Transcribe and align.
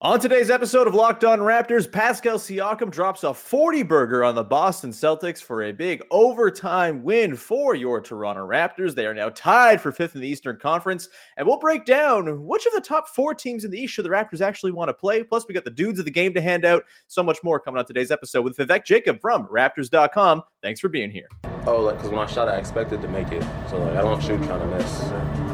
On 0.00 0.20
today's 0.20 0.50
episode 0.50 0.86
of 0.86 0.94
Locked 0.94 1.24
On 1.24 1.38
Raptors, 1.38 1.90
Pascal 1.90 2.36
Siakam 2.36 2.90
drops 2.90 3.22
a 3.22 3.32
40 3.32 3.84
burger 3.84 4.22
on 4.22 4.34
the 4.34 4.44
Boston 4.44 4.90
Celtics 4.90 5.40
for 5.40 5.62
a 5.62 5.72
big 5.72 6.02
overtime 6.10 7.02
win 7.02 7.36
for 7.36 7.74
your 7.74 8.02
Toronto 8.02 8.46
Raptors. 8.46 8.94
They 8.94 9.06
are 9.06 9.14
now 9.14 9.30
tied 9.30 9.80
for 9.80 9.92
fifth 9.92 10.14
in 10.14 10.20
the 10.20 10.28
Eastern 10.28 10.58
Conference, 10.58 11.08
and 11.38 11.46
we'll 11.46 11.58
break 11.58 11.86
down 11.86 12.44
which 12.44 12.66
of 12.66 12.72
the 12.72 12.82
top 12.82 13.08
four 13.08 13.34
teams 13.34 13.64
in 13.64 13.70
the 13.70 13.78
East 13.78 13.94
should 13.94 14.04
the 14.04 14.10
Raptors 14.10 14.42
actually 14.42 14.72
want 14.72 14.90
to 14.90 14.94
play. 14.94 15.22
Plus, 15.22 15.46
we 15.48 15.54
got 15.54 15.64
the 15.64 15.70
dudes 15.70 16.00
of 16.00 16.04
the 16.04 16.10
game 16.10 16.34
to 16.34 16.40
hand 16.40 16.66
out. 16.66 16.82
So 17.06 17.22
much 17.22 17.38
more 17.42 17.58
coming 17.58 17.78
on 17.78 17.86
today's 17.86 18.10
episode 18.10 18.42
with 18.42 18.58
Vivek 18.58 18.84
Jacob 18.84 19.20
from 19.22 19.46
Raptors.com. 19.46 20.42
Thanks 20.60 20.80
for 20.80 20.88
being 20.88 21.10
here. 21.10 21.28
Oh, 21.66 21.80
like 21.80 21.96
because 21.96 22.10
when 22.10 22.18
I 22.18 22.26
shot, 22.26 22.48
I 22.48 22.56
expected 22.56 23.00
to 23.00 23.08
make 23.08 23.32
it, 23.32 23.42
so 23.70 23.78
like 23.78 23.96
I 23.96 24.02
don't 24.02 24.22
shoot 24.22 24.40
kind 24.40 24.60
of 24.60 24.70
miss. 24.70 25.53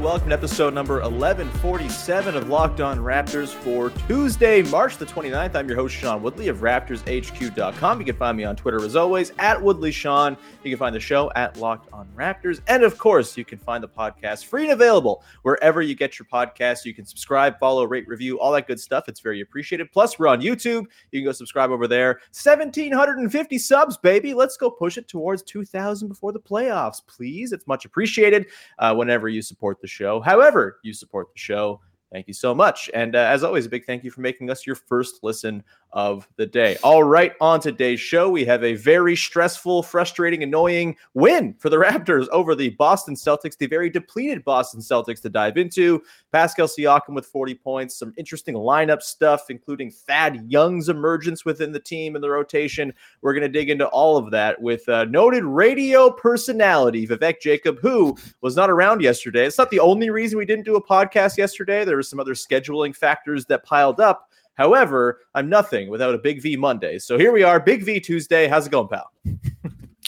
Welcome 0.00 0.30
to 0.30 0.34
episode 0.34 0.72
number 0.72 0.94
1147 0.94 2.34
of 2.34 2.48
Locked 2.48 2.80
On 2.80 3.00
Raptors 3.00 3.48
for 3.48 3.90
Tuesday, 4.08 4.62
March 4.62 4.96
the 4.96 5.04
29th. 5.04 5.54
I'm 5.54 5.68
your 5.68 5.76
host, 5.76 5.94
Sean 5.94 6.22
Woodley 6.22 6.48
of 6.48 6.60
RaptorsHQ.com. 6.60 7.98
You 8.00 8.06
can 8.06 8.16
find 8.16 8.34
me 8.34 8.44
on 8.44 8.56
Twitter 8.56 8.82
as 8.82 8.96
always 8.96 9.34
at 9.38 9.60
Woodley 9.60 9.92
Sean. 9.92 10.38
You 10.64 10.70
can 10.70 10.78
find 10.78 10.94
the 10.94 11.00
show 11.00 11.30
at 11.36 11.58
Locked 11.58 11.92
On 11.92 12.08
Raptors. 12.16 12.62
And 12.66 12.82
of 12.82 12.96
course, 12.96 13.36
you 13.36 13.44
can 13.44 13.58
find 13.58 13.84
the 13.84 13.88
podcast 13.88 14.46
free 14.46 14.62
and 14.62 14.72
available 14.72 15.22
wherever 15.42 15.82
you 15.82 15.94
get 15.94 16.18
your 16.18 16.26
podcasts. 16.32 16.86
You 16.86 16.94
can 16.94 17.04
subscribe, 17.04 17.58
follow, 17.58 17.84
rate, 17.84 18.08
review, 18.08 18.40
all 18.40 18.52
that 18.52 18.66
good 18.66 18.80
stuff. 18.80 19.04
It's 19.06 19.20
very 19.20 19.42
appreciated. 19.42 19.92
Plus, 19.92 20.18
we're 20.18 20.28
on 20.28 20.40
YouTube. 20.40 20.86
You 21.10 21.20
can 21.20 21.24
go 21.24 21.32
subscribe 21.32 21.70
over 21.70 21.86
there. 21.86 22.20
1,750 22.32 23.58
subs, 23.58 23.98
baby. 23.98 24.32
Let's 24.32 24.56
go 24.56 24.70
push 24.70 24.96
it 24.96 25.08
towards 25.08 25.42
2,000 25.42 26.08
before 26.08 26.32
the 26.32 26.40
playoffs, 26.40 27.02
please. 27.06 27.52
It's 27.52 27.66
much 27.66 27.84
appreciated. 27.84 28.46
Uh, 28.78 28.94
whenever 28.94 29.28
you 29.28 29.42
support 29.42 29.78
the 29.82 29.89
show. 29.90 30.20
However, 30.20 30.78
you 30.82 30.92
support 30.92 31.28
the 31.34 31.38
show, 31.38 31.80
thank 32.12 32.28
you 32.28 32.34
so 32.34 32.54
much. 32.54 32.90
And 32.94 33.14
uh, 33.14 33.18
as 33.18 33.44
always, 33.44 33.66
a 33.66 33.68
big 33.68 33.84
thank 33.84 34.04
you 34.04 34.10
for 34.10 34.20
making 34.20 34.50
us 34.50 34.66
your 34.66 34.76
first 34.76 35.20
listen 35.22 35.62
of 35.92 36.28
the 36.36 36.46
day. 36.46 36.76
All 36.82 37.02
right, 37.02 37.32
on 37.40 37.60
today's 37.60 38.00
show, 38.00 38.30
we 38.30 38.44
have 38.44 38.62
a 38.62 38.74
very 38.74 39.16
stressful, 39.16 39.82
frustrating, 39.82 40.42
annoying 40.42 40.96
win 41.14 41.54
for 41.58 41.68
the 41.68 41.76
Raptors 41.80 42.28
over 42.28 42.54
the 42.54 42.70
Boston 42.70 43.14
Celtics, 43.14 43.56
the 43.56 43.66
very 43.66 43.90
depleted 43.90 44.44
Boston 44.44 44.80
Celtics 44.80 45.20
to 45.22 45.28
dive 45.28 45.56
into. 45.56 46.02
Pascal 46.32 46.66
Siakam 46.66 47.14
with 47.14 47.26
40 47.26 47.54
points, 47.56 47.98
some 47.98 48.14
interesting 48.16 48.54
lineup 48.54 49.02
stuff, 49.02 49.50
including 49.50 49.90
Thad 49.90 50.44
Young's 50.50 50.88
emergence 50.88 51.44
within 51.44 51.72
the 51.72 51.80
team 51.80 52.14
and 52.14 52.22
the 52.22 52.30
rotation. 52.30 52.92
We're 53.22 53.34
going 53.34 53.42
to 53.42 53.48
dig 53.48 53.70
into 53.70 53.86
all 53.88 54.16
of 54.16 54.30
that 54.30 54.60
with 54.60 54.88
uh, 54.88 55.04
noted 55.06 55.44
radio 55.44 56.10
personality 56.10 57.06
Vivek 57.06 57.40
Jacob, 57.40 57.78
who 57.80 58.16
was 58.40 58.56
not 58.56 58.70
around 58.70 59.02
yesterday. 59.02 59.46
It's 59.46 59.58
not 59.58 59.70
the 59.70 59.80
only 59.80 60.10
reason 60.10 60.38
we 60.38 60.46
didn't 60.46 60.64
do 60.64 60.76
a 60.76 60.84
podcast 60.84 61.36
yesterday. 61.36 61.84
There 61.84 61.96
were 61.96 62.02
some 62.02 62.20
other 62.20 62.34
scheduling 62.34 62.94
factors 62.94 63.46
that 63.46 63.64
piled 63.64 64.00
up. 64.00 64.29
However, 64.60 65.20
I'm 65.34 65.48
nothing 65.48 65.88
without 65.88 66.14
a 66.14 66.18
Big 66.18 66.42
V 66.42 66.54
Monday. 66.54 66.98
So 66.98 67.16
here 67.16 67.32
we 67.32 67.42
are, 67.42 67.58
Big 67.58 67.82
V 67.82 67.98
Tuesday. 67.98 68.46
How's 68.46 68.66
it 68.66 68.70
going, 68.70 68.88
pal? 68.88 69.10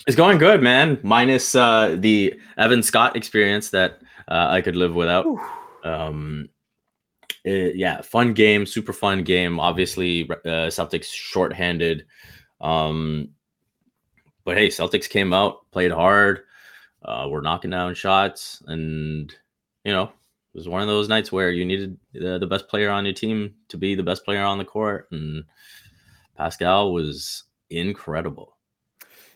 It's 0.07 0.17
going 0.17 0.37
good, 0.39 0.61
man. 0.61 0.99
Minus 1.05 1.55
uh, 1.55 1.97
the 1.99 2.35
Evan 2.59 2.83
Scott 2.83 3.15
experience 3.17 3.71
that 3.71 4.03
uh, 4.29 4.49
I 4.51 4.61
could 4.61 4.75
live 4.75 4.95
without. 4.97 5.25
Um, 5.85 6.49
it- 7.45 7.77
yeah, 7.77 8.03
fun 8.03 8.35
game, 8.35 8.67
super 8.67 8.93
fun 8.93 9.23
game. 9.23 9.61
Obviously, 9.61 10.29
uh, 10.29 10.69
Celtics 10.69 11.05
shorthanded. 11.05 12.05
Um, 12.61 13.29
but 14.45 14.57
hey, 14.59 14.69
Celtics 14.69 15.09
came 15.09 15.33
out, 15.33 15.71
played 15.71 15.93
hard. 15.93 16.41
Uh, 17.03 17.29
we're 17.31 17.41
knocking 17.41 17.71
down 17.71 17.95
shots, 17.95 18.61
and 18.67 19.33
you 19.84 19.93
know, 19.93 20.11
it 20.55 20.59
was 20.59 20.69
one 20.69 20.83
of 20.83 20.89
those 20.89 21.09
nights 21.09 21.33
where 21.33 21.51
you 21.51 21.65
needed 21.65 21.99
the, 22.13 22.39
the 22.39 22.47
best 22.47 22.69
player 22.69 22.91
on 22.91 23.05
your 23.05 23.15
team 23.15 23.55
to 23.69 23.77
be 23.77 23.95
the 23.95 24.03
best 24.03 24.25
player 24.25 24.43
on 24.43 24.59
the 24.59 24.65
court, 24.65 25.09
and 25.11 25.45
Pascal 26.37 26.93
was 26.93 27.45
incredible. 27.71 28.57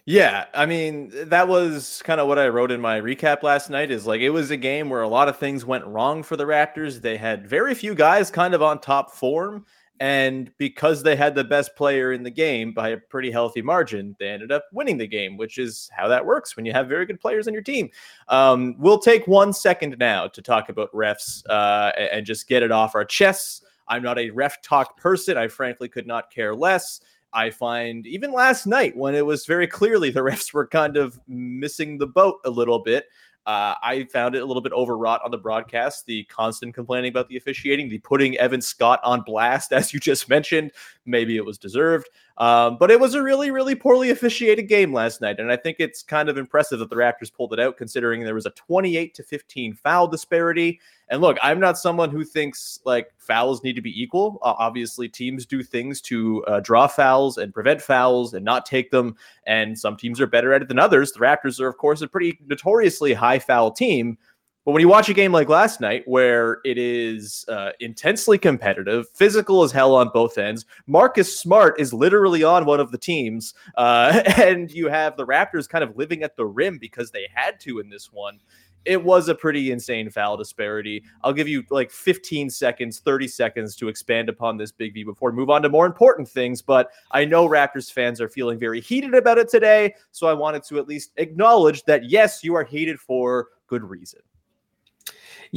Yeah, 0.08 0.44
I 0.54 0.66
mean, 0.66 1.10
that 1.30 1.48
was 1.48 2.00
kind 2.04 2.20
of 2.20 2.28
what 2.28 2.38
I 2.38 2.46
wrote 2.46 2.70
in 2.70 2.80
my 2.80 3.00
recap 3.00 3.42
last 3.42 3.70
night 3.70 3.90
is 3.90 4.06
like 4.06 4.20
it 4.20 4.30
was 4.30 4.52
a 4.52 4.56
game 4.56 4.88
where 4.88 5.02
a 5.02 5.08
lot 5.08 5.28
of 5.28 5.36
things 5.36 5.64
went 5.64 5.84
wrong 5.84 6.22
for 6.22 6.36
the 6.36 6.44
Raptors. 6.44 7.00
They 7.00 7.16
had 7.16 7.48
very 7.48 7.74
few 7.74 7.92
guys 7.92 8.30
kind 8.30 8.54
of 8.54 8.62
on 8.62 8.78
top 8.78 9.10
form. 9.10 9.66
And 9.98 10.50
because 10.58 11.02
they 11.02 11.16
had 11.16 11.34
the 11.34 11.44
best 11.44 11.74
player 11.74 12.12
in 12.12 12.22
the 12.22 12.30
game 12.30 12.72
by 12.72 12.90
a 12.90 12.96
pretty 12.96 13.30
healthy 13.30 13.62
margin, 13.62 14.14
they 14.18 14.28
ended 14.28 14.52
up 14.52 14.64
winning 14.72 14.98
the 14.98 15.06
game, 15.06 15.36
which 15.36 15.58
is 15.58 15.90
how 15.94 16.08
that 16.08 16.24
works 16.24 16.54
when 16.54 16.66
you 16.66 16.72
have 16.72 16.88
very 16.88 17.06
good 17.06 17.20
players 17.20 17.48
on 17.48 17.54
your 17.54 17.62
team. 17.62 17.88
Um, 18.28 18.74
we'll 18.78 18.98
take 18.98 19.26
one 19.26 19.52
second 19.52 19.96
now 19.98 20.28
to 20.28 20.42
talk 20.42 20.68
about 20.68 20.92
refs 20.92 21.42
uh, 21.48 21.92
and 21.96 22.26
just 22.26 22.48
get 22.48 22.62
it 22.62 22.70
off 22.70 22.94
our 22.94 23.04
chests. 23.04 23.62
I'm 23.88 24.02
not 24.02 24.18
a 24.18 24.30
ref 24.30 24.60
talk 24.62 24.98
person. 24.98 25.38
I 25.38 25.48
frankly 25.48 25.88
could 25.88 26.06
not 26.06 26.30
care 26.30 26.54
less. 26.54 27.00
I 27.32 27.50
find 27.50 28.06
even 28.06 28.32
last 28.32 28.66
night 28.66 28.96
when 28.96 29.14
it 29.14 29.24
was 29.24 29.46
very 29.46 29.66
clearly 29.66 30.10
the 30.10 30.20
refs 30.24 30.52
were 30.52 30.66
kind 30.66 30.96
of 30.96 31.18
missing 31.28 31.98
the 31.98 32.06
boat 32.06 32.38
a 32.44 32.50
little 32.50 32.80
bit. 32.80 33.06
Uh, 33.46 33.74
I 33.80 34.08
found 34.12 34.34
it 34.34 34.42
a 34.42 34.44
little 34.44 34.60
bit 34.60 34.72
overwrought 34.72 35.22
on 35.24 35.30
the 35.30 35.38
broadcast. 35.38 36.04
The 36.06 36.24
constant 36.24 36.74
complaining 36.74 37.10
about 37.10 37.28
the 37.28 37.36
officiating, 37.36 37.88
the 37.88 37.98
putting 37.98 38.36
Evan 38.38 38.60
Scott 38.60 38.98
on 39.04 39.22
blast, 39.22 39.72
as 39.72 39.94
you 39.94 40.00
just 40.00 40.28
mentioned. 40.28 40.72
Maybe 41.06 41.36
it 41.36 41.44
was 41.44 41.58
deserved. 41.58 42.08
Um, 42.38 42.76
but 42.78 42.90
it 42.90 43.00
was 43.00 43.14
a 43.14 43.22
really, 43.22 43.50
really 43.50 43.74
poorly 43.74 44.10
officiated 44.10 44.68
game 44.68 44.92
last 44.92 45.20
night. 45.20 45.40
And 45.40 45.50
I 45.50 45.56
think 45.56 45.76
it's 45.78 46.02
kind 46.02 46.28
of 46.28 46.36
impressive 46.36 46.80
that 46.80 46.90
the 46.90 46.96
Raptors 46.96 47.32
pulled 47.32 47.52
it 47.52 47.60
out, 47.60 47.76
considering 47.76 48.22
there 48.22 48.34
was 48.34 48.46
a 48.46 48.50
28 48.50 49.14
to 49.14 49.22
15 49.22 49.74
foul 49.74 50.06
disparity. 50.08 50.80
And 51.08 51.20
look, 51.20 51.38
I'm 51.42 51.60
not 51.60 51.78
someone 51.78 52.10
who 52.10 52.24
thinks 52.24 52.80
like 52.84 53.12
fouls 53.16 53.62
need 53.62 53.76
to 53.76 53.82
be 53.82 54.02
equal. 54.02 54.38
Uh, 54.42 54.54
obviously, 54.58 55.08
teams 55.08 55.46
do 55.46 55.62
things 55.62 56.00
to 56.02 56.44
uh, 56.44 56.60
draw 56.60 56.86
fouls 56.86 57.38
and 57.38 57.54
prevent 57.54 57.80
fouls 57.80 58.34
and 58.34 58.44
not 58.44 58.66
take 58.66 58.90
them. 58.90 59.16
And 59.46 59.78
some 59.78 59.96
teams 59.96 60.20
are 60.20 60.26
better 60.26 60.52
at 60.52 60.62
it 60.62 60.68
than 60.68 60.78
others. 60.78 61.12
The 61.12 61.20
Raptors 61.20 61.60
are, 61.60 61.68
of 61.68 61.78
course, 61.78 62.02
a 62.02 62.08
pretty 62.08 62.38
notoriously 62.46 63.14
high 63.14 63.38
foul 63.38 63.70
team. 63.70 64.18
But 64.66 64.72
when 64.72 64.80
you 64.80 64.88
watch 64.88 65.08
a 65.08 65.14
game 65.14 65.30
like 65.30 65.48
last 65.48 65.80
night, 65.80 66.02
where 66.06 66.58
it 66.64 66.76
is 66.76 67.44
uh, 67.46 67.70
intensely 67.78 68.36
competitive, 68.36 69.08
physical 69.10 69.62
as 69.62 69.70
hell 69.70 69.94
on 69.94 70.10
both 70.12 70.38
ends, 70.38 70.66
Marcus 70.88 71.38
Smart 71.38 71.78
is 71.78 71.94
literally 71.94 72.42
on 72.42 72.64
one 72.64 72.80
of 72.80 72.90
the 72.90 72.98
teams, 72.98 73.54
uh, 73.76 74.24
and 74.36 74.72
you 74.72 74.88
have 74.88 75.16
the 75.16 75.24
Raptors 75.24 75.68
kind 75.68 75.84
of 75.84 75.96
living 75.96 76.24
at 76.24 76.34
the 76.34 76.44
rim 76.44 76.78
because 76.78 77.12
they 77.12 77.28
had 77.32 77.60
to 77.60 77.78
in 77.78 77.88
this 77.88 78.12
one. 78.12 78.40
It 78.84 79.04
was 79.04 79.28
a 79.28 79.36
pretty 79.36 79.70
insane 79.70 80.10
foul 80.10 80.36
disparity. 80.36 81.04
I'll 81.22 81.32
give 81.32 81.46
you 81.46 81.62
like 81.70 81.92
15 81.92 82.50
seconds, 82.50 82.98
30 82.98 83.28
seconds 83.28 83.76
to 83.76 83.86
expand 83.86 84.28
upon 84.28 84.56
this 84.56 84.72
Big 84.72 84.94
V 84.94 85.04
before 85.04 85.30
move 85.30 85.48
on 85.48 85.62
to 85.62 85.68
more 85.68 85.86
important 85.86 86.28
things. 86.28 86.60
But 86.60 86.90
I 87.12 87.24
know 87.24 87.48
Raptors 87.48 87.92
fans 87.92 88.20
are 88.20 88.28
feeling 88.28 88.58
very 88.58 88.80
heated 88.80 89.14
about 89.14 89.38
it 89.38 89.48
today. 89.48 89.94
So 90.10 90.26
I 90.26 90.32
wanted 90.32 90.64
to 90.64 90.78
at 90.80 90.88
least 90.88 91.12
acknowledge 91.18 91.84
that, 91.84 92.10
yes, 92.10 92.42
you 92.42 92.56
are 92.56 92.64
heated 92.64 92.98
for 92.98 93.48
good 93.68 93.84
reason. 93.84 94.20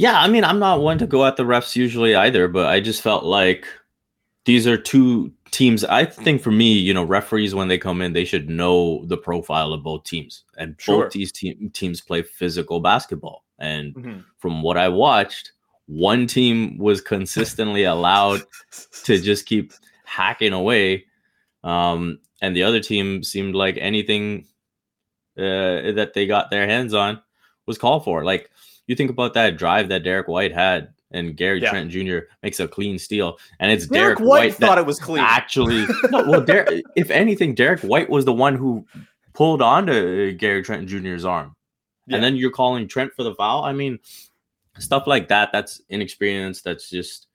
Yeah, 0.00 0.18
I 0.18 0.28
mean, 0.28 0.44
I'm 0.44 0.58
not 0.58 0.80
one 0.80 0.96
to 0.96 1.06
go 1.06 1.26
at 1.26 1.36
the 1.36 1.42
refs 1.42 1.76
usually 1.76 2.14
either, 2.14 2.48
but 2.48 2.66
I 2.68 2.80
just 2.80 3.02
felt 3.02 3.22
like 3.24 3.66
these 4.46 4.66
are 4.66 4.78
two 4.78 5.30
teams. 5.50 5.84
I 5.84 6.06
think 6.06 6.40
for 6.40 6.50
me, 6.50 6.72
you 6.72 6.94
know, 6.94 7.04
referees 7.04 7.54
when 7.54 7.68
they 7.68 7.76
come 7.76 8.00
in, 8.00 8.14
they 8.14 8.24
should 8.24 8.48
know 8.48 9.04
the 9.04 9.18
profile 9.18 9.74
of 9.74 9.82
both 9.82 10.04
teams, 10.04 10.44
and 10.56 10.74
Sure. 10.78 11.04
both 11.04 11.12
these 11.12 11.30
te- 11.32 11.68
teams 11.74 12.00
play 12.00 12.22
physical 12.22 12.80
basketball. 12.80 13.44
And 13.58 13.94
Mhm. 13.94 14.24
from 14.38 14.62
what 14.62 14.78
I 14.78 14.88
watched, 14.88 15.52
one 15.84 16.26
team 16.26 16.78
was 16.78 17.02
consistently 17.02 17.84
allowed 17.84 18.40
to 19.04 19.18
just 19.20 19.44
keep 19.44 19.74
hacking 20.06 20.54
away, 20.54 21.04
um, 21.62 22.20
and 22.40 22.56
the 22.56 22.62
other 22.62 22.80
team 22.80 23.22
seemed 23.22 23.54
like 23.54 23.76
anything 23.78 24.46
uh, 25.36 25.92
that 25.92 26.12
they 26.14 26.26
got 26.26 26.50
their 26.50 26.66
hands 26.66 26.94
on 26.94 27.20
was 27.66 27.76
called 27.78 28.04
for. 28.04 28.24
Like 28.24 28.50
you 28.90 28.96
think 28.96 29.10
about 29.10 29.34
that 29.34 29.56
drive 29.56 29.88
that 29.88 30.02
Derrick 30.02 30.28
White 30.28 30.52
had, 30.52 30.92
and 31.12 31.36
Gary 31.36 31.60
Yeah. 31.60 31.70
Trent 31.70 31.90
Jr. 31.90 32.18
makes 32.42 32.60
a 32.60 32.68
clean 32.68 32.98
steal, 32.98 33.38
and 33.58 33.70
it's 33.72 33.86
Derrick, 33.86 34.18
Derrick, 34.18 34.28
White, 34.30 34.56
that 34.58 34.66
thought 34.66 34.78
it 34.78 34.86
was 34.86 34.98
clean. 34.98 35.22
actually 35.24 35.86
no, 36.10 36.24
well 36.28 36.40
Der- 36.40 36.80
if 36.96 37.10
anything 37.10 37.54
derrick 37.54 37.80
white 37.80 38.08
was 38.10 38.24
the 38.24 38.32
one 38.32 38.54
who 38.56 38.86
pulled 39.32 39.62
onto 39.62 40.32
gary 40.32 40.62
trent 40.62 40.88
jr's 40.88 41.24
arm 41.24 41.54
Yeah. 42.06 42.16
and 42.16 42.24
then 42.24 42.36
you're 42.36 42.50
calling 42.50 42.86
trent 42.88 43.12
for 43.14 43.22
the 43.24 43.34
foul 43.34 43.64
i 43.64 43.72
mean 43.72 43.98
stuff 44.78 45.06
like 45.06 45.28
that 45.28 45.50
that's 45.52 45.80
inexperience 45.88 46.62
that's 46.62 46.88
just 46.90 47.26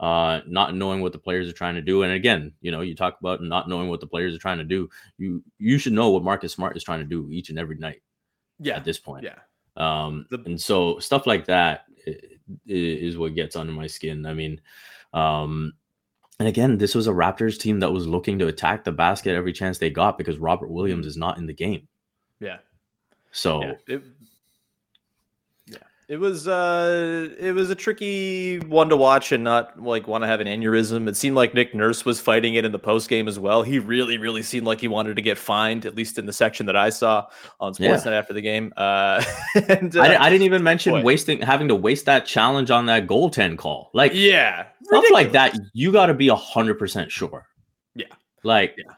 uh 0.00 0.40
not 0.46 0.74
knowing 0.74 1.00
what 1.02 1.12
the 1.12 1.18
players 1.18 1.48
are 1.48 1.52
trying 1.52 1.74
to 1.74 1.82
do 1.82 2.02
and 2.04 2.12
again 2.12 2.52
you 2.60 2.70
know 2.70 2.80
you 2.82 2.94
talk 2.94 3.18
about 3.20 3.42
not 3.42 3.68
knowing 3.68 3.88
what 3.88 4.00
the 4.00 4.06
players 4.06 4.34
are 4.34 4.38
trying 4.38 4.58
to 4.58 4.64
do 4.64 4.88
you 5.18 5.42
you 5.58 5.76
should 5.78 5.92
know 5.92 6.10
what 6.10 6.22
marcus 6.22 6.52
smart 6.52 6.76
is 6.76 6.84
trying 6.84 7.00
to 7.00 7.04
do 7.06 7.28
each 7.30 7.50
and 7.50 7.58
every 7.58 7.76
night 7.76 8.00
yeah, 8.60 8.74
at 8.76 8.84
this 8.84 8.98
point 8.98 9.22
yeah. 9.24 9.38
Um, 9.78 10.26
The- 10.30 10.42
and 10.44 10.60
so 10.60 10.98
stuff 10.98 11.26
like 11.26 11.46
that 11.46 11.86
is 12.66 13.16
what 13.16 13.34
gets 13.34 13.56
under 13.56 13.72
my 13.72 13.86
skin. 13.86 14.26
I 14.26 14.34
mean, 14.34 14.60
um, 15.12 15.72
and 16.38 16.48
again, 16.48 16.78
this 16.78 16.94
was 16.94 17.06
a 17.06 17.12
Raptors 17.12 17.58
team 17.58 17.80
that 17.80 17.92
was 17.92 18.06
looking 18.06 18.38
to 18.38 18.46
attack 18.46 18.84
the 18.84 18.92
basket 18.92 19.34
every 19.34 19.52
chance 19.52 19.78
they 19.78 19.90
got 19.90 20.16
because 20.16 20.38
Robert 20.38 20.70
Williams 20.70 21.06
is 21.06 21.16
not 21.16 21.38
in 21.38 21.46
the 21.46 21.52
game. 21.52 21.88
Yeah. 22.40 22.58
So 23.32 23.62
Yeah, 23.62 23.74
it, 23.88 24.02
it 26.08 26.16
was 26.16 26.48
uh, 26.48 27.28
it 27.38 27.52
was 27.52 27.68
a 27.68 27.74
tricky 27.74 28.58
one 28.60 28.88
to 28.88 28.96
watch 28.96 29.30
and 29.30 29.44
not 29.44 29.78
like 29.78 30.08
want 30.08 30.24
to 30.24 30.28
have 30.28 30.40
an 30.40 30.46
aneurysm. 30.46 31.06
It 31.06 31.18
seemed 31.18 31.36
like 31.36 31.52
Nick 31.52 31.74
Nurse 31.74 32.06
was 32.06 32.18
fighting 32.18 32.54
it 32.54 32.64
in 32.64 32.72
the 32.72 32.78
post 32.78 33.10
game 33.10 33.28
as 33.28 33.38
well. 33.38 33.62
He 33.62 33.78
really, 33.78 34.16
really 34.16 34.42
seemed 34.42 34.66
like 34.66 34.80
he 34.80 34.88
wanted 34.88 35.16
to 35.16 35.22
get 35.22 35.36
fined, 35.36 35.84
at 35.84 35.94
least 35.94 36.18
in 36.18 36.24
the 36.24 36.32
section 36.32 36.64
that 36.64 36.76
I 36.76 36.88
saw 36.88 37.26
on 37.60 37.74
Sportsnet 37.74 38.12
after 38.12 38.32
the 38.32 38.40
game. 38.40 38.72
Uh, 38.78 39.22
and 39.68 39.94
uh, 39.94 40.00
I, 40.00 40.26
I 40.26 40.30
didn't 40.30 40.44
even 40.44 40.62
mention 40.62 40.94
boy. 40.94 41.02
wasting 41.02 41.42
having 41.42 41.68
to 41.68 41.74
waste 41.74 42.06
that 42.06 42.24
challenge 42.24 42.70
on 42.70 42.86
that 42.86 43.06
goaltend 43.06 43.58
call. 43.58 43.90
Like 43.92 44.12
yeah, 44.14 44.68
stuff 44.84 45.04
like 45.12 45.32
that, 45.32 45.58
you 45.74 45.92
got 45.92 46.06
to 46.06 46.14
be 46.14 46.28
hundred 46.28 46.78
percent 46.78 47.12
sure. 47.12 47.46
Yeah. 47.94 48.06
Like 48.44 48.76
Yeah. 48.78 48.94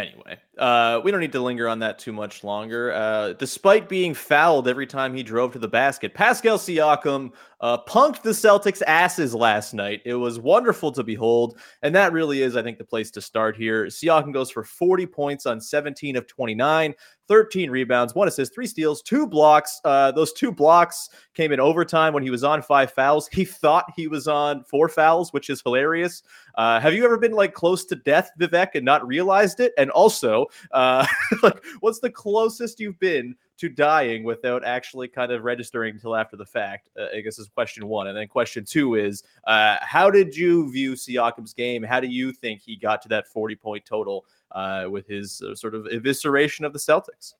Anyway, 0.00 0.38
uh, 0.58 1.00
we 1.04 1.10
don't 1.10 1.20
need 1.20 1.32
to 1.32 1.40
linger 1.40 1.68
on 1.68 1.78
that 1.80 1.98
too 1.98 2.12
much 2.12 2.42
longer. 2.42 2.92
Uh, 2.92 3.34
despite 3.34 3.88
being 3.88 4.14
fouled 4.14 4.68
every 4.68 4.86
time 4.86 5.14
he 5.14 5.22
drove 5.22 5.52
to 5.52 5.58
the 5.58 5.68
basket, 5.68 6.14
Pascal 6.14 6.56
Siakam 6.56 7.32
uh, 7.60 7.78
punked 7.84 8.22
the 8.22 8.30
Celtics' 8.30 8.82
asses 8.86 9.34
last 9.34 9.74
night. 9.74 10.02
It 10.04 10.14
was 10.14 10.38
wonderful 10.38 10.92
to 10.92 11.02
behold, 11.02 11.58
and 11.82 11.94
that 11.94 12.12
really 12.12 12.42
is, 12.42 12.56
I 12.56 12.62
think, 12.62 12.78
the 12.78 12.84
place 12.84 13.10
to 13.12 13.20
start 13.20 13.56
here. 13.56 13.86
Siakam 13.86 14.32
goes 14.32 14.50
for 14.50 14.62
40 14.64 15.06
points 15.06 15.46
on 15.46 15.60
17 15.60 16.16
of 16.16 16.26
29, 16.26 16.94
13 17.28 17.70
rebounds, 17.70 18.14
one 18.14 18.28
assist, 18.28 18.54
three 18.54 18.66
steals, 18.66 19.02
two 19.02 19.26
blocks. 19.26 19.80
Uh, 19.84 20.12
those 20.12 20.32
two 20.32 20.52
blocks 20.52 21.08
came 21.34 21.52
in 21.52 21.60
overtime 21.60 22.12
when 22.12 22.22
he 22.22 22.30
was 22.30 22.44
on 22.44 22.62
five 22.62 22.92
fouls. 22.92 23.28
He 23.32 23.44
thought 23.44 23.86
he 23.96 24.06
was 24.06 24.28
on 24.28 24.64
four 24.64 24.88
fouls, 24.88 25.32
which 25.32 25.50
is 25.50 25.60
hilarious. 25.62 26.22
Uh, 26.56 26.80
have 26.80 26.94
you 26.94 27.04
ever 27.04 27.18
been 27.18 27.32
like 27.32 27.52
close 27.52 27.84
to 27.86 27.96
death, 27.96 28.30
Vivek, 28.40 28.74
and 28.74 28.84
not 28.84 29.06
realized 29.06 29.60
it? 29.60 29.72
And 29.76 29.90
also, 29.90 30.45
uh, 30.72 31.06
like, 31.42 31.64
what's 31.80 32.00
the 32.00 32.10
closest 32.10 32.80
you've 32.80 32.98
been 32.98 33.34
to 33.58 33.68
dying 33.68 34.24
without 34.24 34.64
actually 34.64 35.08
kind 35.08 35.32
of 35.32 35.44
registering 35.44 35.94
until 35.94 36.16
after 36.16 36.36
the 36.36 36.46
fact? 36.46 36.88
Uh, 36.98 37.06
I 37.16 37.20
guess 37.20 37.38
is 37.38 37.48
question 37.48 37.86
one. 37.86 38.08
And 38.08 38.16
then 38.16 38.28
question 38.28 38.64
two 38.64 38.94
is, 38.94 39.22
uh, 39.46 39.76
how 39.80 40.10
did 40.10 40.36
you 40.36 40.70
view 40.70 40.92
Siakam's 40.92 41.54
game? 41.54 41.82
How 41.82 42.00
do 42.00 42.08
you 42.08 42.32
think 42.32 42.60
he 42.60 42.76
got 42.76 43.02
to 43.02 43.08
that 43.08 43.26
40 43.28 43.56
point 43.56 43.84
total 43.84 44.24
uh, 44.52 44.86
with 44.90 45.06
his 45.06 45.42
uh, 45.42 45.54
sort 45.54 45.74
of 45.74 45.84
evisceration 45.84 46.64
of 46.64 46.72
the 46.72 46.78
Celtics? 46.78 47.34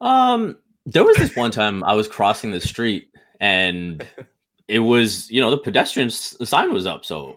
Um, 0.00 0.58
there 0.84 1.04
was 1.04 1.16
this 1.16 1.34
one 1.34 1.50
time 1.50 1.82
I 1.84 1.94
was 1.94 2.06
crossing 2.06 2.50
the 2.50 2.60
street 2.60 3.08
and 3.40 4.06
it 4.68 4.80
was, 4.80 5.30
you 5.30 5.40
know, 5.40 5.50
the 5.50 5.58
pedestrian 5.58 6.10
sign 6.10 6.72
was 6.72 6.86
up. 6.86 7.04
So, 7.04 7.36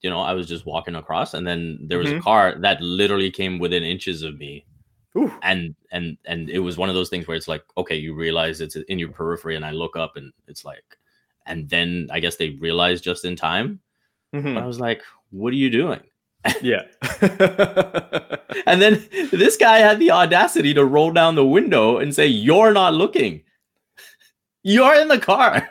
you 0.00 0.10
know, 0.10 0.20
I 0.20 0.32
was 0.32 0.46
just 0.46 0.66
walking 0.66 0.94
across 0.96 1.34
and 1.34 1.46
then 1.46 1.78
there 1.82 1.98
was 1.98 2.08
Mhm. 2.08 2.18
a 2.18 2.22
car 2.22 2.54
that 2.60 2.80
literally 2.80 3.30
came 3.30 3.58
within 3.58 3.82
inches 3.82 4.22
of 4.22 4.36
me. 4.38 4.64
Ooh. 5.16 5.32
And 5.42 5.74
and 5.92 6.16
and 6.26 6.50
it 6.50 6.58
was 6.60 6.76
one 6.76 6.88
of 6.88 6.94
those 6.94 7.08
things 7.08 7.26
where 7.26 7.36
it's 7.36 7.48
like, 7.48 7.64
okay, 7.78 7.96
you 7.96 8.14
realize 8.14 8.60
it's 8.60 8.76
in 8.76 8.98
your 8.98 9.10
periphery, 9.10 9.56
and 9.56 9.64
I 9.64 9.70
look 9.70 9.96
up 9.96 10.16
and 10.16 10.32
it's 10.46 10.64
like, 10.64 10.84
and 11.46 11.68
then 11.70 12.08
I 12.10 12.20
guess 12.20 12.36
they 12.36 12.50
realized 12.50 13.02
just 13.04 13.24
in 13.24 13.36
time. 13.36 13.80
Mhm. 14.34 14.54
But 14.54 14.62
I 14.62 14.66
was 14.66 14.78
like, 14.80 15.02
what 15.30 15.52
are 15.52 15.56
you 15.56 15.70
doing? 15.70 16.00
Yeah. 16.62 16.82
And 18.66 18.80
then 18.82 19.04
this 19.30 19.56
guy 19.56 19.78
had 19.78 19.98
the 19.98 20.10
audacity 20.10 20.72
to 20.74 20.84
roll 20.84 21.12
down 21.12 21.34
the 21.34 21.44
window 21.44 21.98
and 21.98 22.14
say, 22.14 22.26
You're 22.26 22.72
not 22.72 22.94
looking. 22.94 23.42
You're 24.62 24.94
in 24.94 25.08
the 25.08 25.18
car. 25.18 25.68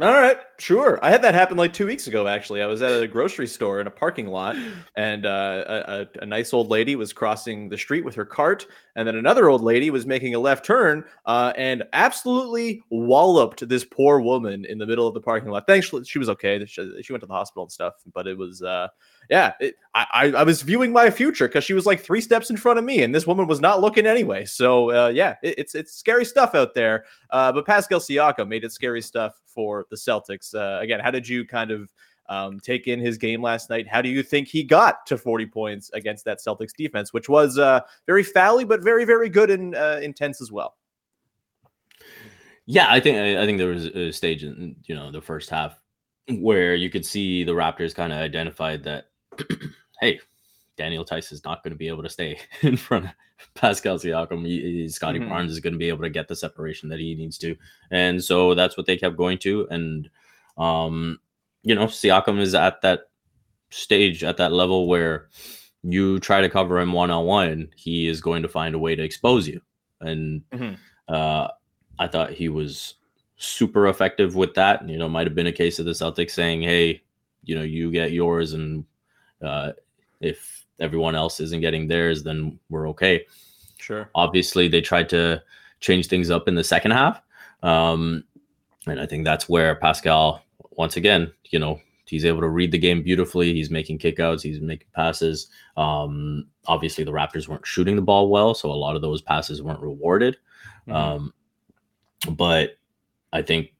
All 0.00 0.12
right, 0.12 0.38
sure. 0.58 0.98
I 1.02 1.10
had 1.10 1.22
that 1.22 1.34
happen 1.34 1.56
like 1.56 1.72
two 1.72 1.86
weeks 1.86 2.06
ago. 2.06 2.26
Actually, 2.26 2.62
I 2.62 2.66
was 2.66 2.82
at 2.82 3.02
a 3.02 3.08
grocery 3.08 3.46
store 3.46 3.80
in 3.80 3.86
a 3.86 3.90
parking 3.90 4.26
lot, 4.26 4.56
and 4.96 5.26
uh, 5.26 5.64
a, 5.86 6.22
a, 6.22 6.26
nice 6.26 6.52
old 6.52 6.68
lady 6.68 6.96
was 6.96 7.12
crossing 7.12 7.68
the 7.68 7.78
street 7.78 8.04
with 8.04 8.14
her 8.14 8.24
cart, 8.24 8.66
and 8.96 9.06
then 9.06 9.16
another 9.16 9.48
old 9.48 9.62
lady 9.62 9.90
was 9.90 10.06
making 10.06 10.34
a 10.34 10.38
left 10.38 10.64
turn 10.64 11.04
uh, 11.26 11.52
and 11.56 11.84
absolutely 11.92 12.82
walloped 12.90 13.68
this 13.68 13.84
poor 13.84 14.20
woman 14.20 14.64
in 14.64 14.78
the 14.78 14.86
middle 14.86 15.06
of 15.06 15.14
the 15.14 15.20
parking 15.20 15.50
lot. 15.50 15.66
Thankfully, 15.66 16.04
she 16.04 16.18
was 16.18 16.28
okay. 16.28 16.64
She, 16.66 16.82
went 16.82 17.20
to 17.20 17.26
the 17.26 17.32
hospital 17.32 17.64
and 17.64 17.72
stuff, 17.72 17.94
but 18.12 18.26
it 18.26 18.36
was, 18.36 18.62
uh, 18.62 18.88
yeah, 19.30 19.52
it, 19.60 19.74
I, 19.94 20.06
I, 20.12 20.24
I 20.32 20.42
was 20.42 20.62
viewing 20.62 20.92
my 20.92 21.10
future 21.10 21.48
because 21.48 21.64
she 21.64 21.74
was 21.74 21.86
like 21.86 22.00
three 22.00 22.20
steps 22.20 22.50
in 22.50 22.56
front 22.56 22.78
of 22.78 22.84
me, 22.84 23.02
and 23.02 23.14
this 23.14 23.26
woman 23.26 23.46
was 23.46 23.60
not 23.60 23.80
looking 23.80 24.06
anyway. 24.06 24.44
So, 24.44 24.90
uh, 24.90 25.08
yeah, 25.08 25.36
it, 25.42 25.54
it's 25.58 25.74
it's 25.74 25.94
scary 25.94 26.24
stuff 26.24 26.54
out 26.54 26.74
there. 26.74 27.04
Uh, 27.30 27.50
but 27.52 27.66
Pascal 27.66 28.00
Siakam 28.00 28.48
made 28.48 28.64
it 28.64 28.72
scary 28.72 29.02
stuff 29.02 29.40
for 29.46 29.86
the 29.90 29.96
Celtics. 29.96 30.43
Uh, 30.52 30.78
again, 30.82 31.00
how 31.00 31.10
did 31.12 31.28
you 31.28 31.46
kind 31.46 31.70
of 31.70 31.92
um, 32.28 32.58
take 32.60 32.88
in 32.88 32.98
his 32.98 33.18
game 33.18 33.40
last 33.42 33.70
night? 33.70 33.86
How 33.86 34.02
do 34.02 34.08
you 34.08 34.22
think 34.22 34.48
he 34.48 34.64
got 34.64 35.06
to 35.06 35.16
40 35.16 35.46
points 35.46 35.90
against 35.94 36.24
that 36.24 36.38
Celtics 36.38 36.74
defense, 36.76 37.12
which 37.12 37.28
was 37.28 37.58
uh, 37.58 37.80
very 38.06 38.22
foully, 38.22 38.64
but 38.64 38.82
very, 38.82 39.04
very 39.04 39.28
good 39.28 39.50
and 39.50 39.74
uh, 39.74 40.00
intense 40.02 40.40
as 40.40 40.50
well? 40.50 40.76
Yeah, 42.66 42.86
I 42.88 42.98
think 42.98 43.18
I 43.18 43.44
think 43.44 43.58
there 43.58 43.68
was 43.68 43.86
a 43.86 44.10
stage 44.10 44.42
in 44.42 44.76
you 44.86 44.94
know 44.94 45.10
the 45.10 45.20
first 45.20 45.50
half 45.50 45.78
where 46.38 46.74
you 46.74 46.88
could 46.88 47.04
see 47.04 47.44
the 47.44 47.52
Raptors 47.52 47.94
kind 47.94 48.12
of 48.12 48.18
identified 48.18 48.82
that 48.84 49.10
hey, 50.00 50.18
Daniel 50.78 51.04
Theis 51.04 51.30
is 51.30 51.44
not 51.44 51.62
going 51.62 51.72
to 51.72 51.78
be 51.78 51.88
able 51.88 52.02
to 52.02 52.08
stay 52.08 52.38
in 52.62 52.78
front 52.78 53.04
of 53.04 53.10
Pascal 53.54 53.98
Siakam. 53.98 54.46
He- 54.46 54.88
Scottie 54.88 55.18
Mhm. 55.18 55.28
Barnes 55.28 55.52
is 55.52 55.60
going 55.60 55.74
to 55.74 55.78
be 55.78 55.90
able 55.90 56.04
to 56.04 56.10
get 56.10 56.26
the 56.26 56.36
separation 56.36 56.88
that 56.88 56.98
he 56.98 57.14
needs 57.14 57.36
to, 57.38 57.54
and 57.90 58.22
so 58.24 58.54
that's 58.54 58.78
what 58.78 58.86
they 58.86 58.96
kept 58.96 59.18
going 59.18 59.36
to. 59.38 59.68
And 59.70 60.08
um, 60.56 61.18
you 61.62 61.74
know, 61.74 61.86
Siakam 61.86 62.40
is 62.40 62.54
at 62.54 62.82
that 62.82 63.08
stage 63.70 64.22
at 64.22 64.36
that 64.36 64.52
level 64.52 64.86
where 64.86 65.28
you 65.82 66.18
try 66.20 66.40
to 66.40 66.48
cover 66.48 66.78
him 66.78 66.92
one 66.92 67.10
on 67.10 67.24
one, 67.24 67.68
he 67.76 68.06
is 68.08 68.20
going 68.20 68.42
to 68.42 68.48
find 68.48 68.74
a 68.74 68.78
way 68.78 68.94
to 68.94 69.02
expose 69.02 69.46
you. 69.48 69.60
And 70.00 70.42
Mhm. 70.52 70.78
uh, 71.08 71.48
I 71.98 72.06
thought 72.08 72.32
he 72.32 72.48
was 72.48 72.94
super 73.36 73.88
effective 73.88 74.34
with 74.36 74.54
that. 74.54 74.88
You 74.88 74.96
know, 74.96 75.08
might 75.08 75.26
have 75.26 75.34
been 75.34 75.46
a 75.46 75.52
case 75.52 75.78
of 75.78 75.84
the 75.84 75.92
Celtics 75.92 76.30
saying, 76.30 76.62
"Hey, 76.62 77.02
you 77.44 77.54
know, 77.54 77.62
you 77.62 77.90
get 77.90 78.12
yours, 78.12 78.52
and 78.52 78.84
uh, 79.42 79.72
if 80.20 80.64
everyone 80.80 81.14
else 81.14 81.40
isn't 81.40 81.60
getting 81.60 81.88
theirs, 81.88 82.22
then 82.22 82.58
we're 82.70 82.88
okay." 82.90 83.26
Sure. 83.78 84.08
Obviously, 84.14 84.68
they 84.68 84.80
tried 84.80 85.08
to 85.10 85.42
change 85.80 86.06
things 86.06 86.30
up 86.30 86.48
in 86.48 86.54
the 86.54 86.64
second 86.64 86.92
half, 86.92 87.20
um, 87.62 88.24
and 88.86 89.00
I 89.00 89.06
think 89.06 89.24
that's 89.24 89.48
where 89.48 89.74
Pascal, 89.74 90.42
once 90.76 90.96
again, 90.96 91.32
you 91.50 91.58
know, 91.58 91.80
he's 92.06 92.24
able 92.24 92.40
to 92.40 92.48
read 92.48 92.72
the 92.72 92.78
game 92.78 93.02
beautifully. 93.02 93.52
He's 93.54 93.70
making 93.70 93.98
kickouts, 93.98 94.42
he's 94.42 94.60
making 94.60 94.88
passes. 94.94 95.48
Um, 95.76 96.46
obviously, 96.66 97.04
the 97.04 97.12
Raptors 97.12 97.48
weren't 97.48 97.66
shooting 97.66 97.96
the 97.96 98.02
ball 98.02 98.28
well, 98.28 98.54
so 98.54 98.70
a 98.70 98.72
lot 98.72 98.96
of 98.96 99.02
those 99.02 99.22
passes 99.22 99.62
weren't 99.62 99.80
rewarded. 99.80 100.36
Mhm. 100.88 100.94
Um, 100.94 101.34
but 102.30 102.76
I 103.32 103.42
think 103.42 103.74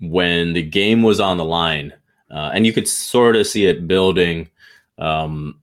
when 0.00 0.52
the 0.52 0.62
game 0.62 1.02
was 1.02 1.20
on 1.20 1.36
the 1.36 1.44
line, 1.44 1.92
uh, 2.30 2.50
and 2.52 2.66
you 2.66 2.72
could 2.72 2.88
sort 2.88 3.36
of 3.36 3.46
see 3.46 3.66
it 3.66 3.88
building, 3.88 4.48
um, 4.98 5.60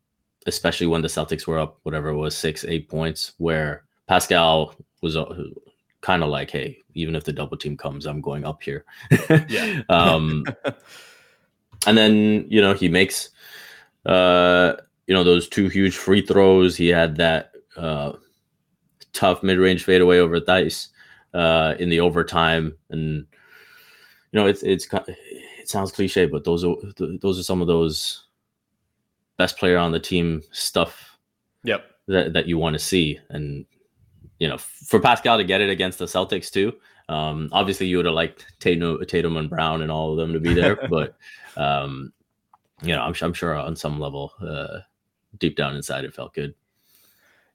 especially 0.48 0.88
when 0.88 1.02
the 1.02 1.08
Celtics 1.08 1.48
were 1.48 1.60
up, 1.60 1.80
whatever 1.84 2.10
it 2.10 2.16
was, 2.16 2.36
six, 2.36 2.66
eight 2.66 2.90
points, 2.90 3.34
where 3.38 3.84
Pascal 4.08 4.76
was 5.02 5.16
uh, 5.16 5.26
kind 6.04 6.22
of 6.22 6.30
like, 6.30 6.52
hey, 6.52 6.78
even 6.94 7.16
if 7.16 7.24
the 7.24 7.34
double 7.34 7.58
team 7.58 7.76
comes, 7.76 8.06
I'm 8.06 8.22
going 8.22 8.46
up 8.46 8.62
here. 8.62 8.86
Yeah. 9.50 9.82
um, 9.90 10.46
and 11.88 11.98
then, 11.98 12.46
you 12.50 12.62
know, 12.62 12.74
he 12.74 12.90
makes, 12.90 13.30
uh, 14.06 14.74
you 15.08 15.16
know, 15.16 15.24
those 15.24 15.48
two 15.48 15.70
huge 15.70 15.96
free 15.96 16.22
throws. 16.22 16.76
He 16.76 16.90
had 16.90 17.16
that 17.16 17.54
uh, 17.78 18.12
tough 19.14 19.42
mid 19.42 19.58
range 19.58 19.86
fadeaway 19.86 20.20
over 20.20 20.40
Theis 20.40 20.90
uh, 21.34 21.76
in 21.80 21.90
the 21.90 22.02
overtime. 22.02 22.78
And 22.90 23.26
you 24.32 24.40
know, 24.40 24.46
it's 24.46 24.62
it's 24.64 24.88
it 25.08 25.70
sounds 25.70 25.92
cliche, 25.92 26.26
but 26.26 26.44
those 26.44 26.64
are 26.64 26.76
those 26.98 27.40
are 27.40 27.44
some 27.44 27.62
of 27.62 27.68
those 27.68 28.26
best 29.38 29.58
player 29.58 29.78
on 29.78 29.92
the 29.92 30.00
team 30.00 30.42
stuff 30.52 31.18
Yep. 31.64 31.86
that, 32.08 32.34
that 32.34 32.48
you 32.48 32.58
want 32.58 32.74
to 32.74 32.80
see. 32.80 33.20
And 33.30 33.66
you 34.44 34.50
know, 34.50 34.58
for 34.58 35.00
Pascal 35.00 35.38
to 35.38 35.46
get 35.46 35.62
it 35.62 35.70
against 35.70 36.00
the 36.00 36.06
Celtics 36.06 36.52
too. 36.52 36.74
Um, 37.08 37.48
obviously, 37.54 37.88
you 37.88 37.96
would 37.96 38.06
have 38.06 38.14
liked 38.14 38.46
Tatum, 38.60 39.00
Tatum 39.06 39.38
and 39.38 39.50
Brown 39.50 39.82
and 39.82 39.90
all 39.90 40.12
of 40.12 40.18
them 40.18 40.34
to 40.34 40.40
be 40.42 40.54
there, 40.54 40.86
but 40.90 41.16
um, 41.56 42.12
you 42.82 42.94
know, 42.94 43.02
I'm, 43.02 43.14
I'm 43.22 43.34
sure 43.34 43.56
on 43.56 43.78
some 43.78 44.02
level, 44.02 44.34
uh, 44.46 44.80
deep 45.40 45.56
down 45.56 45.78
inside, 45.78 46.04
it 46.04 46.14
felt 46.14 46.34
good. 46.34 46.54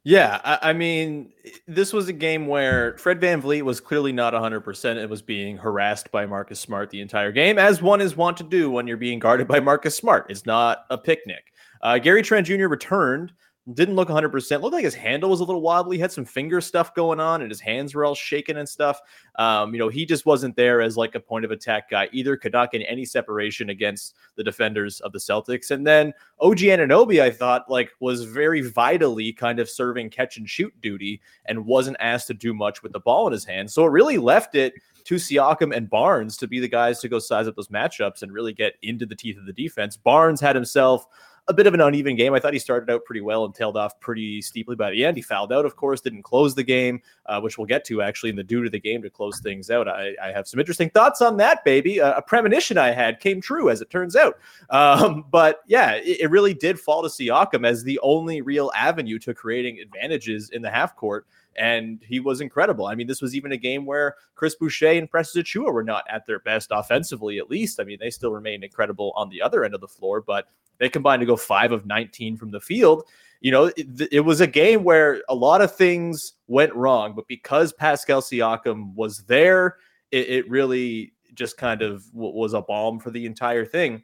Yeah, 0.02 0.40
I, 0.42 0.70
I 0.70 0.72
mean, 0.72 1.30
this 1.66 1.92
was 1.92 2.08
a 2.08 2.12
game 2.14 2.46
where 2.46 2.96
Fred 2.96 3.20
VanVleet 3.20 3.60
was 3.60 3.80
clearly 3.80 4.12
not 4.12 4.32
100%. 4.32 4.96
It 4.96 5.10
was 5.10 5.20
being 5.20 5.58
harassed 5.58 6.10
by 6.10 6.24
Marcus 6.24 6.58
Smart 6.58 6.88
the 6.88 7.02
entire 7.02 7.32
game, 7.32 7.58
as 7.58 7.82
one 7.82 8.00
is 8.00 8.16
wont 8.16 8.38
to 8.38 8.44
do 8.44 8.70
when 8.70 8.86
you're 8.86 8.96
being 8.96 9.18
guarded 9.18 9.46
by 9.46 9.60
Marcus 9.60 9.94
Smart. 9.94 10.24
It's 10.30 10.46
not 10.46 10.86
a 10.88 10.96
picnic. 10.96 11.52
Uh, 11.82 11.98
Gary 11.98 12.22
Trent 12.22 12.46
Jr. 12.46 12.68
returned, 12.68 13.34
didn't 13.74 13.96
look 13.96 14.08
100%. 14.08 14.62
Looked 14.62 14.74
like 14.74 14.84
his 14.84 14.94
handle 14.94 15.30
was 15.30 15.40
a 15.40 15.44
little 15.44 15.60
wobbly, 15.60 15.98
had 15.98 16.12
some 16.12 16.24
finger 16.24 16.60
stuff 16.60 16.94
going 16.94 17.20
on, 17.20 17.42
and 17.42 17.50
his 17.50 17.60
hands 17.60 17.94
were 17.94 18.04
all 18.04 18.14
shaking 18.14 18.56
and 18.56 18.68
stuff. 18.68 19.00
Um, 19.36 19.74
you 19.74 19.78
know, 19.78 19.88
he 19.88 20.06
just 20.06 20.26
wasn't 20.26 20.56
there 20.56 20.80
as 20.80 20.96
like 20.96 21.14
a 21.14 21.20
point 21.20 21.44
of 21.44 21.50
attack 21.50 21.90
guy 21.90 22.08
either, 22.12 22.36
could 22.36 22.52
not 22.52 22.72
get 22.72 22.84
any 22.88 23.04
separation 23.04 23.70
against 23.70 24.16
the 24.36 24.44
defenders 24.44 25.00
of 25.00 25.12
the 25.12 25.18
Celtics. 25.18 25.70
And 25.70 25.86
then 25.86 26.12
OG 26.40 26.58
Anunoby, 26.58 27.20
I 27.20 27.30
thought, 27.30 27.70
like, 27.70 27.90
was 28.00 28.24
very 28.24 28.62
vitally 28.62 29.32
kind 29.32 29.58
of 29.58 29.68
serving 29.68 30.10
catch 30.10 30.38
and 30.38 30.48
shoot 30.48 30.72
duty 30.80 31.20
and 31.46 31.66
wasn't 31.66 31.96
asked 32.00 32.28
to 32.28 32.34
do 32.34 32.54
much 32.54 32.82
with 32.82 32.92
the 32.92 33.00
ball 33.00 33.26
in 33.26 33.32
his 33.32 33.44
hand. 33.44 33.70
So 33.70 33.84
it 33.84 33.90
really 33.90 34.18
left 34.18 34.54
it 34.54 34.74
to 35.04 35.14
Siakam 35.14 35.74
and 35.74 35.88
Barnes 35.88 36.36
to 36.36 36.46
be 36.46 36.60
the 36.60 36.68
guys 36.68 37.00
to 37.00 37.08
go 37.08 37.18
size 37.18 37.48
up 37.48 37.56
those 37.56 37.68
matchups 37.68 38.22
and 38.22 38.30
really 38.30 38.52
get 38.52 38.74
into 38.82 39.06
the 39.06 39.14
teeth 39.14 39.38
of 39.38 39.46
the 39.46 39.52
defense. 39.54 39.96
Barnes 39.96 40.40
had 40.40 40.54
himself 40.54 41.06
a 41.48 41.54
bit 41.54 41.66
of 41.66 41.74
an 41.74 41.80
uneven 41.80 42.14
game. 42.14 42.34
I 42.34 42.40
thought 42.40 42.52
he 42.52 42.58
started 42.58 42.90
out 42.90 43.04
pretty 43.04 43.22
well 43.22 43.44
and 43.44 43.54
tailed 43.54 43.76
off 43.76 43.98
pretty 44.00 44.42
steeply 44.42 44.76
by 44.76 44.90
the 44.90 45.04
end. 45.04 45.16
He 45.16 45.22
fouled 45.22 45.52
out, 45.52 45.64
of 45.64 45.76
course, 45.76 46.00
didn't 46.00 46.22
close 46.22 46.54
the 46.54 46.62
game, 46.62 47.00
uh, 47.26 47.40
which 47.40 47.56
we'll 47.56 47.66
get 47.66 47.84
to 47.86 48.02
actually 48.02 48.30
in 48.30 48.36
the 48.36 48.44
due 48.44 48.62
to 48.62 48.70
the 48.70 48.78
game 48.78 49.00
to 49.02 49.10
close 49.10 49.40
things 49.40 49.70
out. 49.70 49.88
I, 49.88 50.14
I 50.22 50.30
have 50.32 50.46
some 50.46 50.60
interesting 50.60 50.90
thoughts 50.90 51.22
on 51.22 51.38
that, 51.38 51.64
baby. 51.64 52.00
Uh, 52.00 52.14
a 52.14 52.22
premonition 52.22 52.76
I 52.76 52.90
had 52.90 53.20
came 53.20 53.40
true, 53.40 53.70
as 53.70 53.80
it 53.80 53.90
turns 53.90 54.14
out. 54.14 54.38
Um, 54.70 55.24
but 55.30 55.62
yeah, 55.66 55.94
it, 55.94 56.20
it 56.20 56.30
really 56.30 56.54
did 56.54 56.78
fall 56.78 57.02
to 57.02 57.08
Siakam 57.08 57.66
as 57.66 57.82
the 57.82 57.98
only 58.00 58.42
real 58.42 58.70
avenue 58.74 59.18
to 59.20 59.32
creating 59.32 59.78
advantages 59.80 60.50
in 60.50 60.62
the 60.62 60.70
half 60.70 60.96
court 60.96 61.26
and 61.58 62.00
he 62.06 62.20
was 62.20 62.40
incredible. 62.40 62.86
I 62.86 62.94
mean, 62.94 63.08
this 63.08 63.20
was 63.20 63.34
even 63.34 63.50
a 63.50 63.56
game 63.56 63.84
where 63.84 64.14
Chris 64.36 64.54
Boucher 64.54 64.92
and 64.92 65.10
Precious 65.10 65.34
Achiuwa 65.34 65.72
were 65.72 65.82
not 65.82 66.04
at 66.08 66.24
their 66.24 66.38
best 66.38 66.68
offensively, 66.70 67.38
at 67.38 67.50
least. 67.50 67.80
I 67.80 67.84
mean, 67.84 67.98
they 68.00 68.10
still 68.10 68.30
remained 68.30 68.62
incredible 68.62 69.12
on 69.16 69.28
the 69.28 69.42
other 69.42 69.64
end 69.64 69.74
of 69.74 69.80
the 69.80 69.88
floor, 69.88 70.20
but 70.20 70.46
they 70.78 70.88
combined 70.88 71.20
to 71.20 71.26
go 71.26 71.36
five 71.36 71.72
of 71.72 71.86
19 71.86 72.36
from 72.36 72.50
the 72.50 72.60
field. 72.60 73.04
You 73.40 73.52
know, 73.52 73.66
it, 73.76 74.08
it 74.10 74.20
was 74.20 74.40
a 74.40 74.46
game 74.46 74.82
where 74.82 75.22
a 75.28 75.34
lot 75.34 75.60
of 75.60 75.74
things 75.74 76.34
went 76.48 76.74
wrong, 76.74 77.14
but 77.14 77.28
because 77.28 77.72
Pascal 77.72 78.20
Siakam 78.20 78.94
was 78.94 79.18
there, 79.24 79.76
it, 80.10 80.28
it 80.28 80.50
really 80.50 81.12
just 81.34 81.56
kind 81.56 81.82
of 81.82 82.04
was 82.12 82.52
a 82.54 82.62
balm 82.62 82.98
for 82.98 83.10
the 83.10 83.26
entire 83.26 83.64
thing 83.64 84.02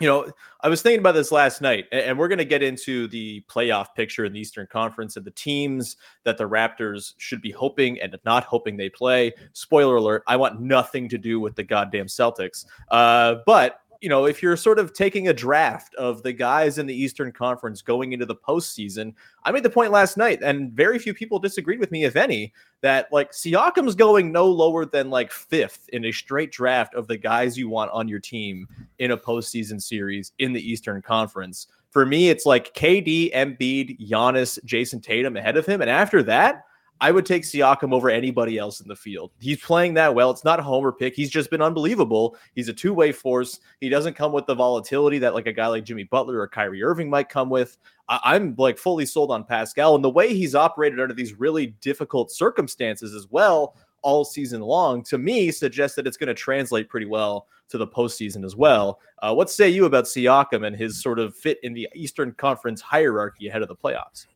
you 0.00 0.08
know, 0.08 0.32
I 0.62 0.68
was 0.68 0.80
thinking 0.80 1.00
about 1.00 1.12
this 1.12 1.30
last 1.30 1.60
night, 1.60 1.84
and 1.92 2.18
we're 2.18 2.28
going 2.28 2.38
to 2.38 2.44
get 2.46 2.62
into 2.62 3.06
the 3.08 3.44
playoff 3.48 3.94
picture 3.94 4.24
in 4.24 4.32
the 4.32 4.40
Eastern 4.40 4.66
Conference 4.66 5.16
and 5.16 5.26
the 5.26 5.30
teams 5.32 5.96
that 6.24 6.38
the 6.38 6.48
Raptors 6.48 7.12
should 7.18 7.42
be 7.42 7.50
hoping 7.50 8.00
and 8.00 8.16
not 8.24 8.44
hoping 8.44 8.78
they 8.78 8.88
play. 8.88 9.32
Spoiler 9.52 9.96
alert: 9.96 10.22
I 10.26 10.36
want 10.36 10.58
nothing 10.58 11.06
to 11.10 11.18
do 11.18 11.38
with 11.38 11.54
the 11.54 11.62
goddamn 11.62 12.06
Celtics. 12.06 12.64
Uh, 12.90 13.36
but 13.44 13.80
you 14.00 14.08
know, 14.08 14.24
if 14.24 14.42
you're 14.42 14.56
sort 14.56 14.78
of 14.78 14.94
taking 14.94 15.28
a 15.28 15.34
draft 15.34 15.94
of 15.96 16.22
the 16.22 16.32
guys 16.32 16.78
in 16.78 16.86
the 16.86 16.94
Eastern 16.94 17.32
Conference 17.32 17.82
going 17.82 18.12
into 18.12 18.24
the 18.24 18.34
postseason, 18.34 19.12
I 19.44 19.52
made 19.52 19.62
the 19.62 19.70
point 19.70 19.92
last 19.92 20.16
night, 20.16 20.42
and 20.42 20.72
very 20.72 20.98
few 20.98 21.12
people 21.12 21.38
disagreed 21.38 21.80
with 21.80 21.90
me, 21.90 22.04
if 22.04 22.16
any, 22.16 22.54
that 22.80 23.12
like 23.12 23.32
Siakam's 23.32 23.94
going 23.94 24.32
no 24.32 24.46
lower 24.46 24.86
than 24.86 25.10
like 25.10 25.30
fifth 25.30 25.88
in 25.90 26.06
a 26.06 26.12
straight 26.12 26.50
draft 26.50 26.94
of 26.94 27.08
the 27.08 27.18
guys 27.18 27.58
you 27.58 27.68
want 27.68 27.90
on 27.90 28.08
your 28.08 28.20
team 28.20 28.66
in 28.98 29.10
a 29.10 29.18
postseason 29.18 29.80
series 29.80 30.32
in 30.38 30.54
the 30.54 30.70
Eastern 30.70 31.02
Conference. 31.02 31.66
For 31.90 32.06
me, 32.06 32.30
it's 32.30 32.46
like 32.46 32.74
KD, 32.74 33.34
Embiid, 33.34 34.08
Giannis, 34.08 34.58
Jayson 34.64 35.02
Tatum 35.02 35.36
ahead 35.36 35.56
of 35.58 35.66
him, 35.66 35.82
and 35.82 35.90
after 35.90 36.22
that. 36.22 36.64
I 37.00 37.10
would 37.10 37.24
take 37.24 37.44
Siakam 37.44 37.94
over 37.94 38.10
anybody 38.10 38.58
else 38.58 38.80
in 38.80 38.88
the 38.88 38.96
field. 38.96 39.30
He's 39.40 39.60
playing 39.60 39.94
that 39.94 40.14
well. 40.14 40.30
It's 40.30 40.44
not 40.44 40.60
a 40.60 40.62
homer 40.62 40.92
pick. 40.92 41.14
He's 41.14 41.30
just 41.30 41.50
been 41.50 41.62
unbelievable. 41.62 42.36
He's 42.54 42.68
a 42.68 42.74
two 42.74 42.92
way 42.92 43.10
force. 43.10 43.60
He 43.80 43.88
doesn't 43.88 44.14
come 44.14 44.32
with 44.32 44.46
the 44.46 44.54
volatility 44.54 45.18
that 45.18 45.34
like 45.34 45.46
a 45.46 45.52
guy 45.52 45.66
like 45.66 45.84
Jimmy 45.84 46.04
Butler 46.04 46.40
or 46.40 46.48
Kyrie 46.48 46.82
Irving 46.82 47.08
might 47.08 47.28
come 47.28 47.48
with. 47.48 47.78
I- 48.08 48.36
am 48.36 48.54
like 48.58 48.76
fully 48.76 49.06
sold 49.06 49.30
on 49.30 49.44
Pascal 49.44 49.94
and 49.94 50.04
the 50.04 50.10
way 50.10 50.34
he's 50.34 50.54
operated 50.54 51.00
under 51.00 51.14
these 51.14 51.38
really 51.38 51.68
difficult 51.80 52.30
circumstances 52.30 53.14
as 53.14 53.28
well 53.30 53.76
all 54.02 54.24
season 54.24 54.60
long 54.60 55.02
to 55.04 55.18
me 55.18 55.50
suggests 55.50 55.94
that 55.96 56.06
it's 56.06 56.16
going 56.16 56.28
to 56.28 56.34
translate 56.34 56.88
pretty 56.88 57.06
well 57.06 57.46
to 57.68 57.78
the 57.78 57.86
postseason 57.86 58.44
as 58.44 58.56
well. 58.56 59.00
Uh, 59.20 59.32
what 59.32 59.50
say 59.50 59.68
you 59.68 59.84
about 59.84 60.04
Siakam 60.04 60.66
and 60.66 60.74
his 60.74 61.00
sort 61.02 61.18
of 61.18 61.36
fit 61.36 61.58
in 61.62 61.72
the 61.72 61.88
Eastern 61.94 62.32
Conference 62.32 62.80
hierarchy 62.80 63.48
ahead 63.48 63.62
of 63.62 63.68
the 63.68 63.76
playoffs? 63.76 64.26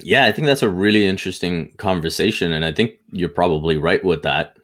Yeah, 0.00 0.24
I 0.24 0.32
think 0.32 0.46
that's 0.46 0.62
a 0.62 0.70
really 0.70 1.06
interesting 1.06 1.72
conversation, 1.76 2.52
and 2.52 2.64
I 2.64 2.72
think 2.72 2.92
you're 3.12 3.28
probably 3.28 3.76
right 3.76 4.02
with 4.02 4.22
that. 4.22 4.56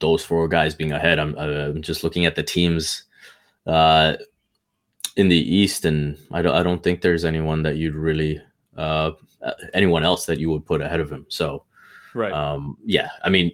Those 0.00 0.24
four 0.24 0.48
guys 0.48 0.74
being 0.74 0.92
ahead. 0.92 1.18
I'm, 1.18 1.36
I'm 1.38 1.82
just 1.82 2.02
looking 2.02 2.26
at 2.26 2.34
the 2.34 2.42
teams 2.42 3.04
uh, 3.66 4.14
in 5.16 5.28
the 5.28 5.36
East, 5.36 5.84
and 5.84 6.18
I 6.32 6.42
don't 6.42 6.54
I 6.54 6.62
don't 6.62 6.82
think 6.82 7.00
there's 7.00 7.24
anyone 7.24 7.62
that 7.62 7.76
you'd 7.76 7.94
really 7.94 8.40
uh, 8.76 9.12
anyone 9.72 10.04
else 10.04 10.26
that 10.26 10.38
you 10.38 10.50
would 10.50 10.66
put 10.66 10.80
ahead 10.80 11.00
of 11.00 11.10
him. 11.10 11.26
So, 11.28 11.64
right, 12.14 12.32
um, 12.32 12.76
yeah, 12.84 13.10
I 13.22 13.28
mean, 13.28 13.52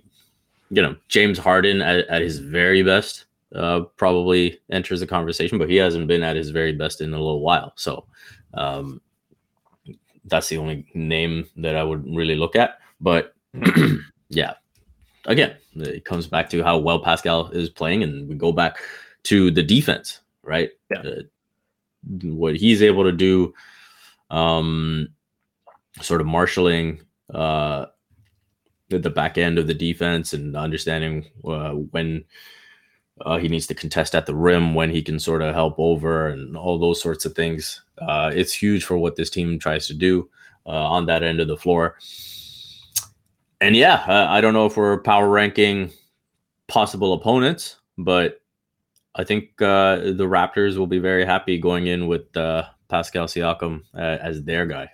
you 0.71 0.81
know, 0.81 0.97
James 1.09 1.39
Harden 1.39 1.83
at, 1.83 2.07
at 2.09 2.23
his 2.23 2.39
very 2.39 2.83
best 2.83 3.27
uh, 3.55 3.81
probably 3.97 4.59
enters 4.71 5.01
the 5.01 5.07
conversation, 5.07 5.59
but 5.59 5.69
he 5.69 5.77
hasn't 5.77 6.09
been 6.09 6.23
at 6.23 6.37
his 6.37 6.51
very 6.51 6.73
best 6.73 7.01
in 7.01 7.13
a 7.13 7.19
little 7.19 7.41
while. 7.41 7.73
So, 7.77 8.07
um, 8.55 9.01
that's 10.27 10.49
the 10.49 10.59
only 10.59 10.87
name 10.95 11.49
that 11.57 11.77
I 11.77 11.83
would 11.83 12.05
really 12.07 12.37
look 12.37 12.57
at. 12.57 12.79
But 13.01 13.35
yeah, 14.29 14.55
again, 15.27 15.57
it 15.77 16.05
comes 16.05 16.27
back 16.27 16.51
to 16.51 16.63
how 16.63 16.79
well 16.79 16.99
Pascal 16.99 17.51
is 17.51 17.71
playing, 17.71 18.03
and 18.03 18.29
we 18.29 18.35
go 18.35 18.53
back 18.53 18.79
to 19.25 19.51
the 19.51 19.63
defense, 19.63 20.21
right? 20.43 20.71
Yeah. 20.91 21.01
Uh, 21.01 21.23
what 22.23 22.57
he's 22.57 22.83
able 22.83 23.03
to 23.05 23.13
do, 23.13 23.53
um, 24.31 25.09
sort 26.01 26.21
of 26.21 26.27
marshaling 26.27 27.01
uh, 27.35 27.87
the, 28.89 28.99
the 28.99 29.11
back 29.11 29.39
end 29.39 29.59
of 29.59 29.67
the 29.67 29.75
defense 29.75 30.33
and 30.33 30.57
understanding 30.57 31.27
uh, 31.45 31.71
when 31.73 32.25
uh, 33.25 33.39
he 33.39 33.49
needs 33.49 33.67
to 33.67 33.75
contest 33.75 34.15
at 34.15 34.27
the 34.27 34.35
rim, 34.35 34.75
when 34.75 34.91
he 34.91 35.03
can 35.03 35.19
sort 35.19 35.43
of 35.43 35.55
help 35.55 35.75
over, 35.79 36.29
and 36.29 36.57
all 36.57 36.79
those 36.79 37.01
sorts 37.01 37.25
of 37.25 37.35
things. 37.35 37.83
Uh, 37.99 38.31
it's 38.35 38.53
huge 38.53 38.85
for 38.85 38.99
what 38.99 39.17
this 39.17 39.31
team 39.31 39.59
tries 39.59 39.87
to 39.87 39.95
do 39.95 40.29
uh, 40.67 40.71
on 40.71 41.07
that 41.07 41.23
end 41.23 41.41
of 41.41 41.49
the 41.49 41.57
floor. 41.57 41.97
And 43.61 43.75
yeah, 43.75 44.05
uh, 44.07 44.27
I 44.29 44.41
don't 44.41 44.53
know 44.53 44.67
if 44.67 44.77
we're 44.77 45.01
power 45.01 45.29
ranking 45.29 45.91
possible 46.67 47.15
opponents, 47.15 47.77
but 47.97 48.41
I 49.15 49.25
think 49.25 49.63
uh, 49.63 49.97
the 49.97 50.27
Raptors 50.27 50.77
will 50.77 50.87
be 50.87 50.99
very 50.99 51.25
happy 51.25 51.59
going 51.59 51.87
in 51.87 52.07
with 52.07 52.37
uh, 52.37 52.65
Pascal 52.89 53.27
Siakam 53.27 53.83
uh, 53.95 54.19
as 54.21 54.43
their 54.43 54.67
guy. 54.67 54.91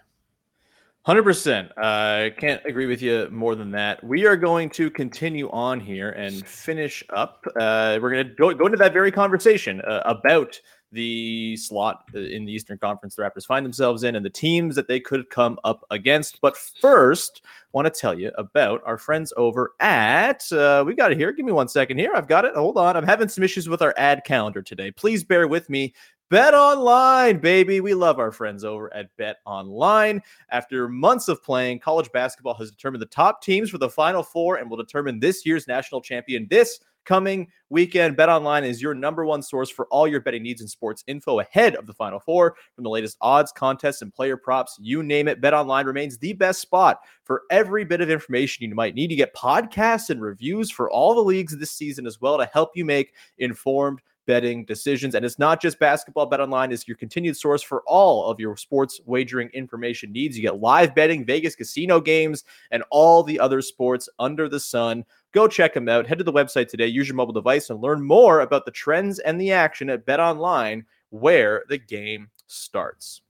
Hundred 1.04 1.24
percent. 1.24 1.72
I 1.76 2.32
can't 2.38 2.64
agree 2.64 2.86
with 2.86 3.02
you 3.02 3.28
more 3.32 3.56
than 3.56 3.72
that. 3.72 4.04
We 4.04 4.24
are 4.24 4.36
going 4.36 4.70
to 4.70 4.88
continue 4.88 5.50
on 5.50 5.80
here 5.80 6.10
and 6.10 6.46
finish 6.46 7.02
up. 7.10 7.42
We're 7.56 7.98
going 7.98 8.28
to 8.28 8.34
go, 8.34 8.54
go 8.54 8.66
into 8.66 8.78
that 8.78 8.92
very 8.92 9.10
conversation 9.10 9.82
about 9.84 10.60
the 10.92 11.56
slot 11.56 12.04
uh, 12.14 12.20
in 12.20 12.44
the 12.44 12.52
Eastern 12.52 12.78
Conference 12.78 13.16
the 13.16 13.22
Raptors 13.22 13.46
find 13.46 13.64
themselves 13.64 14.04
in 14.04 14.14
and 14.14 14.24
the 14.24 14.30
teams 14.30 14.76
that 14.76 14.88
they 14.88 15.00
could 15.00 15.28
come 15.30 15.58
up 15.64 15.84
against. 15.90 16.40
But 16.40 16.56
first, 16.56 17.42
want 17.72 17.86
to 17.86 18.00
tell 18.00 18.18
you 18.18 18.30
about 18.36 18.82
our 18.84 18.98
friends 18.98 19.32
over 19.36 19.72
at 19.80 20.50
uh, 20.52 20.84
we 20.86 20.94
got 20.94 21.12
it 21.12 21.18
here. 21.18 21.32
Give 21.32 21.46
me 21.46 21.52
one 21.52 21.68
second 21.68 21.98
here. 21.98 22.12
I've 22.14 22.28
got 22.28 22.44
it. 22.44 22.54
Hold 22.54 22.76
on. 22.76 22.96
I'm 22.96 23.06
having 23.06 23.28
some 23.28 23.42
issues 23.42 23.68
with 23.68 23.82
our 23.82 23.94
ad 23.96 24.22
calendar 24.24 24.62
today. 24.62 24.90
Please 24.90 25.24
bear 25.24 25.48
with 25.48 25.68
me. 25.70 25.94
Bet 26.32 26.54
online, 26.54 27.40
baby. 27.40 27.82
We 27.82 27.92
love 27.92 28.18
our 28.18 28.32
friends 28.32 28.64
over 28.64 28.90
at 28.94 29.14
Bet 29.18 29.40
Online. 29.44 30.22
After 30.48 30.88
months 30.88 31.28
of 31.28 31.44
playing, 31.44 31.80
college 31.80 32.10
basketball 32.10 32.54
has 32.54 32.70
determined 32.70 33.02
the 33.02 33.06
top 33.06 33.42
teams 33.42 33.68
for 33.68 33.76
the 33.76 33.90
Final 33.90 34.22
Four 34.22 34.56
and 34.56 34.70
will 34.70 34.78
determine 34.78 35.20
this 35.20 35.44
year's 35.44 35.68
national 35.68 36.00
champion 36.00 36.46
this 36.48 36.80
coming 37.04 37.48
weekend. 37.68 38.16
Bet 38.16 38.30
Online 38.30 38.64
is 38.64 38.80
your 38.80 38.94
number 38.94 39.26
one 39.26 39.42
source 39.42 39.68
for 39.68 39.86
all 39.88 40.08
your 40.08 40.22
betting 40.22 40.42
needs 40.42 40.62
and 40.62 40.70
sports 40.70 41.04
info 41.06 41.40
ahead 41.40 41.74
of 41.74 41.86
the 41.86 41.92
Final 41.92 42.18
Four. 42.18 42.56
From 42.74 42.84
the 42.84 42.88
latest 42.88 43.18
odds, 43.20 43.52
contests, 43.52 44.00
and 44.00 44.10
player 44.14 44.38
props, 44.38 44.78
you 44.80 45.02
name 45.02 45.28
it, 45.28 45.42
Bet 45.42 45.52
Online 45.52 45.84
remains 45.84 46.16
the 46.16 46.32
best 46.32 46.62
spot 46.62 47.00
for 47.24 47.42
every 47.50 47.84
bit 47.84 48.00
of 48.00 48.08
information 48.08 48.66
you 48.66 48.74
might 48.74 48.94
need. 48.94 49.10
You 49.10 49.18
get 49.18 49.34
podcasts 49.34 50.08
and 50.08 50.22
reviews 50.22 50.70
for 50.70 50.90
all 50.90 51.14
the 51.14 51.20
leagues 51.20 51.54
this 51.58 51.72
season 51.72 52.06
as 52.06 52.22
well 52.22 52.38
to 52.38 52.46
help 52.46 52.70
you 52.74 52.86
make 52.86 53.12
informed 53.36 54.00
betting 54.26 54.64
decisions. 54.64 55.14
And 55.14 55.24
it's 55.24 55.38
not 55.38 55.60
just 55.60 55.78
basketball. 55.78 56.26
Bet 56.26 56.40
online 56.40 56.72
is 56.72 56.86
your 56.86 56.96
continued 56.96 57.36
source 57.36 57.62
for 57.62 57.82
all 57.86 58.30
of 58.30 58.40
your 58.40 58.56
sports 58.56 59.00
wagering 59.04 59.48
information 59.50 60.12
needs. 60.12 60.36
You 60.36 60.42
get 60.42 60.60
live 60.60 60.94
betting, 60.94 61.24
Vegas 61.24 61.56
casino 61.56 62.00
games, 62.00 62.44
and 62.70 62.82
all 62.90 63.22
the 63.22 63.38
other 63.38 63.62
sports 63.62 64.08
under 64.18 64.48
the 64.48 64.60
sun. 64.60 65.04
Go 65.32 65.48
check 65.48 65.74
them 65.74 65.88
out. 65.88 66.06
Head 66.06 66.18
to 66.18 66.24
the 66.24 66.32
website 66.32 66.68
today, 66.68 66.86
use 66.86 67.08
your 67.08 67.16
mobile 67.16 67.32
device, 67.32 67.70
and 67.70 67.80
learn 67.80 68.04
more 68.04 68.40
about 68.40 68.64
the 68.64 68.70
trends 68.70 69.18
and 69.18 69.40
the 69.40 69.52
action 69.52 69.88
at 69.88 70.04
Bet 70.04 70.20
Online, 70.20 70.84
where 71.10 71.64
the 71.68 71.78
game 71.78 72.28
starts. 72.46 73.22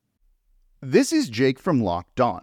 This 0.81 1.13
is 1.13 1.29
Jake 1.29 1.61
from 1.61 1.83
Locked 1.83 2.21
On. 2.21 2.43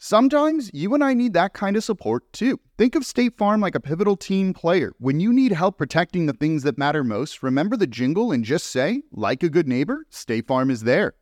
Sometimes 0.00 0.70
you 0.72 0.94
and 0.94 1.02
I 1.02 1.12
need 1.12 1.32
that 1.32 1.54
kind 1.54 1.76
of 1.76 1.82
support 1.82 2.32
too. 2.32 2.60
Think 2.76 2.94
of 2.94 3.04
State 3.04 3.36
Farm 3.36 3.60
like 3.60 3.74
a 3.74 3.80
pivotal 3.80 4.16
team 4.16 4.54
player. 4.54 4.92
When 5.00 5.18
you 5.18 5.32
need 5.32 5.50
help 5.50 5.76
protecting 5.76 6.26
the 6.26 6.32
things 6.32 6.62
that 6.62 6.78
matter 6.78 7.02
most, 7.02 7.42
remember 7.42 7.76
the 7.76 7.88
jingle 7.88 8.30
and 8.30 8.44
just 8.44 8.68
say, 8.68 9.02
like 9.10 9.42
a 9.42 9.48
good 9.48 9.66
neighbor, 9.66 10.06
State 10.08 10.46
Farm 10.46 10.70
is 10.70 10.82
there. 10.82 11.14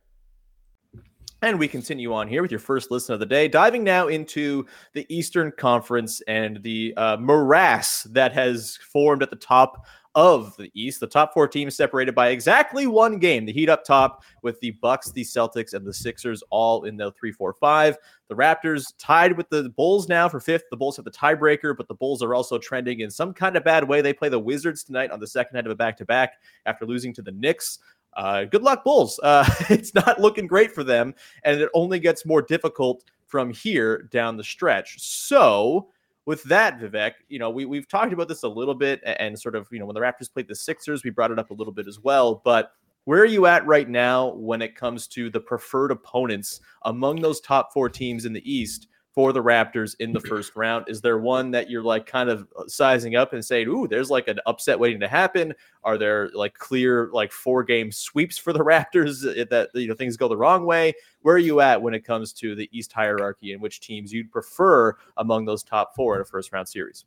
And 1.41 1.57
we 1.57 1.67
continue 1.67 2.13
on 2.13 2.27
here 2.27 2.43
with 2.43 2.51
your 2.51 2.59
first 2.59 2.91
listen 2.91 3.13
of 3.13 3.19
the 3.19 3.25
day, 3.25 3.47
diving 3.47 3.83
now 3.83 4.09
into 4.09 4.67
the 4.93 5.07
Eastern 5.09 5.51
Conference 5.57 6.21
and 6.27 6.61
the 6.61 6.93
uh, 6.97 7.17
morass 7.17 8.03
that 8.11 8.33
has 8.33 8.77
formed 8.91 9.23
at 9.23 9.31
the 9.31 9.35
top 9.37 9.87
of 10.17 10.57
the 10.57 10.71
East. 10.73 10.99
The 10.99 11.05
top 11.05 11.31
four 11.31 11.47
teams 11.47 11.75
separated 11.75 12.15
by 12.15 12.29
exactly 12.29 12.87
one 12.87 13.19
game. 13.19 13.45
The 13.45 13.53
Heat 13.53 13.69
up 13.69 13.85
top 13.85 14.23
with 14.41 14.59
the 14.61 14.71
Bucks, 14.71 15.11
the 15.11 15.21
Celtics, 15.21 15.75
and 15.75 15.85
the 15.85 15.93
Sixers 15.93 16.41
all 16.49 16.85
in 16.85 16.97
the 16.97 17.11
three, 17.11 17.31
four, 17.31 17.53
five. 17.53 17.95
The 18.27 18.35
Raptors 18.35 18.93
tied 18.97 19.37
with 19.37 19.47
the 19.49 19.69
Bulls 19.77 20.09
now 20.09 20.27
for 20.27 20.39
fifth. 20.39 20.63
The 20.71 20.75
Bulls 20.75 20.95
have 20.95 21.05
the 21.05 21.11
tiebreaker, 21.11 21.77
but 21.77 21.87
the 21.87 21.93
Bulls 21.93 22.23
are 22.23 22.33
also 22.33 22.57
trending 22.57 23.01
in 23.01 23.11
some 23.11 23.31
kind 23.31 23.55
of 23.55 23.63
bad 23.63 23.87
way. 23.87 24.01
They 24.01 24.11
play 24.11 24.29
the 24.29 24.39
Wizards 24.39 24.83
tonight 24.83 25.11
on 25.11 25.19
the 25.19 25.27
second 25.27 25.53
night 25.53 25.67
of 25.67 25.71
a 25.71 25.75
back 25.75 25.95
to 25.97 26.05
back 26.05 26.33
after 26.65 26.87
losing 26.87 27.13
to 27.13 27.21
the 27.21 27.31
Knicks. 27.31 27.77
Uh, 28.15 28.45
good 28.45 28.63
luck, 28.63 28.83
Bulls. 28.83 29.19
Uh, 29.27 29.47
it's 29.69 29.93
not 29.93 30.19
looking 30.19 30.47
great 30.47 30.71
for 30.71 30.83
them, 30.83 31.13
and 31.43 31.61
it 31.61 31.69
only 31.75 31.99
gets 31.99 32.25
more 32.25 32.41
difficult 32.41 33.03
from 33.27 33.51
here 33.51 34.09
down 34.11 34.35
the 34.35 34.43
stretch. 34.43 34.99
So, 34.99 35.89
with 36.27 36.43
that, 36.43 36.77
Vivek, 36.77 37.13
you 37.29 37.39
know, 37.39 37.49
we, 37.49 37.63
we've 37.63 37.87
talked 37.87 38.11
about 38.11 38.27
this 38.27 38.43
a 38.43 38.49
little 38.49 38.75
bit 38.75 38.99
and 39.05 39.39
sort 39.39 39.55
of, 39.55 39.65
you 39.71 39.79
know, 39.79 39.85
when 39.85 39.93
the 39.93 40.01
Raptors 40.01 40.31
played 40.31 40.49
the 40.49 40.55
Sixers, 40.55 41.05
we 41.05 41.09
brought 41.09 41.31
it 41.31 41.39
up 41.39 41.51
a 41.51 41.53
little 41.53 41.71
bit 41.73 41.87
as 41.87 42.01
well. 42.01 42.41
But 42.43 42.73
where 43.05 43.21
are 43.21 43.25
you 43.25 43.45
at 43.45 43.65
right 43.65 43.87
now 43.87 44.33
when 44.33 44.61
it 44.61 44.75
comes 44.75 45.07
to 45.07 45.29
the 45.29 45.39
preferred 45.39 45.89
opponents 45.89 46.59
among 46.83 47.21
those 47.21 47.39
top 47.39 47.71
four 47.73 47.87
teams 47.87 48.25
in 48.25 48.33
the 48.33 48.43
East 48.43 48.89
for 49.17 49.33
the 49.33 49.41
Raptors 49.41 49.95
in 49.99 50.13
the 50.13 50.19
first 50.19 50.55
round? 50.55 50.85
Is 50.87 51.01
there 51.01 51.17
one 51.17 51.49
that 51.49 51.71
you're 51.71 51.81
like 51.81 52.05
kind 52.05 52.29
of 52.29 52.47
uh, 52.55 52.67
sizing 52.67 53.15
up 53.15 53.33
and 53.33 53.43
saying, 53.43 53.67
ooh, 53.67 53.87
there's 53.87 54.11
like 54.11 54.27
an 54.27 54.39
upset 54.45 54.77
waiting 54.77 54.99
to 54.99 55.07
happen? 55.07 55.55
Are 55.83 55.97
there 55.97 56.29
like 56.35 56.53
clear 56.53 57.09
like 57.11 57.31
four 57.31 57.63
game 57.63 57.91
sweeps 57.91 58.37
for 58.37 58.53
the 58.53 58.59
Raptors 58.63 59.23
that 59.23 59.69
you 59.73 59.87
know 59.87 59.95
things 59.95 60.17
go 60.17 60.27
the 60.27 60.37
wrong 60.37 60.67
way? 60.67 60.93
Where 61.23 61.33
are 61.33 61.39
you 61.39 61.61
at 61.61 61.81
when 61.81 61.95
it 61.95 62.05
comes 62.05 62.31
to 62.33 62.53
the 62.53 62.69
East 62.71 62.93
hierarchy 62.93 63.53
and 63.53 63.59
which 63.59 63.79
teams 63.79 64.13
you'd 64.13 64.31
prefer 64.31 64.95
among 65.17 65.45
those 65.45 65.63
top 65.63 65.95
four 65.95 66.13
in 66.13 66.21
a 66.21 66.25
first 66.25 66.53
round 66.53 66.69
series? 66.69 67.05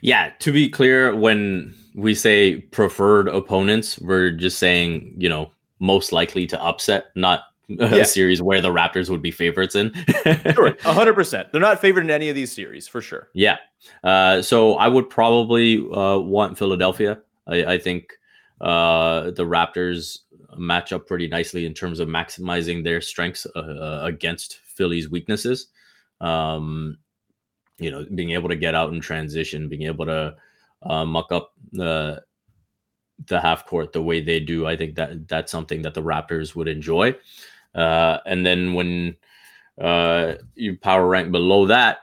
Yeah, 0.00 0.30
to 0.38 0.52
be 0.52 0.68
clear, 0.68 1.12
when 1.16 1.74
we 1.96 2.14
say 2.14 2.60
preferred 2.60 3.26
opponents, 3.26 3.98
we're 3.98 4.30
just 4.30 4.60
saying, 4.60 5.12
you 5.18 5.28
know, 5.28 5.50
most 5.80 6.12
likely 6.12 6.46
to 6.46 6.62
upset, 6.62 7.06
not 7.16 7.46
Yeah. 7.68 8.02
series 8.04 8.42
where 8.42 8.60
the 8.60 8.68
Raptors 8.68 9.08
would 9.10 9.22
be 9.22 9.30
favorites 9.30 9.74
in. 9.74 9.92
Sure, 10.54 10.76
hundred 10.82 11.14
percent. 11.14 11.50
They're 11.52 11.60
not 11.60 11.80
favored 11.80 12.04
in 12.04 12.10
any 12.10 12.28
of 12.28 12.34
these 12.34 12.52
series 12.52 12.86
for 12.86 13.00
sure. 13.00 13.28
Yeah. 13.32 13.56
Uh, 14.02 14.42
so 14.42 14.74
I 14.74 14.88
would 14.88 15.10
probably 15.10 15.78
uh, 15.90 16.18
want 16.18 16.58
Philadelphia. 16.58 17.18
I, 17.46 17.64
I 17.64 17.78
think 17.78 18.12
uh, 18.60 19.30
the 19.32 19.44
Raptors 19.44 20.20
match 20.56 20.92
up 20.92 21.06
pretty 21.06 21.28
nicely 21.28 21.66
in 21.66 21.74
terms 21.74 22.00
of 22.00 22.08
maximizing 22.08 22.84
their 22.84 23.00
strengths 23.00 23.46
uh, 23.54 23.58
uh, 23.58 24.00
against 24.04 24.58
Philly's 24.58 25.10
weaknesses. 25.10 25.68
Um, 26.20 26.98
you 27.78 27.90
know, 27.90 28.06
being 28.14 28.30
able 28.30 28.48
to 28.48 28.56
get 28.56 28.74
out 28.74 28.92
in 28.92 29.00
transition, 29.00 29.68
being 29.68 29.82
able 29.82 30.06
to 30.06 30.36
uh, 30.82 31.04
muck 31.04 31.32
up 31.32 31.52
the 31.72 32.22
the 33.28 33.40
half 33.40 33.64
court 33.66 33.92
the 33.92 34.02
way 34.02 34.20
they 34.20 34.40
do. 34.40 34.66
I 34.66 34.76
think 34.76 34.96
that 34.96 35.28
that's 35.28 35.50
something 35.52 35.82
that 35.82 35.94
the 35.94 36.02
Raptors 36.02 36.54
would 36.54 36.68
enjoy. 36.68 37.14
Uh, 37.74 38.18
and 38.26 38.44
then 38.46 38.74
when 38.74 39.16
uh, 39.80 40.34
you 40.54 40.78
power 40.78 41.06
rank 41.06 41.32
below 41.32 41.66
that, 41.66 41.98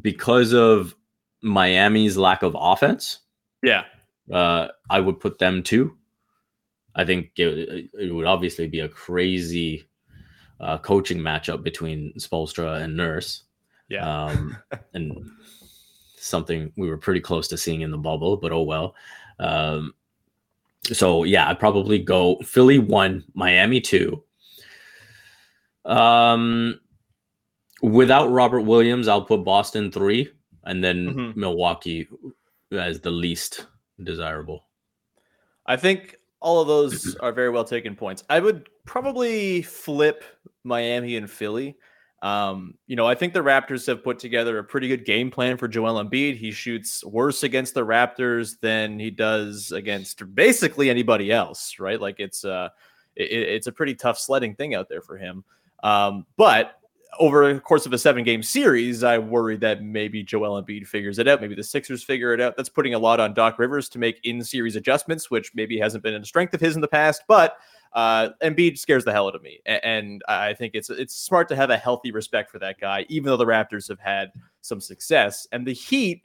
because 0.00 0.52
of 0.52 0.94
Miami's 1.42 2.16
lack 2.16 2.42
of 2.42 2.56
offense, 2.58 3.18
Yeah, 3.62 3.84
uh, 4.32 4.68
I 4.88 5.00
would 5.00 5.20
put 5.20 5.38
them 5.38 5.62
too. 5.62 5.96
I 6.94 7.04
think 7.04 7.30
it, 7.36 7.90
it 7.94 8.14
would 8.14 8.26
obviously 8.26 8.66
be 8.66 8.80
a 8.80 8.88
crazy 8.88 9.88
uh, 10.60 10.78
coaching 10.78 11.18
matchup 11.18 11.62
between 11.62 12.12
Spoelstra 12.18 12.82
and 12.82 12.96
Nurse. 12.96 13.44
yeah. 13.88 14.24
Um, 14.24 14.56
and 14.94 15.30
something 16.16 16.72
we 16.76 16.88
were 16.88 16.98
pretty 16.98 17.20
close 17.20 17.48
to 17.48 17.56
seeing 17.56 17.80
in 17.80 17.90
the 17.90 17.98
bubble, 17.98 18.36
but 18.36 18.52
oh 18.52 18.62
well. 18.62 18.94
Um, 19.38 19.94
so 20.84 21.24
yeah, 21.24 21.48
I'd 21.48 21.58
probably 21.58 21.98
go 21.98 22.36
Philly 22.38 22.78
one, 22.78 23.24
Miami 23.34 23.80
two. 23.80 24.22
Um, 25.84 26.80
without 27.82 28.28
Robert 28.30 28.62
Williams, 28.62 29.08
I'll 29.08 29.24
put 29.24 29.44
Boston 29.44 29.90
three, 29.90 30.30
and 30.64 30.82
then 30.84 31.14
Mhm. 31.14 31.36
Milwaukee 31.36 32.08
as 32.72 33.00
the 33.00 33.10
least 33.10 33.66
desirable. 34.02 34.64
I 35.66 35.76
think 35.76 36.16
all 36.40 36.60
of 36.60 36.68
those 36.68 37.14
are 37.20 37.32
very 37.32 37.50
well 37.50 37.64
taken 37.64 37.96
points. 37.96 38.24
I 38.28 38.40
would 38.40 38.68
probably 38.86 39.62
flip 39.62 40.24
Miami 40.64 41.16
and 41.16 41.30
Philly. 41.30 41.76
Um, 42.22 42.74
you 42.86 42.96
know, 42.96 43.06
I 43.06 43.14
think 43.14 43.32
the 43.32 43.40
Raptors 43.40 43.86
have 43.86 44.04
put 44.04 44.18
together 44.18 44.58
a 44.58 44.64
pretty 44.64 44.88
good 44.88 45.06
game 45.06 45.30
plan 45.30 45.56
for 45.56 45.66
Joel 45.68 46.04
Embiid. 46.04 46.36
He 46.36 46.50
shoots 46.50 47.02
worse 47.02 47.42
against 47.44 47.72
the 47.72 47.84
Raptors 47.86 48.60
than 48.60 48.98
he 48.98 49.10
does 49.10 49.72
against 49.72 50.34
basically 50.34 50.90
anybody 50.90 51.32
else, 51.32 51.78
right? 51.78 51.98
Like 51.98 52.20
it's 52.20 52.44
uh 52.44 52.68
it, 53.16 53.30
it's 53.32 53.66
a 53.68 53.72
pretty 53.72 53.94
tough 53.94 54.18
sledding 54.18 54.54
thing 54.54 54.74
out 54.74 54.88
there 54.90 55.00
for 55.00 55.16
him. 55.16 55.44
Um, 55.82 56.26
but 56.36 56.76
over 57.18 57.52
the 57.52 57.60
course 57.60 57.86
of 57.86 57.92
a 57.92 57.98
seven 57.98 58.24
game 58.24 58.42
series, 58.42 59.02
I 59.02 59.18
worry 59.18 59.56
that 59.58 59.82
maybe 59.82 60.22
Joel 60.22 60.62
Embiid 60.62 60.86
figures 60.86 61.18
it 61.18 61.28
out. 61.28 61.40
Maybe 61.40 61.54
the 61.54 61.62
Sixers 61.62 62.02
figure 62.02 62.32
it 62.32 62.40
out. 62.40 62.56
That's 62.56 62.68
putting 62.68 62.94
a 62.94 62.98
lot 62.98 63.20
on 63.20 63.34
Doc 63.34 63.58
Rivers 63.58 63.88
to 63.90 63.98
make 63.98 64.20
in 64.24 64.42
series 64.42 64.76
adjustments, 64.76 65.30
which 65.30 65.52
maybe 65.54 65.78
hasn't 65.78 66.02
been 66.02 66.14
a 66.14 66.24
strength 66.24 66.54
of 66.54 66.60
his 66.60 66.76
in 66.76 66.80
the 66.80 66.88
past. 66.88 67.22
But 67.28 67.56
uh, 67.92 68.30
Embiid 68.42 68.78
scares 68.78 69.04
the 69.04 69.12
hell 69.12 69.26
out 69.26 69.34
of 69.34 69.42
me, 69.42 69.60
and 69.66 70.22
I 70.28 70.54
think 70.54 70.74
it's 70.74 70.90
it's 70.90 71.14
smart 71.14 71.48
to 71.48 71.56
have 71.56 71.70
a 71.70 71.76
healthy 71.76 72.12
respect 72.12 72.50
for 72.50 72.58
that 72.60 72.78
guy, 72.80 73.04
even 73.08 73.26
though 73.26 73.36
the 73.36 73.46
Raptors 73.46 73.88
have 73.88 73.98
had 73.98 74.30
some 74.60 74.80
success. 74.80 75.46
And 75.50 75.66
the 75.66 75.72
Heat, 75.72 76.22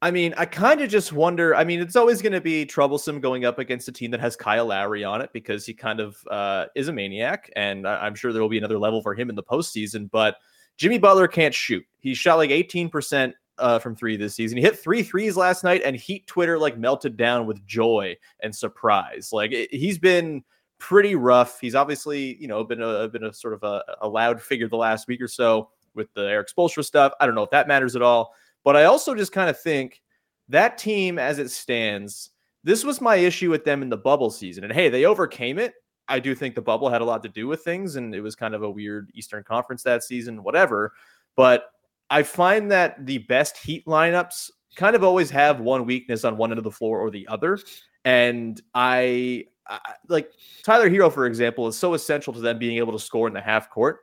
I 0.00 0.12
mean, 0.12 0.32
I 0.36 0.44
kind 0.44 0.80
of 0.80 0.88
just 0.88 1.12
wonder. 1.12 1.56
I 1.56 1.64
mean, 1.64 1.80
it's 1.80 1.96
always 1.96 2.22
going 2.22 2.32
to 2.32 2.40
be 2.40 2.64
troublesome 2.64 3.20
going 3.20 3.44
up 3.44 3.58
against 3.58 3.88
a 3.88 3.92
team 3.92 4.12
that 4.12 4.20
has 4.20 4.36
Kyle 4.36 4.66
Lowry 4.66 5.02
on 5.02 5.20
it 5.20 5.30
because 5.32 5.66
he 5.66 5.74
kind 5.74 5.98
of 5.98 6.16
uh, 6.30 6.66
is 6.76 6.86
a 6.86 6.92
maniac, 6.92 7.50
and 7.56 7.86
I- 7.86 8.06
I'm 8.06 8.14
sure 8.14 8.32
there 8.32 8.40
will 8.40 8.48
be 8.48 8.58
another 8.58 8.78
level 8.78 9.02
for 9.02 9.14
him 9.14 9.28
in 9.28 9.34
the 9.34 9.42
postseason. 9.42 10.08
But 10.08 10.36
Jimmy 10.76 10.98
Butler 10.98 11.26
can't 11.26 11.54
shoot. 11.54 11.84
He 11.98 12.14
shot 12.14 12.36
like 12.36 12.50
18% 12.50 13.32
uh, 13.58 13.80
from 13.80 13.96
three 13.96 14.16
this 14.16 14.36
season. 14.36 14.56
He 14.56 14.62
hit 14.62 14.78
three 14.78 15.02
threes 15.02 15.36
last 15.36 15.64
night, 15.64 15.82
and 15.84 15.96
Heat 15.96 16.28
Twitter 16.28 16.58
like 16.58 16.78
melted 16.78 17.16
down 17.16 17.46
with 17.46 17.64
joy 17.66 18.16
and 18.40 18.54
surprise. 18.54 19.30
Like 19.32 19.50
it, 19.50 19.74
he's 19.74 19.98
been 19.98 20.44
pretty 20.78 21.16
rough. 21.16 21.58
He's 21.60 21.74
obviously 21.74 22.36
you 22.40 22.46
know 22.46 22.62
been 22.64 22.82
a 22.82 23.08
been 23.08 23.24
a 23.24 23.32
sort 23.32 23.54
of 23.54 23.64
a, 23.64 23.82
a 24.00 24.08
loud 24.08 24.40
figure 24.40 24.68
the 24.68 24.76
last 24.76 25.08
week 25.08 25.20
or 25.20 25.28
so 25.28 25.70
with 25.94 26.12
the 26.14 26.22
Erik 26.22 26.48
Spoelstra 26.48 26.84
stuff. 26.84 27.12
I 27.20 27.26
don't 27.26 27.34
know 27.34 27.42
if 27.42 27.50
that 27.50 27.66
matters 27.66 27.96
at 27.96 28.02
all, 28.02 28.32
but 28.64 28.76
I 28.76 28.84
also 28.84 29.14
just 29.14 29.32
kind 29.32 29.50
of 29.50 29.60
think 29.60 30.00
that 30.48 30.78
team 30.78 31.18
as 31.18 31.38
it 31.38 31.50
stands. 31.50 32.30
This 32.64 32.84
was 32.84 33.00
my 33.00 33.16
issue 33.16 33.50
with 33.50 33.64
them 33.64 33.82
in 33.82 33.88
the 33.88 33.96
bubble 33.96 34.30
season, 34.30 34.64
and 34.64 34.72
hey, 34.72 34.88
they 34.88 35.04
overcame 35.04 35.58
it. 35.58 35.74
I 36.08 36.18
do 36.18 36.34
think 36.34 36.54
the 36.54 36.62
bubble 36.62 36.88
had 36.88 37.02
a 37.02 37.04
lot 37.04 37.22
to 37.22 37.28
do 37.28 37.46
with 37.46 37.62
things, 37.62 37.96
and 37.96 38.14
it 38.14 38.20
was 38.20 38.34
kind 38.34 38.54
of 38.54 38.62
a 38.62 38.70
weird 38.70 39.10
Eastern 39.14 39.44
Conference 39.44 39.82
that 39.82 40.02
season, 40.02 40.42
whatever. 40.42 40.92
But 41.36 41.66
I 42.10 42.22
find 42.22 42.70
that 42.70 43.04
the 43.04 43.18
best 43.18 43.58
Heat 43.58 43.84
lineups 43.86 44.50
kind 44.76 44.96
of 44.96 45.04
always 45.04 45.30
have 45.30 45.60
one 45.60 45.84
weakness 45.84 46.24
on 46.24 46.36
one 46.36 46.50
end 46.50 46.58
of 46.58 46.64
the 46.64 46.70
floor 46.70 46.98
or 46.98 47.10
the 47.10 47.28
other. 47.28 47.58
And 48.04 48.60
I, 48.74 49.44
I 49.66 49.78
like 50.08 50.30
Tyler 50.62 50.88
Herro, 50.88 51.12
for 51.12 51.26
example, 51.26 51.68
is 51.68 51.76
so 51.76 51.94
essential 51.94 52.32
to 52.32 52.40
them 52.40 52.58
being 52.58 52.78
able 52.78 52.92
to 52.92 52.98
score 52.98 53.28
in 53.28 53.34
the 53.34 53.40
half 53.40 53.68
court. 53.70 54.00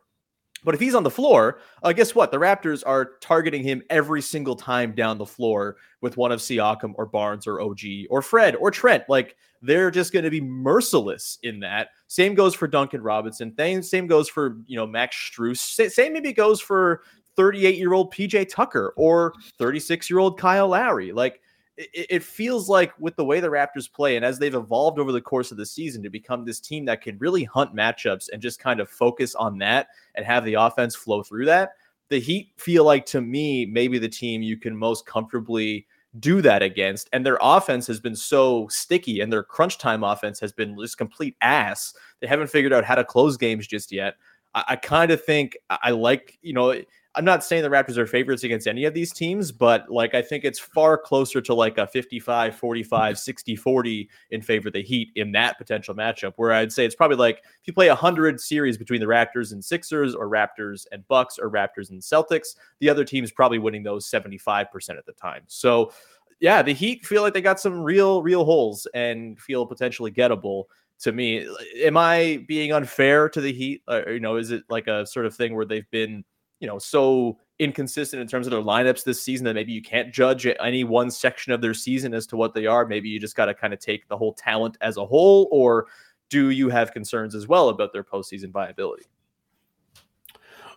But 0.65 0.73
if 0.73 0.81
he's 0.81 0.95
on 0.95 1.03
the 1.03 1.11
floor, 1.11 1.59
uh, 1.83 1.93
guess 1.93 2.15
what? 2.15 2.31
The 2.31 2.37
Raptors 2.37 2.83
are 2.85 3.11
targeting 3.21 3.63
him 3.63 3.83
every 3.89 4.21
single 4.21 4.55
time 4.55 4.93
down 4.93 5.17
the 5.17 5.25
floor 5.25 5.77
with 6.01 6.17
one 6.17 6.31
of 6.31 6.39
Siakam 6.39 6.93
or 6.95 7.05
Barnes 7.05 7.47
or 7.47 7.61
OG 7.61 7.79
or 8.09 8.21
Fred 8.21 8.55
or 8.57 8.71
Trent. 8.71 9.03
Like 9.07 9.37
they're 9.61 9.91
just 9.91 10.11
going 10.11 10.25
to 10.25 10.31
be 10.31 10.41
merciless 10.41 11.37
in 11.43 11.59
that. 11.61 11.89
Same 12.07 12.35
goes 12.35 12.53
for 12.53 12.67
Duncan 12.67 13.01
Robinson. 13.01 13.53
Same, 13.83 14.07
goes 14.07 14.27
for 14.27 14.57
you 14.67 14.75
know 14.75 14.85
Max 14.87 15.15
Strus. 15.15 15.91
Same 15.91 16.13
maybe 16.13 16.33
goes 16.33 16.59
for 16.59 17.03
38 17.35 17.77
year 17.77 17.93
old 17.93 18.13
PJ 18.13 18.49
Tucker 18.49 18.93
or 18.97 19.33
36 19.57 20.09
year 20.09 20.19
old 20.19 20.39
Kyle 20.39 20.67
Lowry. 20.67 21.11
Like 21.11 21.41
it, 21.77 22.07
it, 22.09 22.23
feels 22.23 22.69
like 22.69 22.93
with 22.99 23.15
the 23.15 23.25
way 23.25 23.39
the 23.39 23.49
Raptors 23.49 23.91
play 23.91 24.15
and 24.15 24.23
as 24.23 24.39
they've 24.39 24.55
evolved 24.55 24.99
over 24.99 25.11
the 25.11 25.21
course 25.21 25.51
of 25.51 25.57
the 25.57 25.65
season 25.65 26.01
to 26.03 26.09
become 26.09 26.45
this 26.45 26.59
team 26.59 26.85
that 26.85 27.01
can 27.01 27.17
really 27.17 27.43
hunt 27.43 27.75
matchups 27.75 28.29
and 28.31 28.41
just 28.41 28.59
kind 28.59 28.79
of 28.79 28.89
focus 28.89 29.35
on 29.35 29.57
that 29.59 29.87
and 30.15 30.25
have 30.25 30.45
the 30.45 30.53
offense 30.53 30.95
flow 30.95 31.23
through 31.23 31.45
that. 31.45 31.71
The 32.09 32.19
Heat 32.19 32.53
feel 32.57 32.83
like 32.85 33.05
to 33.07 33.21
me 33.21 33.65
maybe 33.65 33.97
the 33.97 34.09
team 34.09 34.41
you 34.41 34.57
can 34.57 34.75
most 34.75 35.05
comfortably 35.05 35.87
do 36.19 36.41
that 36.41 36.61
against. 36.61 37.09
And 37.11 37.25
their 37.25 37.37
offense 37.41 37.87
has 37.87 37.99
been 37.99 38.15
so 38.15 38.67
sticky 38.69 39.19
and 39.19 39.31
their 39.31 39.43
crunch 39.43 39.77
time 39.77 40.03
offense 40.03 40.39
has 40.39 40.53
been 40.53 40.77
just 40.79 40.97
complete 40.97 41.35
ass. 41.41 41.93
They 42.21 42.27
haven't 42.27 42.47
figured 42.47 42.73
out 42.73 42.85
how 42.85 42.95
to 42.95 43.03
close 43.03 43.37
games 43.37 43.67
just 43.67 43.91
yet. 43.91 44.15
I, 44.53 44.63
I 44.69 44.75
kind 44.77 45.11
of 45.11 45.23
think 45.23 45.57
I 45.69 45.91
like, 45.91 46.37
you 46.41 46.53
know, 46.53 46.81
I'm 47.15 47.25
not 47.25 47.43
saying 47.43 47.63
the 47.63 47.69
Raptors 47.69 47.97
are 47.97 48.05
favorites 48.05 48.43
against 48.43 48.67
any 48.67 48.85
of 48.85 48.93
these 48.93 49.11
teams, 49.11 49.51
but 49.51 49.89
like 49.89 50.13
I 50.13 50.21
think 50.21 50.43
it's 50.43 50.59
far 50.59 50.97
closer 50.97 51.41
to 51.41 51.53
like 51.53 51.77
a 51.77 51.87
55, 51.87 52.55
45, 52.55 53.17
60, 53.17 53.55
40 53.55 54.09
in 54.31 54.41
favor 54.41 54.67
of 54.67 54.73
the 54.73 54.83
Heat 54.83 55.09
in 55.15 55.31
that 55.31 55.57
potential 55.57 55.95
matchup. 55.95 56.33
Where 56.35 56.51
I'd 56.51 56.71
say 56.71 56.85
it's 56.85 56.95
probably 56.95 57.17
like 57.17 57.39
if 57.39 57.67
you 57.67 57.73
play 57.73 57.87
a 57.87 57.95
hundred 57.95 58.39
series 58.39 58.77
between 58.77 58.99
the 58.99 59.05
Raptors 59.05 59.51
and 59.51 59.63
Sixers, 59.63 60.13
or 60.13 60.29
Raptors 60.29 60.85
and 60.91 61.07
Bucks, 61.07 61.39
or 61.39 61.49
Raptors 61.49 61.89
and 61.89 62.01
Celtics, 62.01 62.55
the 62.79 62.89
other 62.89 63.03
team's 63.03 63.31
probably 63.31 63.59
winning 63.59 63.83
those 63.83 64.09
75% 64.09 64.67
at 64.97 65.05
the 65.05 65.13
time. 65.13 65.43
So 65.47 65.91
yeah, 66.39 66.61
the 66.61 66.73
Heat 66.73 67.05
feel 67.05 67.21
like 67.21 67.33
they 67.33 67.41
got 67.41 67.59
some 67.59 67.81
real, 67.81 68.21
real 68.21 68.43
holes 68.43 68.87
and 68.93 69.39
feel 69.39 69.65
potentially 69.65 70.11
gettable 70.11 70.65
to 70.99 71.11
me. 71.11 71.47
Am 71.81 71.97
I 71.97 72.43
being 72.47 72.71
unfair 72.71 73.29
to 73.29 73.41
the 73.41 73.53
Heat? 73.53 73.83
Or, 73.87 74.11
you 74.11 74.19
know, 74.19 74.35
is 74.35 74.51
it 74.51 74.63
like 74.69 74.87
a 74.87 75.05
sort 75.05 75.25
of 75.25 75.35
thing 75.35 75.55
where 75.55 75.65
they've 75.65 75.89
been 75.91 76.23
you 76.65 76.71
know, 76.71 76.79
so 76.79 77.37
inconsistent 77.59 78.19
in 78.19 78.27
terms 78.27 78.47
of 78.47 78.51
their 78.51 78.59
lineups 78.59 79.03
this 79.03 79.21
season 79.21 79.45
that 79.45 79.53
maybe 79.53 79.71
you 79.71 79.83
can't 79.83 80.11
judge 80.11 80.47
any 80.59 80.83
one 80.83 81.11
section 81.11 81.53
of 81.53 81.61
their 81.61 81.75
season 81.75 82.11
as 82.11 82.25
to 82.25 82.35
what 82.35 82.55
they 82.55 82.65
are. 82.65 82.87
Maybe 82.87 83.07
you 83.07 83.19
just 83.19 83.35
got 83.35 83.45
to 83.45 83.53
kind 83.53 83.71
of 83.71 83.79
take 83.79 84.07
the 84.07 84.17
whole 84.17 84.33
talent 84.33 84.79
as 84.81 84.97
a 84.97 85.05
whole, 85.05 85.47
or 85.51 85.85
do 86.31 86.49
you 86.49 86.69
have 86.69 86.91
concerns 86.91 87.35
as 87.35 87.47
well 87.47 87.69
about 87.69 87.93
their 87.93 88.03
postseason 88.03 88.49
viability? 88.49 89.05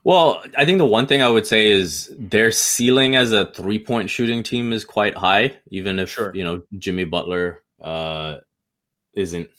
Well, 0.04 0.44
I 0.58 0.66
think 0.66 0.76
the 0.76 0.84
one 0.84 1.06
thing 1.06 1.22
I 1.22 1.28
would 1.30 1.46
say 1.46 1.70
is 1.70 2.14
their 2.18 2.52
ceiling 2.52 3.16
as 3.16 3.32
a 3.32 3.46
three 3.46 3.78
point 3.78 4.10
shooting 4.10 4.42
team 4.42 4.74
is 4.74 4.84
quite 4.84 5.16
high, 5.16 5.56
even 5.70 5.98
if 5.98 6.10
sure. 6.10 6.32
you 6.34 6.44
know 6.44 6.62
Jimmy 6.76 7.04
Butler 7.04 7.62
uh, 7.80 8.36
isn't 9.18 9.50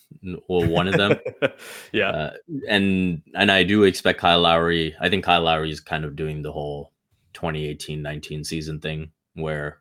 well 0.47 0.67
one 0.67 0.87
of 0.87 0.97
them. 0.97 1.19
yeah, 1.91 2.09
uh, 2.09 2.33
and 2.67 3.21
and 3.35 3.51
I 3.51 3.63
do 3.63 3.83
expect 3.83 4.19
Kyle 4.19 4.41
Lowry. 4.41 4.95
I 4.99 5.09
think 5.09 5.25
Kyle 5.25 5.41
Lowry 5.41 5.69
is 5.69 5.79
kind 5.79 6.05
of 6.05 6.15
doing 6.15 6.41
the 6.41 6.51
whole 6.51 6.93
2018-19 7.33 8.45
season 8.45 8.79
thing 8.79 9.11
where 9.33 9.79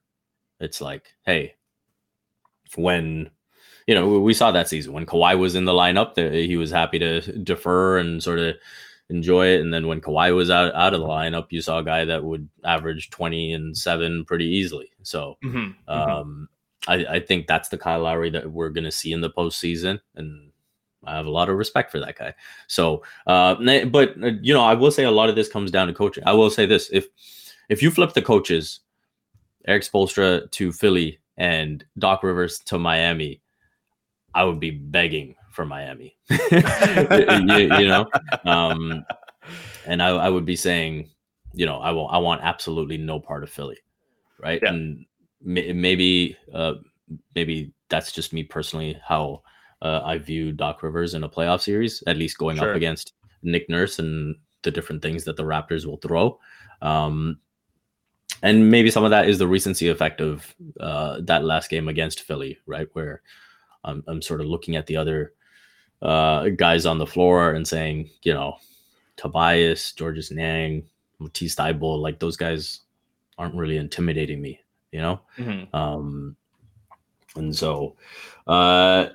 it's 0.60 0.80
like, 0.80 1.14
hey, 1.24 1.54
when 2.74 3.30
you 3.86 3.94
know 3.94 4.18
we 4.18 4.34
saw 4.34 4.50
that 4.50 4.68
season 4.68 4.92
when 4.92 5.06
Kawhi 5.06 5.38
was 5.38 5.54
in 5.54 5.64
the 5.64 5.72
lineup, 5.72 6.16
he 6.32 6.56
was 6.56 6.70
happy 6.70 6.98
to 6.98 7.20
defer 7.38 7.98
and 7.98 8.22
sort 8.22 8.40
of 8.40 8.56
enjoy 9.10 9.46
it. 9.46 9.60
And 9.60 9.72
then 9.72 9.86
when 9.86 10.00
Kawhi 10.00 10.34
was 10.34 10.50
out 10.50 10.74
out 10.74 10.94
of 10.94 11.00
the 11.00 11.06
lineup, 11.06 11.46
you 11.50 11.62
saw 11.62 11.78
a 11.78 11.84
guy 11.84 12.04
that 12.04 12.24
would 12.24 12.48
average 12.64 13.10
20 13.10 13.52
and 13.52 13.78
seven 13.78 14.24
pretty 14.24 14.46
easily. 14.46 14.90
So. 15.02 15.38
Mm-hmm. 15.44 15.90
mm-hmm. 15.90 16.44
I, 16.88 16.94
I 17.16 17.20
think 17.20 17.46
that's 17.46 17.68
the 17.68 17.78
Kyle 17.78 18.00
Lowry 18.00 18.30
that 18.30 18.50
we're 18.50 18.70
going 18.70 18.84
to 18.84 18.90
see 18.90 19.12
in 19.12 19.20
the 19.20 19.30
postseason, 19.30 20.00
and 20.16 20.50
I 21.04 21.16
have 21.16 21.26
a 21.26 21.30
lot 21.30 21.48
of 21.48 21.56
respect 21.56 21.92
for 21.92 22.00
that 22.00 22.18
guy. 22.18 22.34
So, 22.66 23.04
uh, 23.26 23.54
but 23.86 24.22
uh, 24.22 24.32
you 24.40 24.54
know, 24.54 24.64
I 24.64 24.74
will 24.74 24.90
say 24.90 25.04
a 25.04 25.10
lot 25.10 25.28
of 25.28 25.36
this 25.36 25.48
comes 25.48 25.70
down 25.70 25.86
to 25.86 25.94
coaching. 25.94 26.24
I 26.26 26.32
will 26.32 26.50
say 26.50 26.66
this: 26.66 26.88
if 26.90 27.06
if 27.68 27.82
you 27.82 27.90
flip 27.90 28.14
the 28.14 28.22
coaches, 28.22 28.80
Erik 29.66 29.82
Spoelstra 29.82 30.50
to 30.50 30.72
Philly 30.72 31.20
and 31.36 31.84
Doc 31.98 32.22
Rivers 32.22 32.58
to 32.60 32.78
Miami, 32.78 33.42
I 34.34 34.44
would 34.44 34.58
be 34.58 34.70
begging 34.70 35.36
for 35.52 35.66
Miami. 35.66 36.16
you, 36.30 36.38
you, 37.78 37.88
know, 37.88 38.06
um, 38.44 39.04
and 39.86 40.02
I, 40.02 40.08
I 40.08 40.28
would 40.30 40.46
be 40.46 40.56
saying, 40.56 41.10
you 41.52 41.66
know, 41.66 41.78
I 41.78 41.90
will. 41.90 42.08
I 42.08 42.18
want 42.18 42.42
absolutely 42.42 42.96
no 42.96 43.20
part 43.20 43.42
of 43.42 43.50
Philly, 43.50 43.78
right? 44.40 44.60
Yeah. 44.62 44.70
And 44.70 45.04
maybe 45.42 46.36
uh, 46.52 46.74
maybe 47.34 47.72
that's 47.88 48.12
just 48.12 48.32
me 48.32 48.42
personally 48.42 48.98
how 49.06 49.42
uh, 49.82 50.00
I 50.04 50.18
view 50.18 50.52
Doc 50.52 50.82
Rivers 50.82 51.14
in 51.14 51.24
a 51.24 51.28
playoff 51.28 51.62
series, 51.62 52.02
at 52.06 52.16
least 52.16 52.38
going 52.38 52.56
sure. 52.56 52.70
up 52.70 52.76
against 52.76 53.12
Nick 53.42 53.68
Nurse 53.68 53.98
and 53.98 54.36
the 54.62 54.70
different 54.70 55.02
things 55.02 55.24
that 55.24 55.36
the 55.36 55.44
Raptors 55.44 55.86
will 55.86 55.98
throw. 55.98 56.38
Um, 56.82 57.38
and 58.42 58.70
maybe 58.70 58.90
some 58.90 59.04
of 59.04 59.10
that 59.10 59.28
is 59.28 59.38
the 59.38 59.46
recency 59.46 59.88
effect 59.88 60.20
of 60.20 60.54
uh, 60.80 61.20
that 61.22 61.44
last 61.44 61.70
game 61.70 61.88
against 61.88 62.22
Philly, 62.22 62.58
right? 62.66 62.88
Where 62.92 63.22
I'm, 63.84 64.02
I'm 64.06 64.22
sort 64.22 64.40
of 64.40 64.46
looking 64.46 64.76
at 64.76 64.86
the 64.86 64.96
other 64.96 65.32
uh, 66.02 66.48
guys 66.50 66.86
on 66.86 66.98
the 66.98 67.06
floor 67.06 67.54
and 67.54 67.66
saying, 67.66 68.10
you 68.22 68.34
know, 68.34 68.56
Tobias, 69.16 69.92
Georges 69.92 70.30
Niang, 70.30 70.84
Matisse 71.18 71.56
Thybulle, 71.56 72.00
like 72.00 72.18
those 72.18 72.36
guys 72.36 72.80
aren't 73.38 73.54
really 73.54 73.76
intimidating 73.76 74.40
me 74.40 74.60
you 74.92 75.00
know? 75.00 75.20
Mm-hmm. 75.38 75.74
Um, 75.74 76.36
and 77.36 77.54
so, 77.54 77.96
uh, 78.46 79.06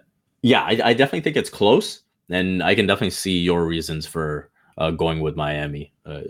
yeah, 0.42 0.64
I, 0.64 0.80
I, 0.84 0.94
definitely 0.94 1.22
think 1.22 1.38
it's 1.38 1.50
close, 1.50 2.04
and 2.30 2.62
I 2.62 2.76
can 2.76 2.86
definitely 2.86 3.12
see 3.12 3.40
your 3.40 3.66
reasons 3.66 4.06
for 4.06 4.50
uh, 4.78 4.92
going 4.92 5.22
with 5.22 5.36
Miami. 5.36 5.92
Uh, 6.06 6.22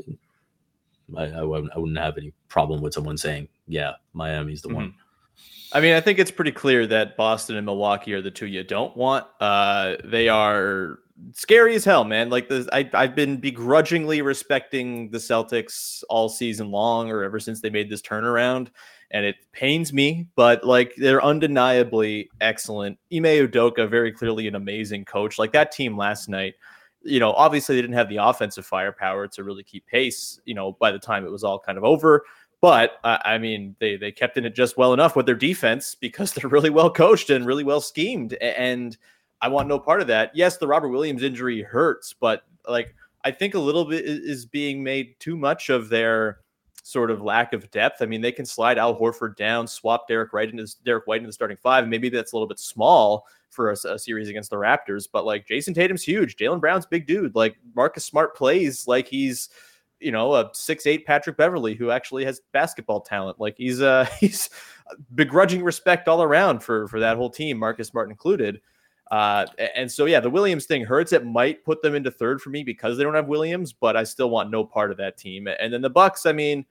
I, 1.17 1.25
I, 1.25 1.41
wouldn't, 1.43 1.71
I 1.75 1.79
wouldn't 1.79 1.97
have 1.97 2.17
any 2.17 2.33
problem 2.47 2.81
with 2.81 2.93
someone 2.93 3.17
saying, 3.17 3.47
"Yeah, 3.67 3.93
Miami's 4.13 4.61
the 4.61 4.69
mm-hmm. 4.69 4.77
one." 4.77 4.93
I 5.73 5.81
mean, 5.81 5.95
I 5.95 6.01
think 6.01 6.19
it's 6.19 6.31
pretty 6.31 6.51
clear 6.51 6.85
that 6.87 7.17
Boston 7.17 7.55
and 7.55 7.65
Milwaukee 7.65 8.13
are 8.13 8.21
the 8.21 8.31
two 8.31 8.45
you 8.45 8.63
don't 8.63 8.95
want. 8.95 9.25
Uh, 9.39 9.95
they 10.03 10.29
are 10.29 10.99
scary 11.33 11.75
as 11.75 11.83
hell, 11.83 12.03
man. 12.03 12.29
Like 12.29 12.47
the 12.47 12.69
I, 12.71 12.89
I've 12.93 13.15
been 13.15 13.37
begrudgingly 13.37 14.21
respecting 14.21 15.09
the 15.09 15.17
Celtics 15.17 16.03
all 16.09 16.29
season 16.29 16.69
long, 16.71 17.09
or 17.09 17.23
ever 17.23 17.39
since 17.39 17.61
they 17.61 17.69
made 17.69 17.89
this 17.89 18.01
turnaround 18.01 18.69
and 19.13 19.25
it 19.25 19.35
pains 19.51 19.93
me, 19.93 20.27
but 20.35 20.63
like 20.65 20.95
they're 20.97 21.23
undeniably 21.23 22.29
excellent. 22.41 22.97
Ime 23.13 23.23
Udoka, 23.23 23.87
very 23.87 24.11
clearly 24.11 24.47
an 24.47 24.55
amazing 24.55 25.05
coach. 25.05 25.37
Like 25.37 25.53
that 25.53 25.71
team 25.71 25.95
last 25.95 26.27
night, 26.27 26.55
you 27.03 27.19
know, 27.19 27.31
obviously 27.33 27.75
they 27.75 27.81
didn't 27.81 27.95
have 27.95 28.09
the 28.09 28.17
offensive 28.17 28.65
firepower 28.65 29.27
to 29.27 29.43
really 29.43 29.63
keep 29.63 29.85
pace, 29.85 30.39
you 30.45 30.55
know, 30.55 30.73
by 30.73 30.91
the 30.91 30.99
time 30.99 31.25
it 31.25 31.31
was 31.31 31.43
all 31.43 31.59
kind 31.59 31.77
of 31.77 31.83
over. 31.83 32.23
But 32.59 32.93
uh, 33.03 33.19
I 33.23 33.37
mean, 33.37 33.75
they 33.79 33.97
they 33.97 34.11
kept 34.11 34.37
in 34.37 34.45
it 34.45 34.55
just 34.55 34.77
well 34.77 34.93
enough 34.93 35.15
with 35.15 35.27
their 35.27 35.35
defense 35.35 35.95
because 35.99 36.33
they're 36.33 36.49
really 36.49 36.71
well 36.71 36.89
coached 36.89 37.29
and 37.29 37.45
really 37.45 37.63
well 37.63 37.81
schemed. 37.81 38.33
And 38.33 38.97
I 39.41 39.47
want 39.49 39.67
no 39.67 39.77
part 39.77 40.01
of 40.01 40.07
that. 40.07 40.31
Yes, 40.33 40.57
the 40.57 40.67
Robert 40.67 40.89
Williams 40.89 41.21
injury 41.21 41.61
hurts, 41.61 42.15
but 42.19 42.43
like 42.67 42.95
I 43.23 43.31
think 43.31 43.53
a 43.53 43.59
little 43.59 43.85
bit 43.85 44.05
is 44.05 44.47
being 44.47 44.83
made 44.83 45.19
too 45.19 45.37
much 45.37 45.69
of 45.69 45.89
their 45.89 46.39
sort 46.83 47.09
of 47.09 47.21
lack 47.21 47.53
of 47.53 47.71
depth. 47.71 48.01
I 48.01 48.05
mean, 48.05 48.21
they 48.21 48.31
can 48.31 48.45
slide 48.45 48.77
Al 48.77 48.95
Horford 48.95 49.35
down, 49.35 49.65
swap 49.65 50.07
Derrick 50.07 50.33
White 50.33 50.49
into 50.49 50.67
Derrick 50.85 51.07
White 51.07 51.17
into 51.17 51.27
the 51.27 51.33
starting 51.33 51.57
five. 51.57 51.87
Maybe 51.87 52.09
that's 52.09 52.33
a 52.33 52.35
little 52.35 52.47
bit 52.47 52.59
small 52.59 53.25
for 53.49 53.71
a, 53.71 53.73
a 53.87 53.97
series 53.97 54.29
against 54.29 54.49
the 54.49 54.57
Raptors, 54.57 55.07
but 55.11 55.25
like 55.25 55.47
Jayson 55.47 55.73
Tatum's 55.73 56.03
huge, 56.03 56.35
Jaylen 56.35 56.59
Brown's 56.59 56.85
big 56.85 57.07
dude. 57.07 57.35
Like 57.35 57.55
Marcus 57.75 58.03
Smart 58.03 58.35
plays 58.35 58.87
like 58.87 59.07
he's 59.07 59.49
you 59.99 60.11
know 60.11 60.35
a 60.35 60.49
six 60.53 60.85
eight 60.85 61.05
Patrick 61.05 61.37
Beverley 61.37 61.73
who 61.73 61.89
actually 61.89 62.25
has 62.25 62.41
basketball 62.51 62.99
talent. 62.99 63.39
Like 63.39 63.55
he's 63.57 63.81
uh 63.81 64.05
he's 64.19 64.49
begrudging 65.15 65.63
respect 65.63 66.07
all 66.07 66.21
around 66.21 66.59
for 66.61 66.87
for 66.89 66.99
that 66.99 67.15
whole 67.17 67.29
team, 67.29 67.57
Marcus 67.57 67.87
Smart 67.87 68.09
included. 68.09 68.59
Uh, 69.13 69.45
and 69.75 69.91
so 69.91 70.05
yeah, 70.05 70.19
the 70.19 70.29
Williams 70.29 70.65
thing 70.65 70.83
hurts. 70.83 71.13
It 71.13 71.23
might 71.23 71.63
put 71.63 71.83
them 71.83 71.93
into 71.93 72.09
third 72.09 72.41
for 72.41 72.49
me 72.49 72.63
because 72.63 72.97
they 72.97 73.03
don't 73.03 73.13
have 73.13 73.27
Williams, 73.27 73.71
but 73.71 73.95
I 73.95 74.03
still 74.05 74.31
want 74.31 74.49
no 74.49 74.65
part 74.65 74.89
of 74.89 74.97
that 74.97 75.17
team. 75.17 75.47
And 75.47 75.71
then 75.71 75.83
the 75.83 75.89
Bucks, 75.91 76.25
I 76.25 76.31
mean, 76.31 76.65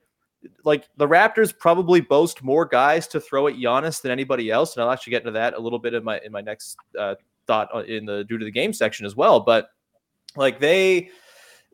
like 0.65 0.89
the 0.97 1.07
Raptors 1.07 1.57
probably 1.57 2.01
boast 2.01 2.43
more 2.43 2.65
guys 2.65 3.07
to 3.07 3.21
throw 3.21 3.47
at 3.47 3.53
Giannis 3.53 4.01
than 4.01 4.11
anybody 4.11 4.51
else, 4.51 4.75
and 4.75 4.83
I'll 4.83 4.91
actually 4.91 5.11
get 5.11 5.21
into 5.21 5.31
that 5.31 5.53
a 5.53 5.59
little 5.59 5.79
bit 5.79 5.93
in 5.93 6.03
my 6.03 6.19
in 6.19 6.33
my 6.33 6.41
next 6.41 6.75
uh, 6.99 7.15
thought 7.47 7.87
in 7.87 8.05
the 8.05 8.25
due 8.25 8.37
to 8.37 8.43
the 8.43 8.51
game 8.51 8.73
section 8.73 9.05
as 9.05 9.15
well. 9.15 9.39
But 9.39 9.69
like 10.35 10.59
they 10.59 11.11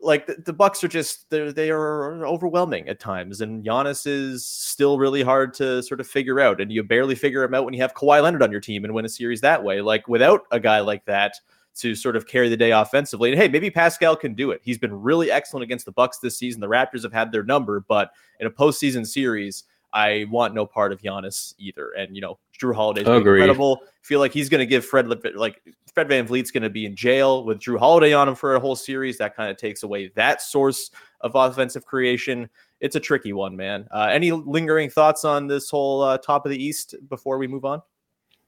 like 0.02 0.26
the, 0.26 0.36
the 0.44 0.52
Bucks 0.52 0.82
are 0.82 0.88
just 0.88 1.28
they 1.30 1.52
they 1.52 1.70
are 1.70 2.24
overwhelming 2.24 2.88
at 2.88 3.00
times, 3.00 3.40
and 3.40 3.64
Giannis 3.64 4.06
is 4.06 4.46
still 4.46 4.98
really 4.98 5.22
hard 5.22 5.54
to 5.54 5.82
sort 5.82 6.00
of 6.00 6.06
figure 6.06 6.40
out, 6.40 6.60
and 6.60 6.72
you 6.72 6.82
barely 6.82 7.14
figure 7.14 7.42
him 7.42 7.54
out 7.54 7.64
when 7.64 7.74
you 7.74 7.82
have 7.82 7.94
Kawhi 7.94 8.22
Leonard 8.22 8.42
on 8.42 8.50
your 8.50 8.60
team 8.60 8.84
and 8.84 8.94
win 8.94 9.04
a 9.04 9.08
series 9.08 9.40
that 9.42 9.62
way. 9.62 9.80
Like 9.80 10.08
without 10.08 10.42
a 10.50 10.60
guy 10.60 10.80
like 10.80 11.04
that 11.06 11.34
to 11.76 11.94
sort 11.94 12.16
of 12.16 12.26
carry 12.26 12.48
the 12.48 12.56
day 12.56 12.72
offensively, 12.72 13.30
and 13.30 13.40
hey, 13.40 13.48
maybe 13.48 13.70
Pascal 13.70 14.16
can 14.16 14.34
do 14.34 14.50
it. 14.50 14.60
He's 14.64 14.78
been 14.78 14.94
really 14.94 15.30
excellent 15.30 15.64
against 15.64 15.84
the 15.84 15.92
Bucks 15.92 16.18
this 16.18 16.38
season. 16.38 16.60
The 16.60 16.68
Raptors 16.68 17.02
have 17.02 17.12
had 17.12 17.32
their 17.32 17.44
number, 17.44 17.84
but 17.86 18.10
in 18.38 18.46
a 18.46 18.50
postseason 18.50 19.06
series, 19.06 19.64
I 19.92 20.26
want 20.30 20.54
no 20.54 20.66
part 20.66 20.92
of 20.92 21.00
Giannis 21.00 21.54
either. 21.58 21.90
And 21.98 22.14
you 22.14 22.22
know, 22.22 22.38
Jrue 22.58 22.74
Holiday's 22.74 23.06
incredible. 23.06 23.80
Feel 24.02 24.20
like 24.20 24.32
he's 24.32 24.48
going 24.48 24.60
to 24.60 24.66
give 24.66 24.84
Fred 24.84 25.08
like 25.34 25.62
Fred 25.92 26.08
Van 26.08 26.26
VanVleet's 26.26 26.50
going 26.50 26.62
to 26.62 26.70
be 26.70 26.86
in 26.86 26.94
jail 26.94 27.44
with 27.44 27.58
Jrue 27.58 27.78
Holiday 27.78 28.12
on 28.12 28.28
him 28.28 28.34
for 28.34 28.54
a 28.54 28.60
whole 28.60 28.76
series. 28.76 29.18
That 29.18 29.36
kind 29.36 29.50
of 29.50 29.56
takes 29.56 29.82
away 29.82 30.10
that 30.14 30.42
source 30.42 30.90
of 31.20 31.34
offensive 31.34 31.84
creation. 31.84 32.48
It's 32.80 32.96
a 32.96 33.00
tricky 33.00 33.32
one, 33.32 33.56
man. 33.56 33.86
Uh, 33.90 34.08
any 34.10 34.32
lingering 34.32 34.88
thoughts 34.88 35.24
on 35.24 35.46
this 35.46 35.68
whole 35.68 36.02
uh, 36.02 36.18
top 36.18 36.46
of 36.46 36.50
the 36.50 36.62
East 36.62 36.94
before 37.08 37.38
we 37.38 37.46
move 37.46 37.64
on? 37.64 37.82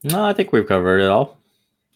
No, 0.04 0.24
I 0.24 0.32
think 0.32 0.52
we've 0.52 0.66
covered 0.66 1.00
it 1.00 1.08
all. 1.08 1.38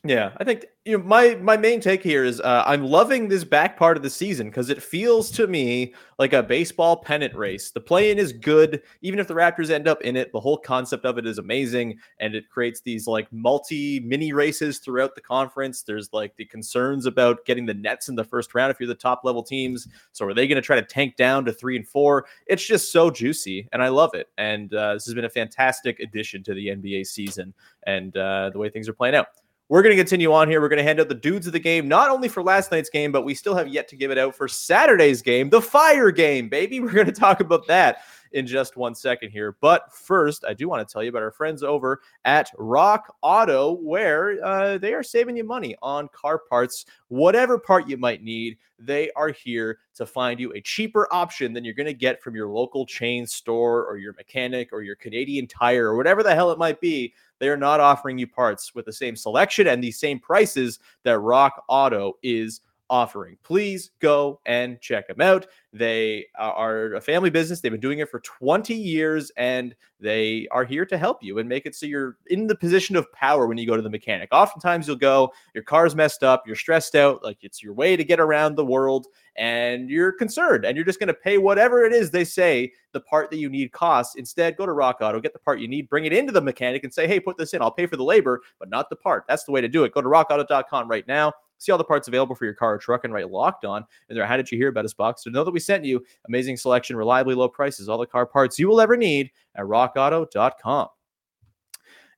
Yeah, 0.08 0.32
I 0.36 0.44
think 0.44 0.66
you 0.84 0.96
know 0.96 1.02
my 1.02 1.34
my 1.36 1.56
main 1.56 1.80
take 1.80 2.02
here 2.02 2.24
is 2.24 2.40
uh, 2.40 2.62
I'm 2.64 2.84
loving 2.84 3.28
this 3.28 3.42
back 3.42 3.76
part 3.76 3.96
of 3.96 4.04
the 4.04 4.10
season 4.10 4.48
because 4.48 4.70
it 4.70 4.80
feels 4.80 5.32
to 5.32 5.48
me 5.48 5.94
like 6.20 6.32
a 6.32 6.44
baseball 6.44 6.98
pennant 6.98 7.34
race. 7.34 7.72
The 7.72 7.80
play-in 7.80 8.16
is 8.16 8.32
good, 8.32 8.82
even 9.02 9.18
if 9.18 9.26
the 9.26 9.34
Raptors 9.34 9.70
end 9.70 9.88
up 9.88 10.02
in 10.02 10.14
it. 10.14 10.30
The 10.32 10.38
whole 10.38 10.58
concept 10.58 11.04
of 11.04 11.18
it 11.18 11.26
is 11.26 11.38
amazing, 11.38 11.98
and 12.20 12.36
it 12.36 12.48
creates 12.50 12.82
these 12.82 13.08
like 13.08 13.32
multi 13.32 13.98
mini 13.98 14.32
races 14.32 14.78
throughout 14.78 15.16
the 15.16 15.20
conference. 15.20 15.82
There's 15.82 16.12
like 16.12 16.36
the 16.36 16.44
concerns 16.44 17.06
about 17.06 17.44
getting 17.44 17.66
the 17.66 17.74
Nets 17.74 18.08
in 18.08 18.14
the 18.14 18.24
first 18.24 18.54
round 18.54 18.70
if 18.70 18.78
you're 18.78 18.86
the 18.86 18.94
top 18.94 19.22
level 19.24 19.42
teams. 19.42 19.88
So 20.12 20.24
are 20.26 20.34
they 20.34 20.46
going 20.46 20.56
to 20.56 20.62
try 20.62 20.76
to 20.76 20.86
tank 20.86 21.16
down 21.16 21.44
to 21.46 21.52
three 21.52 21.76
and 21.76 21.88
four? 21.88 22.26
It's 22.46 22.64
just 22.64 22.92
so 22.92 23.10
juicy, 23.10 23.68
and 23.72 23.82
I 23.82 23.88
love 23.88 24.14
it. 24.14 24.28
And 24.38 24.72
uh, 24.72 24.94
this 24.94 25.06
has 25.06 25.14
been 25.14 25.24
a 25.24 25.30
fantastic 25.30 25.98
addition 25.98 26.44
to 26.44 26.54
the 26.54 26.68
NBA 26.68 27.06
season 27.06 27.54
and 27.86 28.16
uh, 28.16 28.50
the 28.50 28.58
way 28.58 28.68
things 28.68 28.88
are 28.88 28.92
playing 28.92 29.16
out. 29.16 29.28
We're 29.68 29.82
going 29.82 29.96
to 29.96 30.00
continue 30.00 30.32
on 30.32 30.48
here. 30.48 30.60
We're 30.60 30.68
going 30.68 30.78
to 30.78 30.84
hand 30.84 31.00
out 31.00 31.08
the 31.08 31.14
dudes 31.14 31.48
of 31.48 31.52
the 31.52 31.58
game, 31.58 31.88
not 31.88 32.08
only 32.08 32.28
for 32.28 32.42
last 32.42 32.70
night's 32.70 32.88
game, 32.88 33.10
but 33.10 33.22
we 33.22 33.34
still 33.34 33.56
have 33.56 33.66
yet 33.66 33.88
to 33.88 33.96
give 33.96 34.12
it 34.12 34.18
out 34.18 34.34
for 34.36 34.46
Saturday's 34.46 35.22
game, 35.22 35.50
the 35.50 35.60
fire 35.60 36.12
game, 36.12 36.48
baby. 36.48 36.78
We're 36.86 36.92
going 36.92 37.06
to 37.06 37.12
talk 37.12 37.40
about 37.40 37.66
that 37.66 38.02
in 38.32 38.46
just 38.46 38.76
one 38.76 38.94
second 38.94 39.30
here. 39.30 39.56
But 39.60 39.92
first, 39.92 40.44
I 40.46 40.54
do 40.54 40.68
want 40.68 40.86
to 40.86 40.92
tell 40.92 41.02
you 41.02 41.10
about 41.10 41.22
our 41.22 41.30
friends 41.30 41.62
over 41.62 42.00
at 42.24 42.50
Rock 42.58 43.14
Auto, 43.22 43.72
where 43.72 44.44
uh, 44.44 44.78
they 44.78 44.94
are 44.94 45.02
saving 45.02 45.36
you 45.36 45.44
money 45.44 45.76
on 45.82 46.08
car 46.12 46.38
parts. 46.38 46.86
Whatever 47.08 47.58
part 47.58 47.88
you 47.88 47.96
might 47.96 48.22
need, 48.22 48.58
they 48.78 49.10
are 49.12 49.30
here 49.30 49.78
to 49.94 50.06
find 50.06 50.38
you 50.38 50.52
a 50.52 50.60
cheaper 50.60 51.08
option 51.12 51.52
than 51.52 51.64
you're 51.64 51.74
going 51.74 51.86
to 51.86 51.94
get 51.94 52.22
from 52.22 52.34
your 52.34 52.48
local 52.48 52.84
chain 52.84 53.26
store 53.26 53.86
or 53.86 53.96
your 53.96 54.12
mechanic 54.14 54.72
or 54.72 54.82
your 54.82 54.96
Canadian 54.96 55.46
tire 55.46 55.86
or 55.86 55.96
whatever 55.96 56.22
the 56.22 56.34
hell 56.34 56.50
it 56.50 56.58
might 56.58 56.80
be 56.80 57.14
they 57.38 57.48
are 57.48 57.56
not 57.56 57.80
offering 57.80 58.18
you 58.18 58.26
parts 58.26 58.74
with 58.74 58.84
the 58.84 58.92
same 58.92 59.16
selection 59.16 59.66
and 59.66 59.82
the 59.82 59.90
same 59.90 60.18
prices 60.18 60.78
that 61.02 61.18
Rock 61.18 61.64
Auto 61.68 62.14
is 62.22 62.60
offering. 62.88 63.36
Please 63.42 63.90
go 64.00 64.40
and 64.46 64.80
check 64.80 65.08
them 65.08 65.20
out. 65.20 65.46
They 65.72 66.26
are 66.38 66.94
a 66.94 67.00
family 67.00 67.30
business. 67.30 67.60
They've 67.60 67.72
been 67.72 67.80
doing 67.80 67.98
it 67.98 68.10
for 68.10 68.20
20 68.20 68.74
years 68.74 69.30
and 69.36 69.74
they 70.00 70.46
are 70.50 70.64
here 70.64 70.86
to 70.86 70.96
help 70.96 71.22
you 71.22 71.38
and 71.38 71.48
make 71.48 71.66
it 71.66 71.74
so 71.74 71.86
you're 71.86 72.16
in 72.28 72.46
the 72.46 72.54
position 72.54 72.96
of 72.96 73.10
power 73.12 73.46
when 73.46 73.58
you 73.58 73.66
go 73.66 73.76
to 73.76 73.82
the 73.82 73.90
mechanic. 73.90 74.28
Oftentimes 74.32 74.86
you'll 74.86 74.96
go, 74.96 75.32
your 75.54 75.64
car's 75.64 75.94
messed 75.94 76.22
up, 76.22 76.44
you're 76.46 76.56
stressed 76.56 76.94
out, 76.94 77.22
like 77.22 77.38
it's 77.42 77.62
your 77.62 77.74
way 77.74 77.96
to 77.96 78.04
get 78.04 78.20
around 78.20 78.54
the 78.54 78.64
world 78.64 79.06
and 79.36 79.90
you're 79.90 80.12
concerned 80.12 80.64
and 80.64 80.76
you're 80.76 80.84
just 80.84 80.98
going 80.98 81.08
to 81.08 81.14
pay 81.14 81.38
whatever 81.38 81.84
it 81.84 81.92
is 81.92 82.10
they 82.10 82.24
say 82.24 82.72
the 82.92 83.00
part 83.00 83.30
that 83.30 83.38
you 83.38 83.48
need 83.48 83.72
costs. 83.72 84.16
Instead, 84.16 84.56
go 84.56 84.64
to 84.64 84.72
Rock 84.72 84.98
Auto, 85.00 85.20
get 85.20 85.32
the 85.32 85.38
part 85.38 85.60
you 85.60 85.68
need, 85.68 85.88
bring 85.88 86.04
it 86.04 86.12
into 86.12 86.32
the 86.32 86.40
mechanic 86.40 86.84
and 86.84 86.94
say, 86.94 87.06
hey, 87.06 87.20
put 87.20 87.36
this 87.36 87.52
in. 87.52 87.60
I'll 87.60 87.70
pay 87.70 87.86
for 87.86 87.96
the 87.96 88.04
labor, 88.04 88.40
but 88.58 88.70
not 88.70 88.88
the 88.88 88.96
part. 88.96 89.24
That's 89.28 89.44
the 89.44 89.52
way 89.52 89.60
to 89.60 89.68
do 89.68 89.84
it. 89.84 89.92
Go 89.92 90.00
to 90.00 90.08
rockauto.com 90.08 90.88
right 90.88 91.06
now 91.06 91.32
see 91.58 91.72
all 91.72 91.78
the 91.78 91.84
parts 91.84 92.08
available 92.08 92.34
for 92.34 92.44
your 92.44 92.54
car 92.54 92.74
or 92.74 92.78
truck 92.78 93.04
and 93.04 93.12
write 93.12 93.30
locked 93.30 93.64
on 93.64 93.84
in 94.08 94.16
there. 94.16 94.26
How 94.26 94.36
did 94.36 94.50
you 94.50 94.58
hear 94.58 94.68
about 94.68 94.84
us 94.84 94.94
box 94.94 95.22
to 95.22 95.30
know 95.30 95.44
that 95.44 95.50
we 95.50 95.60
sent 95.60 95.84
you 95.84 96.04
amazing 96.26 96.56
selection, 96.56 96.96
reliably 96.96 97.34
low 97.34 97.48
prices, 97.48 97.88
all 97.88 97.98
the 97.98 98.06
car 98.06 98.26
parts 98.26 98.58
you 98.58 98.68
will 98.68 98.80
ever 98.80 98.96
need 98.96 99.30
at 99.54 99.64
rockauto.com. 99.64 100.88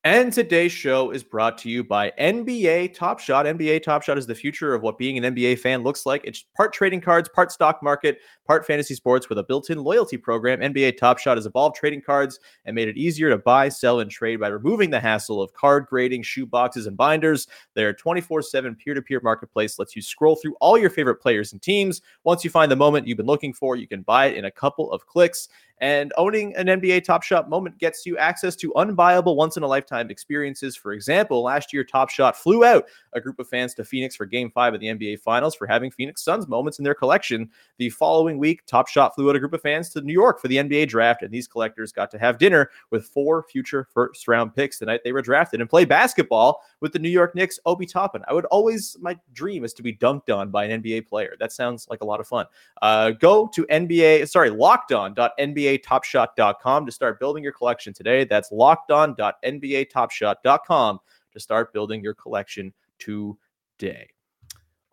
And 0.05 0.33
today's 0.33 0.71
show 0.71 1.11
is 1.11 1.25
brought 1.25 1.59
to 1.59 1.69
you 1.69 1.83
by 1.83 2.13
NBA 2.21 2.95
Top 2.95 3.19
Shot. 3.19 3.47
NBA 3.47 3.83
Top 3.83 4.03
Shot 4.03 4.17
is 4.17 4.29
the 4.29 4.35
future 4.35 4.73
of 4.73 4.81
what 4.81 4.97
being 4.97 5.19
an 5.19 5.35
NBA 5.35 5.59
fan 5.59 5.83
looks 5.83 6.07
like. 6.07 6.21
It's 6.25 6.45
part 6.57 6.73
trading 6.73 7.01
cards, 7.01 7.29
part 7.29 7.51
stock 7.51 7.83
market, 7.83 8.21
part 8.47 8.65
fantasy 8.65 8.95
sports 8.95 9.29
with 9.29 9.39
a 9.39 9.43
built 9.43 9.71
in 9.71 9.83
loyalty 9.83 10.17
program. 10.17 10.61
NBA 10.61 10.99
Top 10.99 11.19
Shot 11.19 11.37
has 11.37 11.47
evolved 11.47 11.75
trading 11.75 12.01
cards 12.01 12.39
and 12.65 12.77
made 12.77 12.87
it 12.87 12.97
easier 12.97 13.29
to 13.29 13.39
buy, 13.39 13.69
sell, 13.69 13.99
and 13.99 14.09
trade 14.09 14.37
by 14.37 14.47
removing 14.47 14.89
the 14.89 15.01
hassle 15.01 15.43
of 15.43 15.53
card 15.53 15.87
grading, 15.87 16.23
shoe 16.23 16.47
boxes, 16.47 16.87
and 16.87 16.97
binders. 16.97 17.49
Their 17.75 17.93
24 17.93 18.43
7 18.43 18.77
peer 18.77 18.95
to 18.95 19.03
peer 19.03 19.21
marketplace 19.21 19.81
lets 19.81 19.97
you 19.97 20.03
scroll 20.03 20.37
through 20.37 20.55
all 20.61 20.79
your 20.79 20.91
favorite 20.91 21.17
players 21.17 21.53
and 21.53 21.61
teams. 21.61 22.03
Once 22.23 22.45
you 22.45 22.51
find 22.51 22.71
the 22.71 22.77
moment 22.77 23.09
you've 23.09 23.17
been 23.17 23.27
looking 23.27 23.53
for, 23.53 23.75
you 23.75 23.89
can 23.89 24.03
buy 24.03 24.27
it 24.27 24.37
in 24.37 24.45
a 24.45 24.51
couple 24.51 24.93
of 24.93 25.05
clicks. 25.07 25.49
And 25.81 26.13
owning 26.17 26.55
an 26.57 26.67
NBA 26.67 27.05
Top 27.05 27.23
Shot 27.23 27.49
moment 27.49 27.79
gets 27.79 28.05
you 28.05 28.19
access 28.19 28.57
to 28.57 28.73
unbuyable 28.73 29.37
once 29.37 29.57
in 29.57 29.63
a 29.63 29.67
lifetime 29.67 30.11
experiences. 30.11 30.77
For 30.77 30.93
example, 30.93 31.43
last 31.43 31.73
year, 31.73 31.85
Top 31.85 32.11
Shot 32.11 32.37
flew 32.37 32.65
out 32.65 32.87
a 33.13 33.21
group 33.21 33.39
of 33.39 33.49
fans 33.49 33.75
to 33.75 33.85
Phoenix 33.85 34.17
for 34.17 34.27
game 34.27 34.51
five 34.51 34.75
of 34.75 34.81
the 34.81 34.87
NBA 34.87 35.21
Finals 35.21 35.55
for 35.55 35.67
having 35.67 35.91
Phoenix 35.91 36.23
Suns 36.23 36.49
moments 36.49 36.79
in 36.79 36.85
their 36.85 36.95
collection. 36.95 37.49
The 37.79 37.91
following 37.91 38.39
week, 38.39 38.67
Top 38.67 38.89
Shot 38.89 39.15
flew 39.15 39.31
out 39.31 39.37
a 39.37 39.39
group 39.39 39.53
of 39.53 39.63
fans 39.63 39.91
to 39.91 40.01
New 40.01 40.13
York 40.13 40.41
for 40.41 40.49
the 40.49 40.57
NBA 40.57 40.89
draft, 40.89 41.23
and 41.23 41.33
these 41.33 41.47
collectors 41.47 41.93
got 41.93 42.11
to 42.11 42.19
have 42.19 42.39
dinner 42.39 42.71
with 42.91 43.07
four 43.07 43.45
future 43.45 43.87
first 43.93 44.27
round 44.27 44.55
picks 44.55 44.79
the 44.79 44.87
night 44.87 45.03
they 45.05 45.13
were 45.13 45.23
drafted 45.23 45.61
and 45.61 45.71
play 45.71 45.85
basketball 45.85 46.63
with 46.81 46.93
the 46.93 46.99
New 46.99 47.09
York 47.09 47.35
Knicks, 47.35 47.59
Obi 47.67 47.87
Toppin. 47.87 48.23
I 48.29 48.33
would 48.33 48.47
always, 48.47 48.97
my 49.01 49.17
dream 49.33 49.65
is 49.65 49.73
to 49.75 49.83
be 49.83 49.95
dunked 49.95 50.35
on 50.35 50.51
by 50.51 50.65
an 50.65 50.83
NBA 50.83 51.07
player. 51.07 51.37
That 51.39 51.53
sounds 51.53 51.87
like 51.89 52.01
a 52.01 52.05
lot 52.05 52.21
of 52.21 52.27
fun. 52.27 52.47
Uh, 52.83 53.11
go 53.11 53.47
to 53.49 53.67
NBA, 53.67 54.29
sorry, 54.29 54.51
lockedon.nba 54.51 55.68
NBATopShot.com 55.77 56.87
to 56.87 56.93
start 56.93 57.21
building 57.21 57.43
your 57.43 57.53
collection 57.53 57.93
today. 57.93 58.25
That's 58.25 58.51
lockedon.nbatopshot.com 58.51 60.99
to 61.33 61.41
start 61.41 61.73
building 61.73 62.03
your 62.03 62.15
collection 62.15 62.73
today. 62.99 64.09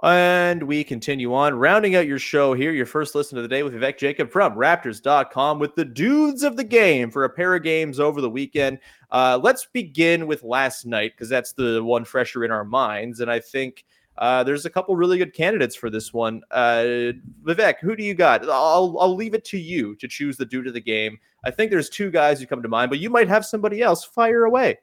And 0.03 0.63
we 0.63 0.83
continue 0.83 1.33
on, 1.33 1.55
rounding 1.55 1.95
out 1.95 2.05
your 2.05 2.19
show 2.19 2.53
here. 2.53 2.73
Your 2.73 2.85
first 2.85 3.15
listen 3.15 3.37
of 3.37 3.43
the 3.43 3.47
day 3.47 3.63
with 3.63 3.73
Vivek 3.73 3.97
Jacob 3.97 4.29
from 4.29 4.55
Raptors.com 4.55 5.57
with 5.57 5.73
the 5.75 5.85
dudes 5.85 6.43
of 6.43 6.57
the 6.57 6.65
game 6.65 7.09
for 7.09 7.23
a 7.23 7.29
pair 7.29 7.55
of 7.55 7.63
games 7.63 7.97
over 7.99 8.19
the 8.19 8.29
weekend. 8.29 8.79
Uh, 9.09 9.39
let's 9.41 9.65
begin 9.65 10.27
with 10.27 10.43
last 10.43 10.85
night 10.85 11.13
because 11.13 11.29
that's 11.29 11.53
the 11.53 11.81
one 11.81 12.03
fresher 12.03 12.43
in 12.43 12.51
our 12.51 12.65
minds. 12.65 13.21
And 13.21 13.31
I 13.31 13.39
think 13.39 13.85
uh, 14.17 14.43
there's 14.43 14.65
a 14.65 14.69
couple 14.69 14.95
really 14.95 15.17
good 15.17 15.33
candidates 15.33 15.75
for 15.75 15.89
this 15.89 16.13
one. 16.13 16.41
Uh, 16.51 17.11
Vivek, 17.43 17.79
who 17.79 17.95
do 17.95 18.03
you 18.03 18.13
got? 18.13 18.43
I'll 18.43 18.95
I'll 18.99 19.15
leave 19.15 19.33
it 19.33 19.43
to 19.45 19.57
you 19.57 19.95
to 19.95 20.07
choose 20.07 20.37
the 20.37 20.45
dude 20.45 20.67
of 20.67 20.73
the 20.73 20.81
game. 20.81 21.17
I 21.43 21.51
think 21.51 21.71
there's 21.71 21.89
two 21.89 22.11
guys 22.11 22.39
who 22.39 22.45
come 22.45 22.61
to 22.61 22.69
mind, 22.69 22.89
but 22.89 22.99
you 22.99 23.09
might 23.09 23.27
have 23.27 23.45
somebody 23.45 23.81
else. 23.81 24.03
Fire 24.03 24.45
away. 24.45 24.79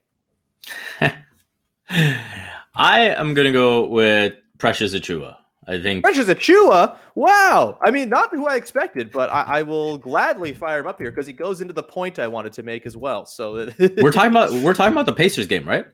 I 1.91 3.01
am 3.01 3.35
gonna 3.35 3.53
go 3.53 3.87
with 3.87 4.35
Precious 4.59 4.95
Achiuwa. 4.95 5.37
I 5.67 5.81
think 5.81 6.05
Precious 6.05 6.27
Achiuwa. 6.27 6.97
Wow. 7.15 7.79
I 7.83 7.91
mean, 7.91 8.09
not 8.09 8.31
who 8.31 8.47
I 8.47 8.57
expected, 8.57 9.13
but 9.13 9.31
I, 9.31 9.43
I 9.43 9.63
will 9.63 9.97
gladly 9.97 10.53
fire 10.53 10.81
him 10.81 10.87
up 10.87 10.99
here 10.99 11.11
because 11.11 11.27
he 11.27 11.33
goes 11.33 11.61
into 11.61 11.73
the 11.73 11.83
point 11.83 12.19
I 12.19 12.27
wanted 12.27 12.53
to 12.55 12.63
make 12.63 12.85
as 12.85 12.97
well. 12.97 13.25
So 13.25 13.71
we're 13.79 14.13
talking 14.13 14.31
about 14.31 14.53
we're 14.53 14.75
talking 14.75 14.93
about 14.93 15.07
the 15.07 15.15
Pacers 15.15 15.47
game, 15.47 15.67
right? 15.67 15.87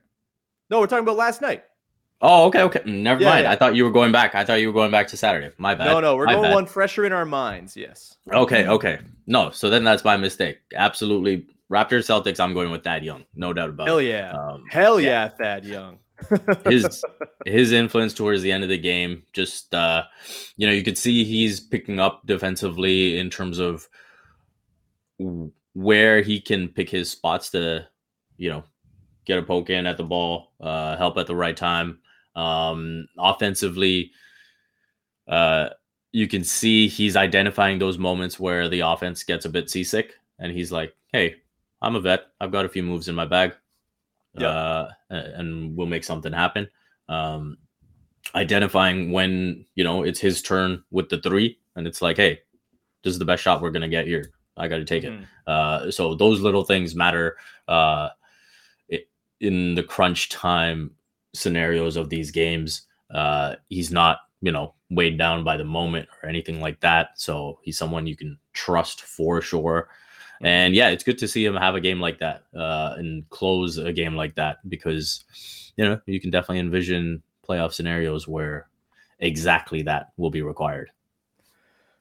No, 0.71 0.81
we're 0.81 0.87
talking 0.87 1.05
about 1.05 1.17
last 1.17 1.41
night. 1.41 1.65
Oh, 2.21 2.47
okay, 2.47 2.63
okay. 2.63 2.83
Never 2.85 3.23
yeah, 3.23 3.31
mind. 3.31 3.45
Yeah. 3.45 3.53
I 3.53 3.57
thought 3.57 3.77
you 3.77 3.85
were 3.85 3.93
going 3.93 4.11
back. 4.11 4.35
I 4.35 4.45
thought 4.45 4.61
you 4.61 4.69
were 4.69 4.73
going 4.73 4.91
back 4.91 5.09
to 5.09 5.17
Saturday. 5.17 5.53
My 5.57 5.75
bad. 5.75 5.85
No, 5.85 6.01
no, 6.01 6.17
we're 6.17 6.27
my 6.27 6.35
going 6.35 6.45
bad. 6.45 6.55
one 6.55 6.67
fresher 6.67 7.05
in 7.05 7.13
our 7.13 7.25
minds. 7.25 7.77
Yes. 7.77 8.17
Okay, 8.33 8.67
okay. 8.67 8.99
No, 9.27 9.51
so 9.51 9.71
then 9.71 9.85
that's 9.85 10.05
my 10.05 10.17
mistake. 10.17 10.59
Absolutely. 10.75 11.47
Raptors 11.71 12.07
Celtics, 12.07 12.41
I'm 12.41 12.55
going 12.55 12.71
with 12.71 12.83
Thad 12.83 13.05
Young. 13.05 13.25
No 13.37 13.53
doubt 13.53 13.69
about 13.69 13.87
it. 13.87 13.91
Hell 13.91 13.99
it. 13.99 14.09
yeah. 14.09 14.33
Um, 14.33 14.65
Hell 14.69 15.01
yeah, 15.01 15.09
yeah, 15.09 15.29
Thad 15.29 15.65
Young. 15.65 15.99
his 16.67 17.05
his 17.47 17.71
influence 17.71 18.13
towards 18.13 18.43
the 18.43 18.51
end 18.51 18.65
of 18.65 18.69
the 18.69 18.79
game 18.79 19.23
just 19.33 19.73
uh 19.73 20.03
you 20.57 20.67
know 20.67 20.73
you 20.73 20.83
could 20.83 20.99
see 20.99 21.23
he's 21.23 21.61
picking 21.61 22.01
up 22.01 22.27
defensively 22.27 23.17
in 23.19 23.31
terms 23.31 23.61
of 23.61 23.89
where 25.75 26.21
he 26.21 26.41
can 26.41 26.69
pick 26.69 26.91
his 26.91 27.09
spots 27.09 27.51
to 27.51 27.87
you 28.37 28.51
know 28.51 28.65
get 29.27 29.39
a 29.39 29.43
poke 29.43 29.71
in 29.71 29.87
at 29.87 29.97
the 29.97 30.03
ball 30.03 30.51
uh 30.61 30.97
help 30.97 31.17
at 31.19 31.29
the 31.29 31.37
right 31.37 31.57
time 31.57 32.01
um 32.39 33.07
offensively 33.19 34.11
uh 35.27 35.69
you 36.13 36.27
can 36.29 36.45
see 36.45 36.89
he's 36.89 37.17
identifying 37.17 37.79
those 37.79 37.99
moments 37.99 38.39
where 38.41 38.69
the 38.69 38.81
offense 38.81 39.25
gets 39.25 39.45
a 39.45 39.49
bit 39.49 39.69
seasick 39.69 40.15
and 40.39 40.53
he's 40.53 40.71
like 40.73 40.95
hey 41.13 41.35
i'm 41.83 41.97
a 41.97 42.01
vet 42.01 42.27
i've 42.41 42.53
got 42.53 42.65
a 42.65 42.69
few 42.69 42.83
moves 42.83 43.09
in 43.09 43.15
my 43.15 43.25
bag 43.27 43.53
Yeah. 44.39 44.49
uh, 44.49 44.91
and 45.11 45.77
we'll 45.77 45.89
make 45.95 46.05
something 46.05 46.33
happen. 46.33 46.69
Um, 47.09 47.57
identifying 48.35 49.11
when 49.11 49.65
you 49.75 49.83
know 49.85 50.05
it's 50.05 50.21
his 50.21 50.43
turn 50.43 50.85
with 50.91 51.09
the 51.09 51.19
three, 51.21 51.59
and 51.77 51.87
it's 51.89 52.03
like, 52.03 52.17
hey, 52.19 52.41
this 53.03 53.13
is 53.15 53.19
the 53.19 53.25
best 53.25 53.43
shot 53.43 53.61
we're 53.63 53.73
gonna 53.73 53.89
get 53.89 54.07
here. 54.07 54.31
I 54.57 54.69
got 54.69 54.79
to 54.79 54.85
take 54.85 55.05
it. 55.05 55.13
Mhm. 55.13 55.25
Uh, 55.47 55.91
so 55.91 56.15
those 56.15 56.41
little 56.41 56.63
things 56.65 56.95
matter 56.95 57.37
uh, 57.69 58.11
in 59.41 59.75
the 59.75 59.83
crunch 59.83 60.29
time 60.29 60.91
scenarios 61.35 61.97
of 61.97 62.09
these 62.09 62.31
games. 62.31 62.83
Uh, 63.11 63.57
he's 63.69 63.91
not, 63.91 64.19
you 64.41 64.53
know, 64.53 64.75
weighed 64.91 65.19
down 65.19 65.45
by 65.45 65.57
the 65.57 65.65
moment 65.65 66.09
or 66.23 66.29
anything 66.29 66.61
like 66.61 66.81
that. 66.81 67.11
So 67.17 67.59
he's 67.63 67.79
someone 67.79 68.07
you 68.07 68.17
can 68.17 68.39
trust 68.53 69.03
for 69.03 69.41
sure. 69.41 69.89
And 70.41 70.75
yeah, 70.75 70.91
it's 70.91 71.05
good 71.05 71.19
to 71.19 71.29
see 71.29 71.45
him 71.45 71.57
have 71.57 71.75
a 71.75 71.81
game 71.81 72.01
like 72.01 72.19
that 72.21 72.45
uh, 72.55 72.95
and 72.97 73.29
close 73.31 73.79
a 73.79 73.93
game 73.93 74.15
like 74.15 74.35
that 74.37 74.59
because 74.69 75.25
you 75.77 75.85
know 75.85 76.01
you 76.07 76.21
can 76.21 76.31
definitely 76.31 76.61
envision 76.61 77.23
playoff 77.47 77.73
scenarios 77.73 78.29
where 78.29 78.69
exactly 79.19 79.83
that 79.83 80.13
will 80.17 80.31
be 80.31 80.43
required. 80.43 80.91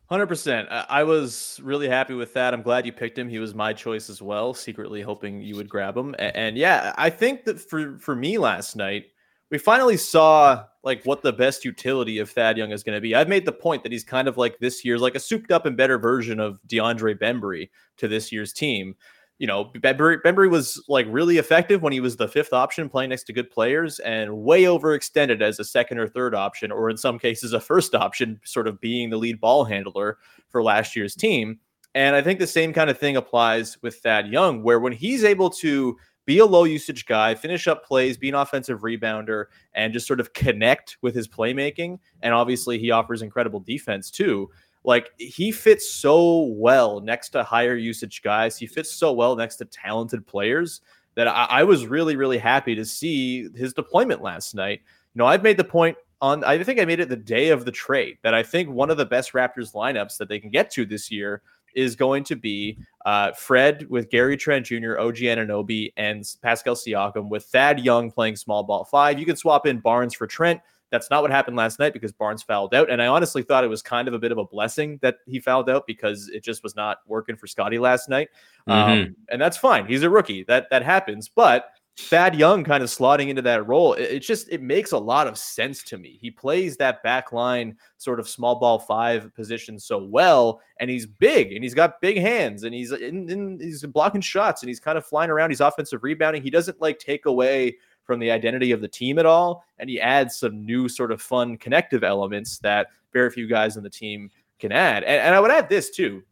Hundred 0.09 0.27
percent. 0.27 0.69
I 0.71 1.03
was 1.03 1.59
really 1.61 1.89
happy 1.89 2.13
with 2.13 2.33
that. 2.35 2.53
I'm 2.53 2.61
glad 2.61 2.85
you 2.85 2.93
picked 2.93 3.17
him. 3.17 3.27
He 3.27 3.39
was 3.39 3.53
my 3.53 3.73
choice 3.73 4.09
as 4.09 4.21
well. 4.21 4.53
Secretly 4.53 5.01
hoping 5.01 5.41
you 5.41 5.57
would 5.57 5.67
grab 5.67 5.97
him. 5.97 6.15
And, 6.17 6.57
yeah, 6.57 6.93
I 6.97 7.09
think 7.09 7.43
that 7.43 7.59
for 7.59 7.97
for 7.97 8.15
me 8.15 8.37
last 8.37 8.77
night, 8.77 9.07
we 9.49 9.57
finally 9.57 9.97
saw 9.97 10.65
like 10.83 11.03
what 11.03 11.21
the 11.21 11.33
best 11.33 11.65
utility 11.65 12.19
of 12.19 12.29
Thad 12.29 12.57
Young 12.57 12.71
is 12.71 12.83
going 12.83 12.95
to 12.95 13.01
be. 13.01 13.15
I've 13.15 13.29
made 13.29 13.45
the 13.45 13.51
point 13.51 13.83
that 13.83 13.91
he's 13.91 14.03
kind 14.03 14.27
of 14.27 14.37
like 14.37 14.57
this 14.59 14.83
year's 14.83 15.01
like 15.01 15.15
a 15.15 15.19
souped 15.19 15.51
up 15.51 15.65
and 15.65 15.77
better 15.77 15.97
version 15.97 16.39
of 16.39 16.59
DeAndre 16.67 17.17
Bembry 17.19 17.69
to 17.97 18.07
this 18.07 18.31
year's 18.31 18.53
team. 18.53 18.95
You 19.39 19.47
know, 19.47 19.65
Bembry, 19.65 20.17
Bembry 20.21 20.49
was 20.49 20.83
like 20.87 21.05
really 21.09 21.37
effective 21.37 21.81
when 21.81 21.93
he 21.93 21.99
was 21.99 22.17
the 22.17 22.27
fifth 22.27 22.53
option 22.53 22.89
playing 22.89 23.11
next 23.11 23.25
to 23.25 23.33
good 23.33 23.51
players 23.51 23.99
and 23.99 24.35
way 24.35 24.63
overextended 24.63 25.41
as 25.41 25.59
a 25.59 25.63
second 25.63 25.99
or 25.99 26.07
third 26.07 26.33
option, 26.33 26.71
or 26.71 26.89
in 26.89 26.97
some 26.97 27.19
cases, 27.19 27.53
a 27.53 27.59
first 27.59 27.93
option, 27.93 28.39
sort 28.43 28.67
of 28.67 28.81
being 28.81 29.09
the 29.09 29.17
lead 29.17 29.39
ball 29.39 29.63
handler 29.63 30.17
for 30.49 30.63
last 30.63 30.95
year's 30.95 31.15
team. 31.15 31.59
And 31.93 32.15
I 32.15 32.21
think 32.21 32.39
the 32.39 32.47
same 32.47 32.73
kind 32.73 32.89
of 32.89 32.97
thing 32.97 33.15
applies 33.15 33.81
with 33.81 33.97
Thad 33.97 34.27
Young, 34.27 34.63
where 34.63 34.79
when 34.79 34.93
he's 34.93 35.23
able 35.23 35.49
to 35.51 35.97
be 36.27 36.39
a 36.39 36.45
low 36.45 36.65
usage 36.65 37.05
guy, 37.05 37.33
finish 37.33 37.67
up 37.67 37.85
plays, 37.85 38.17
be 38.17 38.27
an 38.29 38.35
offensive 38.35 38.81
rebounder, 38.81 39.45
and 39.73 39.93
just 39.93 40.05
sort 40.05 40.19
of 40.19 40.33
connect 40.33 40.97
with 41.01 41.15
his 41.15 41.27
playmaking. 41.27 41.97
And 42.21 42.33
obviously, 42.33 42.77
he 42.77 42.91
offers 42.91 43.21
incredible 43.21 43.61
defense 43.61 44.11
too. 44.11 44.49
Like 44.83 45.11
he 45.17 45.51
fits 45.51 45.89
so 45.89 46.53
well 46.57 46.99
next 46.99 47.29
to 47.29 47.43
higher 47.43 47.75
usage 47.75 48.21
guys. 48.21 48.57
He 48.57 48.67
fits 48.67 48.91
so 48.91 49.13
well 49.13 49.35
next 49.35 49.55
to 49.57 49.65
talented 49.65 50.27
players 50.27 50.81
that 51.15 51.29
I, 51.29 51.45
I 51.49 51.63
was 51.63 51.87
really, 51.87 52.17
really 52.17 52.37
happy 52.37 52.75
to 52.75 52.85
see 52.85 53.47
his 53.55 53.73
deployment 53.73 54.21
last 54.21 54.53
night. 54.53 54.81
You 55.15 55.19
know, 55.19 55.25
I've 55.25 55.43
made 55.43 55.57
the 55.57 55.63
point 55.63 55.97
on, 56.19 56.43
I 56.43 56.61
think 56.61 56.79
I 56.79 56.85
made 56.85 56.99
it 56.99 57.09
the 57.09 57.15
day 57.15 57.49
of 57.49 57.63
the 57.63 57.71
trade 57.71 58.17
that 58.23 58.33
I 58.33 58.43
think 58.43 58.69
one 58.69 58.89
of 58.89 58.97
the 58.97 59.05
best 59.05 59.31
Raptors 59.31 59.73
lineups 59.73 60.17
that 60.17 60.27
they 60.27 60.39
can 60.39 60.49
get 60.49 60.69
to 60.71 60.85
this 60.85 61.09
year 61.09 61.41
is 61.75 61.95
going 61.95 62.23
to 62.25 62.35
be 62.35 62.77
uh, 63.05 63.31
Fred 63.33 63.87
with 63.89 64.09
Gary 64.09 64.37
Trent 64.37 64.65
Jr., 64.65 64.99
OG 64.99 65.17
Anunoby, 65.17 65.93
and 65.97 66.25
Pascal 66.41 66.75
Siakam 66.75 67.29
with 67.29 67.45
Thad 67.45 67.79
Young 67.79 68.11
playing 68.11 68.35
small 68.35 68.63
ball 68.63 68.83
five. 68.85 69.19
You 69.19 69.25
can 69.25 69.35
swap 69.35 69.65
in 69.65 69.79
Barnes 69.79 70.13
for 70.13 70.27
Trent. 70.27 70.59
That's 70.89 71.09
not 71.09 71.21
what 71.21 71.31
happened 71.31 71.57
last 71.57 71.79
night 71.79 71.91
because 71.91 72.13
Barnes 72.13 72.43
fouled 72.43 72.73
out. 72.73 72.89
And 72.89 73.01
I 73.01 73.07
honestly 73.07 73.43
thought 73.43 73.63
it 73.65 73.69
was 73.69 73.81
kind 73.81 74.07
of 74.07 74.13
a 74.13 74.19
bit 74.19 74.31
of 74.31 74.37
a 74.37 74.45
blessing 74.45 74.99
that 75.01 75.17
he 75.25 75.39
fouled 75.39 75.69
out 75.69 75.85
because 75.85 76.29
it 76.29 76.43
just 76.43 76.63
was 76.63 76.75
not 76.77 76.99
working 77.05 77.35
for 77.35 77.45
Scottie 77.45 77.79
last 77.79 78.07
night. 78.07 78.29
Um, 78.67 79.15
and 79.29 79.41
that's 79.41 79.57
fine. 79.57 79.85
He's 79.85 80.03
a 80.03 80.09
rookie. 80.09 80.43
That 80.43 80.69
that 80.69 80.83
happens. 80.83 81.29
But 81.29 81.71
Thad 81.99 82.35
Young 82.35 82.63
kind 82.63 82.83
of 82.83 82.89
slotting 82.89 83.29
into 83.29 83.41
that 83.41 83.67
role, 83.67 83.93
it, 83.93 84.03
it 84.03 84.19
just 84.19 84.47
it 84.49 84.61
makes 84.61 84.91
a 84.91 84.97
lot 84.97 85.25
of 85.25 85.37
sense 85.37 85.83
to 85.83 85.97
me. 85.97 86.17
He 86.21 86.29
plays 86.29 86.77
that 86.77 87.01
back 87.01 87.31
line 87.31 87.75
sort 87.97 88.19
of 88.19 88.29
small 88.29 88.59
ball 88.59 88.77
five 88.77 89.33
position 89.33 89.79
so 89.79 90.03
well, 90.03 90.61
and 90.79 90.91
he's 90.91 91.07
big 91.07 91.53
and 91.53 91.63
he's 91.63 91.73
got 91.73 91.99
big 91.99 92.17
hands 92.17 92.63
and 92.63 92.73
he's 92.73 92.91
in, 92.91 93.29
in 93.29 93.59
he's 93.59 93.83
blocking 93.83 94.21
shots 94.21 94.61
and 94.61 94.69
he's 94.69 94.79
kind 94.79 94.97
of 94.97 95.05
flying 95.05 95.31
around. 95.31 95.49
He's 95.49 95.59
offensive 95.59 96.03
rebounding. 96.03 96.43
He 96.43 96.51
doesn't 96.51 96.79
like 96.79 96.99
take 96.99 97.25
away 97.25 97.77
from 98.03 98.19
the 98.19 98.29
identity 98.29 98.71
of 98.71 98.79
the 98.79 98.87
team 98.87 99.17
at 99.17 99.25
all, 99.25 99.65
and 99.79 99.89
he 99.89 99.99
adds 99.99 100.37
some 100.37 100.63
new 100.63 100.87
sort 100.87 101.11
of 101.11 101.19
fun 101.19 101.57
connective 101.57 102.03
elements 102.03 102.59
that 102.59 102.87
very 103.11 103.31
few 103.31 103.47
guys 103.47 103.75
on 103.75 103.81
the 103.81 103.89
team 103.89 104.29
can 104.59 104.71
add. 104.71 105.03
And, 105.03 105.19
and 105.19 105.35
I 105.35 105.39
would 105.39 105.51
add 105.51 105.67
this 105.67 105.89
too 105.89 106.23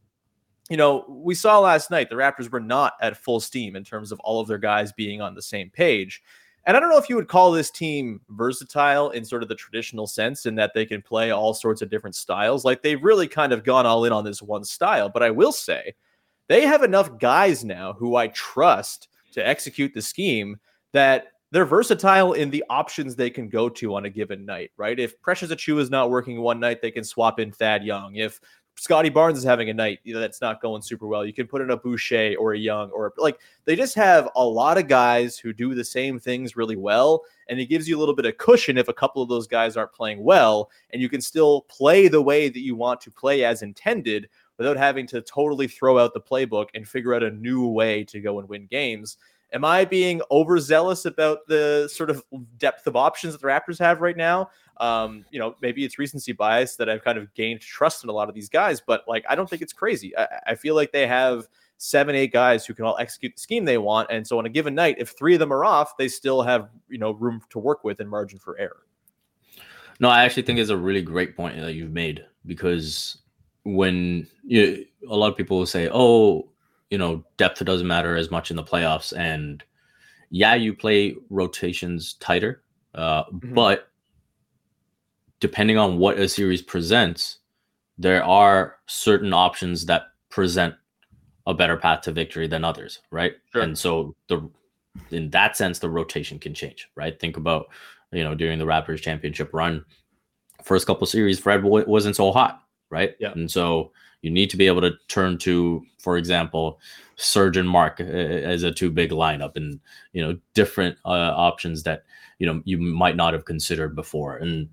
you 0.69 0.77
know, 0.77 1.05
we 1.07 1.35
saw 1.35 1.59
last 1.59 1.91
night 1.91 2.09
the 2.09 2.15
Raptors 2.15 2.51
were 2.51 2.59
not 2.59 2.93
at 3.01 3.17
full 3.17 3.39
steam 3.39 3.75
in 3.75 3.83
terms 3.83 4.11
of 4.11 4.19
all 4.21 4.39
of 4.39 4.47
their 4.47 4.57
guys 4.57 4.91
being 4.91 5.21
on 5.21 5.35
the 5.35 5.41
same 5.41 5.69
page. 5.69 6.21
And 6.65 6.75
I 6.75 6.79
don't 6.79 6.89
know 6.89 6.97
if 6.97 7.09
you 7.09 7.15
would 7.15 7.27
call 7.27 7.51
this 7.51 7.69
team 7.69 8.21
versatile 8.29 9.11
in 9.11 9.23
sort 9.23 9.43
of 9.43 9.49
the 9.49 9.55
traditional 9.55 10.07
sense 10.07 10.47
in 10.47 10.55
that 10.55 10.73
they 10.73 10.85
can 10.85 11.03
play 11.03 11.29
all 11.29 11.53
sorts 11.53 11.83
of 11.83 11.91
different 11.91 12.15
styles. 12.15 12.65
Like 12.65 12.81
they've 12.81 13.03
really 13.03 13.27
kind 13.27 13.53
of 13.53 13.63
gone 13.63 13.85
all 13.85 14.05
in 14.05 14.11
on 14.11 14.23
this 14.23 14.41
one 14.41 14.63
style. 14.63 15.07
But 15.07 15.21
I 15.21 15.29
will 15.29 15.51
say 15.51 15.93
they 16.47 16.65
have 16.65 16.81
enough 16.81 17.19
guys 17.19 17.63
now 17.63 17.93
who 17.93 18.15
I 18.15 18.29
trust 18.29 19.09
to 19.33 19.47
execute 19.47 19.93
the 19.93 20.01
scheme 20.01 20.57
that 20.93 21.27
they're 21.51 21.65
versatile 21.65 22.33
in 22.33 22.49
the 22.49 22.63
options 22.69 23.15
they 23.15 23.29
can 23.29 23.47
go 23.47 23.69
to 23.69 23.95
on 23.95 24.05
a 24.05 24.09
given 24.09 24.45
night, 24.45 24.71
right? 24.75 24.99
If 24.99 25.21
Precious 25.21 25.51
Achiuwa 25.51 25.79
is 25.79 25.91
not 25.91 26.09
working 26.09 26.41
one 26.41 26.59
night, 26.59 26.81
they 26.81 26.91
can 26.91 27.03
swap 27.03 27.39
in 27.39 27.51
Thad 27.51 27.83
Young. 27.83 28.15
If 28.15 28.39
Scottie 28.77 29.09
Barnes 29.09 29.37
is 29.37 29.43
having 29.43 29.69
a 29.69 29.73
night 29.73 29.99
you 30.03 30.13
know, 30.13 30.19
that's 30.19 30.41
not 30.41 30.61
going 30.61 30.81
super 30.81 31.07
well. 31.07 31.25
You 31.25 31.33
can 31.33 31.47
put 31.47 31.61
in 31.61 31.71
a 31.71 31.77
Boucher 31.77 32.35
or 32.37 32.53
a 32.53 32.57
Young 32.57 32.91
or 32.91 33.13
like 33.17 33.39
they 33.63 33.75
just 33.75 33.95
have 33.95 34.29
a 34.35 34.45
lot 34.45 34.77
of 34.77 34.87
guys 34.87 35.37
who 35.37 35.53
do 35.53 35.73
the 35.73 35.83
same 35.83 36.19
things 36.19 36.55
really 36.55 36.75
well. 36.75 37.23
And 37.47 37.59
it 37.59 37.67
gives 37.67 37.87
you 37.87 37.97
a 37.97 37.99
little 37.99 38.15
bit 38.15 38.25
of 38.25 38.37
cushion 38.37 38.77
if 38.77 38.87
a 38.87 38.93
couple 38.93 39.21
of 39.21 39.29
those 39.29 39.47
guys 39.47 39.77
aren't 39.77 39.93
playing 39.93 40.23
well. 40.23 40.69
And 40.91 41.01
you 41.01 41.09
can 41.09 41.21
still 41.21 41.61
play 41.61 42.07
the 42.07 42.21
way 42.21 42.49
that 42.49 42.59
you 42.59 42.75
want 42.75 43.01
to 43.01 43.11
play 43.11 43.43
as 43.45 43.61
intended 43.61 44.29
without 44.57 44.77
having 44.77 45.07
to 45.07 45.21
totally 45.21 45.67
throw 45.67 45.99
out 45.99 46.13
the 46.13 46.21
playbook 46.21 46.67
and 46.73 46.87
figure 46.87 47.13
out 47.13 47.23
a 47.23 47.31
new 47.31 47.67
way 47.67 48.03
to 48.05 48.19
go 48.19 48.39
and 48.39 48.49
win 48.49 48.67
games. 48.67 49.17
Am 49.55 49.63
I 49.63 49.85
being 49.85 50.21
overzealous 50.29 51.05
about 51.05 51.47
the 51.47 51.89
sort 51.91 52.09
of 52.09 52.21
depth 52.57 52.87
of 52.87 52.97
options 52.97 53.33
that 53.33 53.41
the 53.41 53.47
Raptors 53.47 53.79
have 53.79 54.01
right 54.01 54.17
now? 54.17 54.49
Um, 54.81 55.23
you 55.31 55.39
know, 55.39 55.55
maybe 55.61 55.85
it's 55.85 55.97
recency 55.97 56.33
bias 56.33 56.75
that 56.75 56.89
I've 56.89 57.05
kind 57.05 57.17
of 57.17 57.33
gained 57.33 57.61
trust 57.61 58.03
in 58.03 58.09
a 58.09 58.13
lot 58.13 58.27
of 58.27 58.35
these 58.35 58.49
guys, 58.49 58.81
but 58.85 59.05
like 59.07 59.23
I 59.29 59.35
don't 59.35 59.49
think 59.49 59.61
it's 59.61 59.71
crazy. 59.71 60.15
I, 60.17 60.27
I 60.47 60.55
feel 60.55 60.75
like 60.75 60.91
they 60.91 61.07
have 61.07 61.47
seven, 61.77 62.15
eight 62.15 62.33
guys 62.33 62.65
who 62.65 62.73
can 62.73 62.83
all 62.83 62.97
execute 62.99 63.33
the 63.33 63.39
scheme 63.39 63.63
they 63.63 63.77
want. 63.77 64.09
And 64.11 64.27
so 64.27 64.37
on 64.37 64.45
a 64.45 64.49
given 64.49 64.75
night, 64.75 64.97
if 64.99 65.11
three 65.11 65.35
of 65.35 65.39
them 65.39 65.53
are 65.53 65.63
off, 65.63 65.95
they 65.95 66.09
still 66.09 66.41
have, 66.41 66.69
you 66.89 66.97
know, 66.97 67.11
room 67.11 67.41
to 67.51 67.59
work 67.59 67.85
with 67.85 68.01
and 68.01 68.09
margin 68.09 68.39
for 68.39 68.57
error. 68.57 68.83
No, 70.01 70.09
I 70.09 70.25
actually 70.25 70.43
think 70.43 70.59
it's 70.59 70.69
a 70.69 70.75
really 70.75 71.01
great 71.01 71.37
point 71.37 71.55
that 71.61 71.75
you've 71.75 71.93
made 71.93 72.25
because 72.45 73.19
when 73.63 74.27
you, 74.43 74.85
a 75.09 75.15
lot 75.15 75.31
of 75.31 75.37
people 75.37 75.57
will 75.57 75.65
say, 75.65 75.89
"Oh, 75.89 76.49
you 76.95 76.99
know, 76.99 77.25
depth 77.35 77.65
doesn't 77.65 77.87
matter 77.87 78.15
as 78.15 78.31
much 78.31 78.51
in 78.51 78.55
the 78.55 78.63
playoffs," 78.63 79.11
and 79.17 79.61
yeah, 80.29 80.55
you 80.55 80.73
play 80.73 81.17
rotations 81.29 82.13
tighter, 82.21 82.63
uh, 82.93 83.25
Mhm. 83.25 83.53
but 83.53 83.89
depending 85.41 85.77
on 85.77 85.97
what 85.97 86.17
a 86.17 86.29
series 86.29 86.61
presents, 86.61 87.39
there 87.97 88.23
are 88.23 88.77
certain 88.85 89.33
options 89.33 89.85
that 89.87 90.03
present 90.29 90.73
a 91.47 91.53
better 91.53 91.75
path 91.75 91.99
to 92.03 92.13
victory 92.13 92.47
than 92.47 92.63
others, 92.63 93.01
right? 93.11 93.33
Sure. 93.51 93.61
And 93.63 93.77
so 93.77 94.15
the 94.29 94.49
in 95.11 95.29
that 95.31 95.57
sense, 95.57 95.79
the 95.79 95.89
rotation 95.89 96.39
can 96.39 96.53
change, 96.53 96.87
right? 96.95 97.19
Think 97.19 97.35
about 97.35 97.65
you 98.13 98.23
know 98.23 98.35
during 98.35 98.57
the 98.57 98.65
Raptors 98.65 99.01
championship 99.01 99.53
run, 99.53 99.83
first 100.63 100.87
couple 100.87 101.05
series, 101.07 101.39
Fred 101.39 101.61
wasn't 101.61 102.15
so 102.15 102.31
hot, 102.31 102.63
right? 102.89 103.15
Yeah. 103.19 103.33
And 103.33 103.51
so 103.51 103.91
you 104.25 104.31
need 104.31 104.49
to 104.49 104.57
be 104.57 104.65
able 104.65 104.81
to 104.81 104.97
turn 105.07 105.37
to, 105.37 105.85
for 105.99 106.17
example, 106.17 106.79
Serge 107.15 107.57
and 107.57 107.69
Marc 107.69 108.01
uh, 108.01 108.03
as 108.03 108.63
a 108.63 108.71
two 108.71 108.89
big 108.89 109.11
lineup, 109.11 109.55
and 109.55 109.79
you 110.13 110.21
know 110.25 110.35
different 110.55 110.97
uh, 111.05 111.31
options 111.37 111.83
that 111.83 112.05
you 112.39 112.47
know 112.47 112.59
you 112.65 112.79
might 112.79 113.15
not 113.15 113.33
have 113.33 113.45
considered 113.45 113.95
before. 113.95 114.37
And 114.37 114.67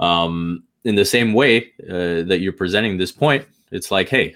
um, 0.00 0.64
in 0.82 0.96
the 0.96 1.04
same 1.04 1.34
way 1.34 1.72
uh, 1.88 2.26
that 2.26 2.40
you're 2.40 2.52
presenting 2.52 2.98
this 2.98 3.12
point, 3.12 3.46
it's 3.70 3.92
like, 3.92 4.08
hey, 4.08 4.34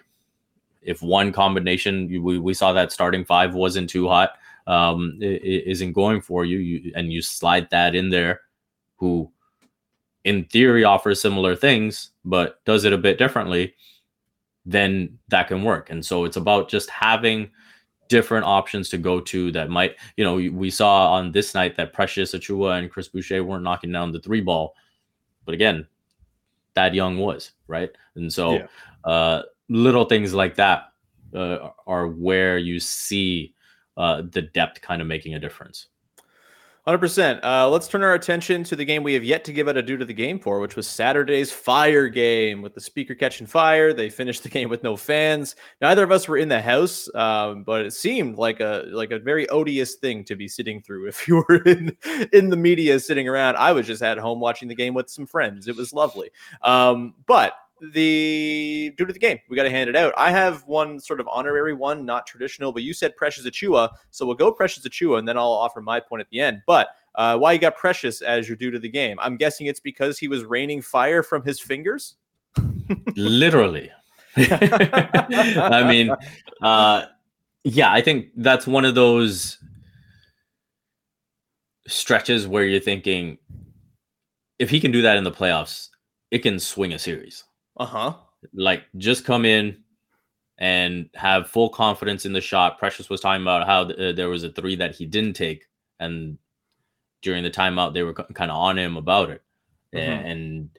if 0.83 1.03
one 1.03 1.33
combination 1.33 2.07
we, 2.23 2.39
we 2.39 2.55
saw 2.55 2.73
that 2.73 2.93
starting 2.93 3.25
five 3.25 3.53
wasn't 3.55 3.91
too 3.91 4.07
hot 4.07 4.35
um, 4.69 5.19
isn't 5.21 5.95
going 5.95 6.21
for 6.21 6.45
you, 6.45 6.59
you, 6.59 6.93
and 6.95 7.13
you 7.13 7.23
slide 7.23 7.69
that 7.71 7.97
in 7.97 8.11
there, 8.11 8.43
who 8.99 9.33
in 10.23 10.45
theory 10.45 10.85
offers 10.85 11.21
similar 11.21 11.57
things, 11.57 12.13
but 12.25 12.65
does 12.65 12.85
it 12.85 12.93
a 12.93 12.99
bit 12.99 13.19
differently, 13.19 13.75
then 14.67 15.19
that 15.29 15.49
can 15.49 15.63
work. 15.63 15.91
And 15.91 16.05
so 16.05 16.25
it's 16.25 16.37
about 16.37 16.69
just 16.69 16.91
having 16.91 17.51
different 18.09 18.45
options 18.45 18.89
to 18.91 18.99
go 18.99 19.21
to 19.21 19.53
that 19.53 19.71
might, 19.71 19.97
you 20.17 20.25
know, 20.25 20.35
we 20.35 20.71
saw 20.71 21.13
on 21.13 21.33
this 21.33 21.55
night 21.55 21.77
that 21.77 21.93
Precious 21.93 22.33
Achiuwa 22.33 22.79
and 22.79 22.91
Chris 22.91 23.09
Boucher 23.09 23.45
weren't 23.45 23.63
knocking 23.63 23.93
down 23.93 24.13
the 24.13 24.21
three 24.21 24.41
ball. 24.41 24.75
But 25.45 25.55
again, 25.55 25.87
Thad 26.75 26.95
Young 26.95 27.19
was, 27.19 27.53
right? 27.69 27.91
And 28.17 28.33
so 28.33 28.55
yeah. 28.55 28.67
uh, 29.05 29.43
little 29.69 30.05
things 30.05 30.35
like 30.35 30.57
that 30.57 30.93
uh, 31.35 31.71
are 31.87 32.09
where 32.09 32.59
you 32.59 32.81
see 32.81 33.55
uh, 33.97 34.23
the 34.31 34.43
depth 34.43 34.81
kind 34.81 35.01
of 35.01 35.09
making 35.09 35.35
a 35.35 35.39
difference. 35.39 35.87
100%. 36.87 37.45
Uh, 37.45 37.69
let's 37.69 37.87
turn 37.87 38.03
our 38.03 38.15
attention 38.15 38.65
to 38.65 38.75
the 38.75 38.85
game 38.85 39.03
we 39.03 39.13
have 39.13 39.23
yet 39.23 39.45
to 39.45 39.53
give 39.53 39.69
out 39.69 39.77
a 39.77 39.83
due 39.83 39.99
to 39.99 40.05
the 40.05 40.15
game 40.15 40.39
for, 40.39 40.61
which 40.61 40.77
was 40.77 40.87
Saturday's 40.87 41.53
Fire 41.53 42.09
game 42.09 42.63
with 42.63 42.75
the 42.75 42.81
speaker 42.81 43.15
catching 43.15 43.47
fire. 43.47 43.93
They 43.93 44.09
finished 44.09 44.43
the 44.43 44.49
game 44.49 44.71
with 44.71 44.83
no 44.83 44.97
fans. 44.97 45.57
Neither 45.83 46.03
of 46.05 46.11
us 46.11 46.27
were 46.27 46.39
in 46.39 46.49
the 46.49 46.61
house, 46.61 47.09
um, 47.15 47.65
but 47.65 47.85
it 47.85 47.93
seemed 47.93 48.39
like 48.39 48.61
a 48.61 48.85
like 48.93 49.11
a 49.11 49.19
very 49.19 49.49
odious 49.51 49.97
thing 49.97 50.25
to 50.25 50.37
be 50.37 50.49
sitting 50.49 50.81
through. 50.81 51.09
If 51.11 51.27
you 51.27 51.45
were 51.49 51.63
in 51.65 51.97
in 52.33 52.51
the 52.51 52.57
media 52.57 52.99
sitting 53.01 53.29
around, 53.29 53.57
I 53.57 53.73
was 53.73 53.87
just 53.87 54.03
at 54.03 54.17
home 54.17 54.39
watching 54.41 54.69
the 54.69 54.75
game 54.75 54.95
with 54.95 55.11
some 55.11 55.27
friends. 55.27 55.69
It 55.69 55.77
was 55.77 55.93
lovely. 55.93 56.31
Um, 56.63 57.15
but 57.27 57.55
the 57.81 58.93
due 58.97 59.07
to 59.07 59.13
the 59.13 59.19
game. 59.19 59.39
We 59.49 59.57
got 59.57 59.65
to 59.65 59.71
hand 59.71 59.89
it 59.89 59.97
out. 59.97 60.13
I 60.17 60.31
have 60.31 60.65
one 60.67 61.01
sort 61.01 61.21
of 61.21 61.29
honorary 61.29 61.75
one, 61.75 62.05
not 62.05 62.27
traditional, 62.27 62.73
but 62.73 62.83
you 62.83 62.93
said 62.93 63.17
Precious 63.17 63.47
Achiuwa, 63.47 63.91
so 64.11 64.27
we'll 64.27 64.35
go 64.35 64.53
Precious 64.53 64.87
Achiuwa, 64.87 65.19
and 65.19 65.27
then 65.27 65.37
I'll 65.37 65.47
offer 65.47 65.81
my 65.81 66.01
point 66.01 66.21
at 66.21 66.29
the 66.31 66.41
end. 66.41 66.63
But 66.67 66.89
uh, 67.15 67.39
why 67.39 67.53
you 67.53 67.59
got 67.59 67.77
Precious 67.77 68.23
as 68.23 68.49
your 68.49 68.57
due 68.57 68.71
to 68.71 68.79
the 68.79 68.89
game? 68.89 69.19
I'm 69.21 69.37
guessing 69.37 69.67
it's 69.67 69.81
because 69.81 70.19
he 70.19 70.29
was 70.29 70.45
raining 70.45 70.83
fire 70.83 71.23
from 71.23 71.43
his 71.43 71.61
fingers. 71.61 72.17
Literally. 73.17 73.91
I 74.37 75.85
mean, 75.87 76.15
uh, 76.63 77.07
yeah, 77.65 77.93
I 77.93 78.01
think 78.01 78.29
that's 78.37 78.67
one 78.67 78.85
of 78.85 78.95
those 78.95 79.59
stretches 81.87 82.47
where 82.47 82.65
you're 82.65 82.81
thinking, 82.81 83.39
if 84.59 84.71
he 84.71 84.81
can 84.81 84.93
do 84.93 85.03
that 85.03 85.17
in 85.17 85.25
the 85.25 85.33
playoffs, 85.33 85.89
it 86.31 86.39
can 86.41 86.59
swing 86.61 86.93
a 86.93 86.99
series. 86.99 87.45
Uh 87.81 87.87
huh. 87.87 88.15
Like 88.53 88.85
just 88.99 89.25
come 89.25 89.47
in 89.47 89.79
and 90.59 91.09
have 91.15 91.49
full 91.49 91.71
confidence 91.71 92.27
in 92.27 92.35
the 92.35 92.41
shot. 92.41 92.79
Precious 92.79 93.09
was 93.09 93.23
talking 93.23 93.41
about 93.41 93.67
how 93.67 93.85
uh, 93.85 94.13
there 94.13 94.29
was 94.29 94.45
a 94.45 94.53
three 94.53 94.77
that 94.77 94.95
he 94.95 95.07
didn't 95.07 95.33
take, 95.33 95.65
and 95.99 96.37
during 97.23 97.43
the 97.43 97.51
timeout 97.51 97.95
they 97.95 98.03
were 98.03 98.15
c- 98.17 98.35
kind 98.35 98.51
of 98.51 98.59
on 98.59 98.79
him 98.79 98.99
about 98.99 99.31
it, 99.31 99.43
mm-hmm. 99.95 100.27
and 100.27 100.71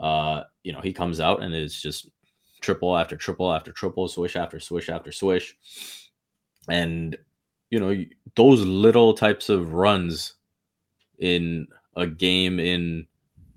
uh, 0.00 0.44
you 0.62 0.72
know 0.72 0.80
he 0.80 0.94
comes 0.94 1.20
out 1.20 1.42
and 1.42 1.54
it's 1.54 1.80
just 1.80 2.08
triple 2.62 2.96
after 2.96 3.16
triple 3.16 3.52
after 3.52 3.70
triple, 3.70 4.08
swish 4.08 4.34
after 4.34 4.58
swish 4.58 4.88
after 4.88 5.12
swish, 5.12 5.54
and 6.70 7.18
you 7.68 7.78
know 7.78 8.02
those 8.34 8.62
little 8.62 9.12
types 9.12 9.50
of 9.50 9.74
runs 9.74 10.36
in 11.18 11.68
a 11.96 12.06
game 12.06 12.58
in 12.58 13.06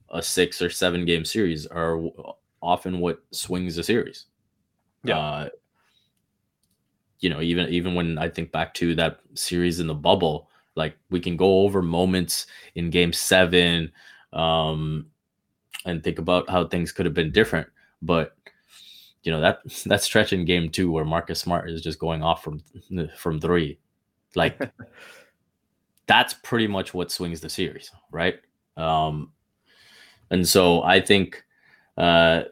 a 0.09 0.21
six 0.21 0.61
or 0.61 0.69
seven 0.69 1.05
game 1.05 1.23
series 1.23 1.65
are 1.67 1.97
often 2.63 2.99
what 2.99 3.21
swings 3.31 3.77
a 3.77 3.83
series. 3.83 4.25
Yeah. 5.03 5.17
Uh, 5.17 5.49
you 7.19 7.29
know, 7.29 7.41
even 7.41 7.69
even 7.69 7.95
when 7.95 8.17
I 8.17 8.29
think 8.29 8.51
back 8.51 8.73
to 8.75 8.95
that 8.95 9.19
series 9.33 9.79
in 9.79 9.87
the 9.87 9.93
bubble, 9.93 10.49
like 10.75 10.97
we 11.09 11.19
can 11.19 11.37
go 11.37 11.61
over 11.61 11.81
moments 11.81 12.47
in 12.75 12.89
game 12.89 13.13
seven 13.13 13.91
um, 14.33 15.07
and 15.85 16.03
think 16.03 16.19
about 16.19 16.49
how 16.49 16.67
things 16.67 16.91
could 16.91 17.05
have 17.05 17.13
been 17.13 17.31
different. 17.31 17.67
But 18.01 18.35
you 19.23 19.31
know, 19.31 19.39
that 19.41 19.59
that 19.85 20.03
stretch 20.03 20.33
in 20.33 20.45
game 20.45 20.69
two 20.69 20.91
where 20.91 21.05
Marcus 21.05 21.39
Smart 21.39 21.69
is 21.69 21.81
just 21.81 21.99
going 21.99 22.23
off 22.23 22.43
from 22.43 22.61
from 23.17 23.39
three, 23.39 23.79
like 24.35 24.59
that's 26.07 26.33
pretty 26.33 26.67
much 26.67 26.93
what 26.93 27.11
swings 27.11 27.41
the 27.41 27.49
series, 27.49 27.91
right? 28.11 28.35
Um, 28.75 29.31
and 30.29 30.47
so 30.47 30.83
I 30.83 30.99
think 30.99 31.43
uh, 31.97 32.43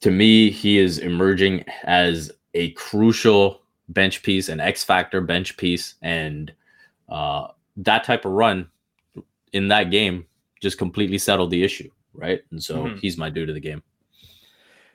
to 0.00 0.10
me, 0.10 0.50
he 0.50 0.78
is 0.78 0.98
emerging 0.98 1.64
as 1.84 2.30
a 2.54 2.70
crucial 2.72 3.62
bench 3.88 4.22
piece, 4.22 4.48
an 4.48 4.60
X 4.60 4.84
factor 4.84 5.20
bench 5.20 5.56
piece, 5.56 5.94
and 6.02 6.52
uh, 7.08 7.48
that 7.76 8.04
type 8.04 8.24
of 8.24 8.32
run 8.32 8.68
in 9.52 9.68
that 9.68 9.90
game 9.90 10.26
just 10.60 10.78
completely 10.78 11.18
settled 11.18 11.50
the 11.50 11.62
issue, 11.62 11.90
right? 12.14 12.42
And 12.50 12.62
so 12.62 12.84
mm-hmm. 12.84 12.96
he's 12.98 13.16
my 13.16 13.30
dude 13.30 13.48
to 13.48 13.52
the 13.52 13.60
game. 13.60 13.82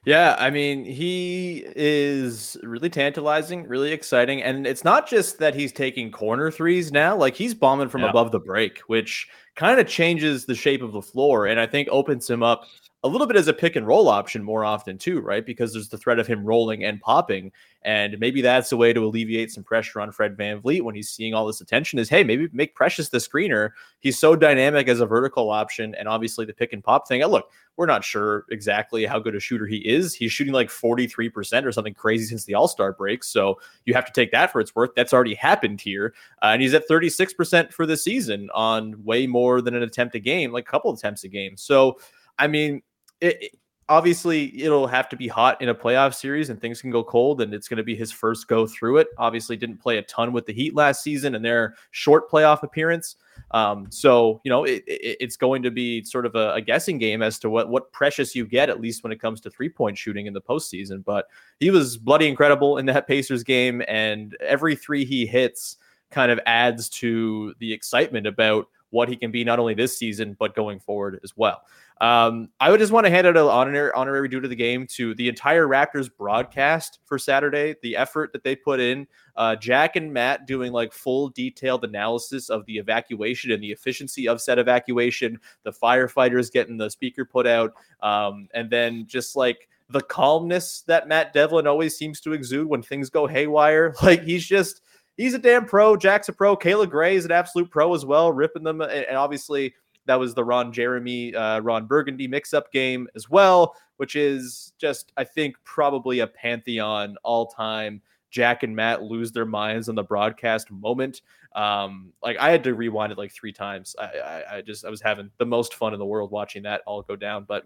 Yeah, 0.04 0.36
I 0.40 0.50
mean, 0.50 0.84
he 0.84 1.64
is 1.76 2.58
really 2.64 2.90
tantalizing, 2.90 3.68
really 3.68 3.92
exciting. 3.92 4.42
And 4.42 4.66
it's 4.66 4.84
not 4.84 5.08
just 5.08 5.38
that 5.38 5.54
he's 5.54 5.72
taking 5.72 6.12
corner 6.12 6.50
threes 6.50 6.92
now, 6.92 7.16
like 7.16 7.36
he's 7.36 7.54
bombing 7.54 7.88
from 7.88 8.02
yeah. 8.02 8.10
above 8.10 8.32
the 8.32 8.40
break, 8.40 8.80
which 8.88 9.28
kind 9.56 9.80
of 9.80 9.88
changes 9.88 10.46
the 10.46 10.56
shape 10.56 10.82
of 10.82 10.92
the 10.92 11.04
floor 11.04 11.46
and 11.46 11.60
I 11.60 11.68
think 11.68 11.88
opens 11.92 12.28
him 12.28 12.42
up 12.42 12.66
a 13.04 13.08
little 13.08 13.26
bit 13.26 13.36
as 13.36 13.48
a 13.48 13.54
pick 13.54 13.76
and 13.76 13.88
roll 13.88 14.08
option 14.08 14.44
more 14.44 14.64
often 14.64 14.96
too, 14.96 15.22
right? 15.22 15.44
Because 15.44 15.74
there's 15.74 15.90
the 15.90 15.98
threat 15.98 16.20
of 16.20 16.28
him 16.28 16.46
rolling 16.46 16.84
and 16.84 17.02
popping, 17.02 17.52
and 17.82 18.20
maybe 18.20 18.42
that's 18.42 18.72
a 18.72 18.78
way 18.78 18.94
to 18.94 19.04
alleviate 19.04 19.52
some 19.52 19.64
pressure 19.64 20.00
on 20.00 20.12
Fred 20.12 20.38
VanVleet 20.38 20.84
when 20.84 20.94
he's 20.94 21.10
seeing 21.10 21.34
all 21.34 21.48
this 21.48 21.62
attention. 21.62 21.98
Is 21.98 22.10
hey, 22.10 22.24
maybe 22.24 22.48
make 22.54 22.76
Precious 22.76 23.10
the 23.10 23.18
screener. 23.18 23.72
He's 24.02 24.20
so 24.20 24.36
dynamic 24.36 24.88
as 24.88 25.00
a 25.00 25.08
vertical 25.08 25.50
option, 25.50 25.96
and 25.96 26.08
obviously 26.08 26.46
the 26.46 26.54
pick 26.54 26.74
and 26.74 26.84
pop 26.84 27.08
thing. 27.08 27.24
look, 27.26 27.50
we're 27.76 27.88
not 27.88 28.04
sure 28.04 28.46
exactly 28.52 29.04
how 29.08 29.18
good 29.18 29.34
a 29.34 29.40
shooter 29.40 29.66
he 29.66 29.78
is. 29.78 30.14
He's 30.14 30.32
shooting 30.32 30.54
like 30.54 30.70
43% 30.70 31.66
or 31.66 31.72
something 31.72 31.96
crazy 31.96 32.26
since 32.26 32.46
the 32.46 32.54
All 32.54 32.68
Star 32.68 32.94
break, 32.94 33.24
so 33.24 33.60
you 33.86 33.96
have 33.96 34.06
to 34.06 34.14
take 34.14 34.32
that 34.32 34.52
for 34.52 34.62
its 34.62 34.76
worth. 34.76 34.92
That's 34.96 35.14
already 35.14 35.34
happened 35.34 35.82
here, 35.82 36.14
uh, 36.44 36.48
and 36.48 36.62
he's 36.62 36.76
at 36.76 36.88
36% 36.88 37.74
for 37.74 37.88
the 37.88 37.98
season 37.98 38.52
on 38.54 39.04
way 39.04 39.26
more 39.26 39.60
than 39.60 39.74
an 39.74 39.82
attempt 39.82 40.14
a 40.14 40.20
game, 40.20 40.52
like 40.52 40.68
a 40.68 40.72
couple 40.72 40.94
attempts 40.94 41.24
a 41.24 41.30
game. 41.30 41.58
So. 41.58 41.98
I 42.40 42.48
mean, 42.48 42.82
it, 43.22 43.56
obviously 43.92 44.58
it'll 44.64 44.88
have 44.88 45.10
to 45.10 45.18
be 45.18 45.28
hot 45.28 45.62
in 45.62 45.68
a 45.68 45.76
playoff 45.76 46.14
series 46.14 46.50
and 46.50 46.62
things 46.62 46.82
can 46.82 46.92
go 46.92 47.04
cold 47.04 47.42
and 47.42 47.54
it's 47.54 47.68
going 47.68 47.78
to 47.78 47.84
be 47.84 47.94
his 47.94 48.10
first 48.10 48.48
go 48.48 48.66
through 48.66 48.98
it. 48.98 49.10
Obviously 49.18 49.58
didn't 49.58 49.80
play 49.80 49.98
a 49.98 50.02
ton 50.04 50.32
with 50.32 50.46
the 50.46 50.54
heat 50.54 50.74
last 50.74 51.04
season 51.04 51.36
and 51.36 51.44
their 51.44 51.76
short 51.92 52.32
playoff 52.32 52.64
appearance. 52.64 53.18
Um, 53.52 53.88
so 53.90 54.40
you 54.46 54.50
know 54.50 54.64
it, 54.64 54.84
it, 54.88 55.18
it's 55.20 55.36
going 55.36 55.62
to 55.64 55.72
be 55.72 56.06
sort 56.06 56.26
of 56.26 56.36
a, 56.36 56.54
a, 56.54 56.62
guessing 56.62 56.98
game 57.00 57.22
as 57.22 57.38
to 57.40 57.50
what 57.50 57.68
what 57.68 57.92
precious 57.92 58.34
you 58.34 58.46
get 58.46 58.70
at 58.70 58.80
least 58.80 59.04
when 59.04 59.12
it 59.12 59.20
comes 59.20 59.42
to 59.42 59.50
three 59.50 59.68
point 59.68 59.98
shooting 59.98 60.26
in 60.26 60.34
the 60.34 60.42
postseason. 60.42 61.04
But 61.04 61.28
he 61.60 61.70
was 61.70 61.98
bloody 61.98 62.30
incredible 62.30 62.78
in 62.78 62.86
that 62.86 63.08
pacers 63.10 63.44
game 63.44 63.82
and 63.90 64.38
every 64.40 64.76
three 64.76 65.04
he 65.04 65.26
hits 65.26 65.76
kind 66.12 66.32
of 66.32 66.40
adds 66.46 66.88
to 66.90 67.54
the 67.60 67.74
excitement 67.74 68.26
about 68.26 68.68
what 68.92 69.10
he 69.10 69.16
can 69.18 69.32
be 69.32 69.44
not 69.44 69.60
only 69.60 69.74
this 69.74 69.98
season 69.98 70.36
but 70.40 70.56
going 70.56 70.80
forward 70.80 71.20
as 71.24 71.36
well. 71.36 71.64
Um, 72.02 72.50
I 72.60 72.72
would 72.72 72.80
just 72.80 72.92
want 72.92 73.06
to 73.06 73.12
hand 73.12 73.28
out 73.28 73.38
an 73.38 73.44
honorary, 73.44 73.92
honorary 73.94 74.28
due 74.28 74.40
to 74.40 74.48
the 74.48 74.56
game 74.56 74.88
to 74.88 75.14
the 75.14 75.30
entire 75.30 75.68
Raptors 75.68 76.10
broadcast 76.12 76.98
for 77.06 77.20
Saturday. 77.20 77.76
The 77.84 77.96
effort 77.96 78.34
that 78.34 78.44
they 78.44 78.56
put 78.56 78.80
in, 78.80 79.06
uh, 79.36 79.56
Jack 79.56 79.96
and 79.96 80.12
Matt 80.12 80.48
doing 80.48 80.72
like 80.72 80.94
full 80.94 81.30
detailed 81.30 81.84
analysis 81.84 82.50
of 82.50 82.66
the 82.66 82.78
evacuation 82.78 83.52
and 83.52 83.62
the 83.62 83.72
efficiency 83.72 84.28
of 84.28 84.42
said 84.42 84.58
evacuation. 84.58 85.40
The 85.62 85.72
firefighters 85.72 86.52
getting 86.52 86.76
the 86.76 86.90
speaker 86.90 87.24
put 87.24 87.46
out, 87.46 87.74
um, 88.02 88.48
and 88.56 88.68
then 88.68 89.06
just 89.06 89.36
like 89.36 89.70
the 89.92 90.02
calmness 90.02 90.82
that 90.88 91.08
Matt 91.08 91.34
Devlin 91.34 91.68
always 91.68 91.96
seems 91.96 92.20
to 92.22 92.34
exude 92.34 92.66
when 92.66 92.82
things 92.82 93.12
go 93.12 93.28
haywire. 93.28 93.94
Like 94.02 94.24
he's 94.24 94.48
just 94.48 94.82
he's 95.18 95.36
a 95.36 95.40
damn 95.40 95.66
pro. 95.66 95.96
Jack's 95.96 96.30
a 96.30 96.34
pro. 96.34 96.58
Kayla 96.58 96.90
Grey 96.90 97.16
is 97.16 97.26
an 97.26 97.32
absolute 97.32 97.70
pro 97.70 97.94
as 97.94 98.06
well, 98.08 98.32
ripping 98.32 98.64
them. 98.64 98.82
And 98.82 99.16
obviously, 99.16 99.76
that 100.06 100.20
was 100.20 100.34
the 100.34 100.44
Ron 100.44 100.72
Jeremy, 100.72 101.36
uh, 101.36 101.60
Ron 101.60 101.86
Burgundy 101.86 102.28
mix 102.28 102.54
up 102.54 102.72
game 102.72 103.08
as 103.16 103.30
well, 103.30 103.76
which 103.98 104.16
is 104.16 104.74
just, 104.78 105.12
I 105.18 105.24
think, 105.24 105.56
probably 105.64 106.20
a 106.20 106.28
pantheon 106.28 107.18
all 107.24 107.48
time. 107.48 108.02
Jack 108.30 108.64
and 108.64 108.76
Matt 108.76 109.04
lose 109.04 109.32
their 109.32 109.46
minds 109.46 109.90
on 109.90 109.96
the 109.96 110.04
broadcast 110.04 110.72
moment. 110.72 111.22
Um, 111.54 112.14
like 112.24 112.38
I 112.38 112.50
had 112.50 112.64
to 112.64 112.74
rewind 112.74 113.12
it 113.12 113.18
like 113.18 113.34
three 113.34 113.52
times. 113.52 113.96
I, 114.00 114.06
I, 114.06 114.58
I 114.58 114.62
just 114.62 114.86
I 114.86 114.90
was 114.90 115.02
having 115.02 115.30
the 115.38 115.46
most 115.46 115.76
fun 115.76 115.94
in 115.94 116.00
the 116.00 116.06
world 116.06 116.32
watching 116.32 116.64
that 116.64 116.82
all 116.86 117.02
go 117.02 117.18
down. 117.18 117.44
But 117.44 117.66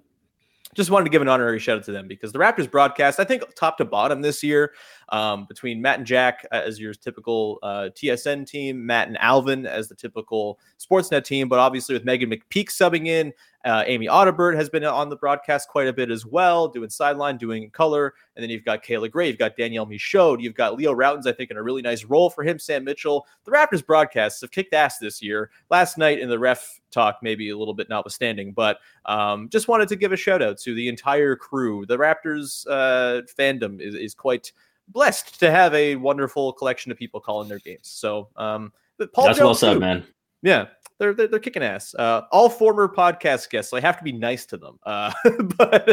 just 0.73 0.89
wanted 0.89 1.05
to 1.05 1.09
give 1.09 1.21
an 1.21 1.27
honorary 1.27 1.59
shout 1.59 1.77
out 1.77 1.83
to 1.85 1.91
them 1.91 2.07
because 2.07 2.31
the 2.31 2.39
Raptors 2.39 2.69
broadcast, 2.69 3.19
I 3.19 3.23
think, 3.23 3.43
top 3.55 3.77
to 3.77 3.85
bottom 3.85 4.21
this 4.21 4.43
year, 4.43 4.73
um, 5.09 5.45
between 5.45 5.81
Matt 5.81 5.99
and 5.99 6.07
Jack 6.07 6.45
uh, 6.51 6.61
as 6.65 6.79
your 6.79 6.93
typical 6.93 7.59
uh, 7.63 7.89
TSN 7.93 8.47
team, 8.47 8.85
Matt 8.85 9.07
and 9.07 9.17
Alvin 9.19 9.65
as 9.65 9.87
the 9.87 9.95
typical 9.95 10.59
Sportsnet 10.79 11.23
team, 11.23 11.47
but 11.47 11.59
obviously 11.59 11.93
with 11.93 12.05
Meghan 12.05 12.33
McPeak 12.33 12.69
subbing 12.69 13.07
in 13.07 13.31
Uh, 13.65 13.83
Amy 13.87 14.05
Audibert 14.05 14.55
has 14.55 14.69
been 14.69 14.83
on 14.83 15.09
the 15.09 15.15
broadcast 15.15 15.67
quite 15.69 15.87
a 15.87 15.93
bit 15.93 16.11
as 16.11 16.23
well, 16.23 16.67
doing 16.67 16.89
sideline, 16.89 17.35
doing 17.35 17.71
color. 17.71 18.13
And 18.35 18.43
then 18.43 18.51
you've 18.51 18.63
got 18.63 18.83
Kayla 18.83 19.09
Grey, 19.09 19.27
you've 19.27 19.39
got 19.39 19.57
Danielle 19.57 19.87
Michaud, 19.87 20.39
you've 20.39 20.53
got 20.53 20.77
Leo 20.77 20.93
Rautins, 20.93 21.25
I 21.25 21.31
think, 21.31 21.49
in 21.49 21.57
a 21.57 21.63
really 21.63 21.81
nice 21.81 22.03
role 22.03 22.29
for 22.29 22.43
him. 22.43 22.59
Sam 22.59 22.83
Mitchell. 22.83 23.25
The 23.43 23.51
Raptors 23.51 23.83
broadcasts 23.83 24.39
have 24.41 24.51
kicked 24.51 24.73
ass 24.73 24.99
this 24.99 25.19
year. 25.21 25.49
Last 25.71 25.97
night 25.97 26.19
in 26.19 26.29
the 26.29 26.37
ref 26.37 26.79
talk, 26.91 27.17
maybe 27.23 27.49
a 27.49 27.57
little 27.57 27.73
bit 27.73 27.89
notwithstanding, 27.89 28.53
but 28.53 28.77
um, 29.05 29.49
just 29.49 29.67
wanted 29.67 29.87
to 29.89 29.95
give 29.95 30.11
a 30.11 30.17
shout 30.17 30.43
out 30.43 30.59
to 30.59 30.75
the 30.75 30.87
entire 30.87 31.35
crew. 31.35 31.85
The 31.87 31.97
Raptors 31.97 32.67
uh, 32.69 33.23
fandom 33.37 33.81
is, 33.81 33.95
is 33.95 34.13
quite 34.13 34.51
blessed 34.89 35.39
to 35.39 35.49
have 35.49 35.73
a 35.73 35.95
wonderful 35.95 36.53
collection 36.53 36.91
of 36.91 36.99
people 36.99 37.19
calling 37.19 37.49
their 37.49 37.59
games. 37.59 37.87
So, 37.87 38.29
um, 38.35 38.71
but 38.97 39.11
Paul 39.11 39.25
That's 39.25 39.39
Jones 39.39 39.45
well 39.45 39.55
said, 39.55 39.73
too. 39.73 39.79
man. 39.79 40.05
Yeah, 40.43 40.67
they're, 40.97 41.13
they're 41.13 41.27
they're 41.27 41.39
kicking 41.39 41.63
ass. 41.63 41.93
Uh, 41.95 42.21
all 42.31 42.49
former 42.49 42.87
podcast 42.87 43.49
guests, 43.49 43.71
so 43.71 43.77
I 43.77 43.81
have 43.81 43.97
to 43.97 44.03
be 44.03 44.13
nice 44.13 44.45
to 44.47 44.57
them. 44.57 44.79
Uh, 44.83 45.11
but 45.57 45.83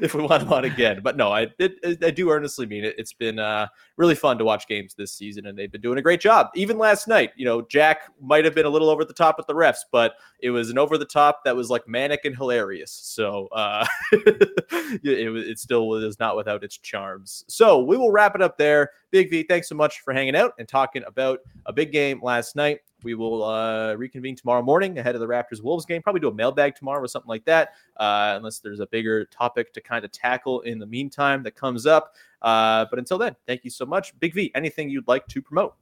if 0.00 0.14
we 0.14 0.22
want 0.22 0.44
them 0.44 0.52
on 0.52 0.64
again, 0.64 1.00
but 1.02 1.16
no, 1.16 1.32
I 1.32 1.48
it, 1.58 2.04
I 2.04 2.10
do 2.10 2.30
earnestly 2.30 2.66
mean 2.66 2.84
it. 2.84 2.94
It's 2.96 3.12
been 3.12 3.38
uh, 3.38 3.66
really 3.96 4.14
fun 4.14 4.38
to 4.38 4.44
watch 4.44 4.68
games 4.68 4.94
this 4.94 5.12
season, 5.12 5.46
and 5.46 5.58
they've 5.58 5.72
been 5.72 5.80
doing 5.80 5.98
a 5.98 6.02
great 6.02 6.20
job. 6.20 6.48
Even 6.54 6.78
last 6.78 7.08
night, 7.08 7.32
you 7.36 7.44
know, 7.44 7.62
Jack 7.62 8.10
might 8.20 8.44
have 8.44 8.54
been 8.54 8.66
a 8.66 8.70
little 8.70 8.90
over 8.90 9.04
the 9.04 9.12
top 9.12 9.38
with 9.38 9.46
the 9.48 9.54
refs, 9.54 9.84
but 9.90 10.14
it 10.38 10.50
was 10.50 10.70
an 10.70 10.78
over 10.78 10.98
the 10.98 11.04
top 11.04 11.44
that 11.44 11.56
was 11.56 11.68
like 11.68 11.88
manic 11.88 12.24
and 12.24 12.36
hilarious. 12.36 12.92
So 12.92 13.48
uh, 13.48 13.86
it, 14.12 14.96
it 15.02 15.58
still 15.58 15.88
was 15.88 16.18
not 16.20 16.36
without 16.36 16.62
its 16.62 16.78
charms. 16.78 17.44
So 17.48 17.82
we 17.82 17.96
will 17.96 18.12
wrap 18.12 18.34
it 18.36 18.42
up 18.42 18.56
there. 18.56 18.90
Big 19.10 19.30
V, 19.30 19.44
thanks 19.44 19.68
so 19.68 19.74
much 19.74 20.00
for 20.00 20.12
hanging 20.12 20.36
out 20.36 20.52
and 20.58 20.68
talking 20.68 21.02
about 21.06 21.40
a 21.66 21.72
big 21.72 21.92
game 21.92 22.20
last 22.22 22.56
night. 22.56 22.80
We 23.04 23.14
will 23.14 23.44
uh, 23.44 23.94
reconvene 23.94 24.34
tomorrow 24.34 24.62
morning 24.62 24.98
ahead 24.98 25.14
of 25.14 25.20
the 25.20 25.26
Raptors 25.26 25.62
Wolves 25.62 25.84
game. 25.84 26.02
Probably 26.02 26.20
do 26.20 26.28
a 26.28 26.34
mailbag 26.34 26.74
tomorrow 26.74 27.00
or 27.02 27.06
something 27.06 27.28
like 27.28 27.44
that, 27.44 27.74
uh, 27.98 28.34
unless 28.36 28.58
there's 28.58 28.80
a 28.80 28.86
bigger 28.86 29.26
topic 29.26 29.72
to 29.74 29.80
kind 29.80 30.04
of 30.04 30.10
tackle 30.10 30.60
in 30.62 30.78
the 30.78 30.86
meantime 30.86 31.42
that 31.42 31.54
comes 31.54 31.86
up. 31.86 32.14
Uh, 32.42 32.86
but 32.90 32.98
until 32.98 33.18
then, 33.18 33.36
thank 33.46 33.62
you 33.64 33.70
so 33.70 33.86
much. 33.86 34.18
Big 34.18 34.34
V, 34.34 34.50
anything 34.54 34.88
you'd 34.88 35.06
like 35.06 35.26
to 35.28 35.40
promote? 35.40 35.74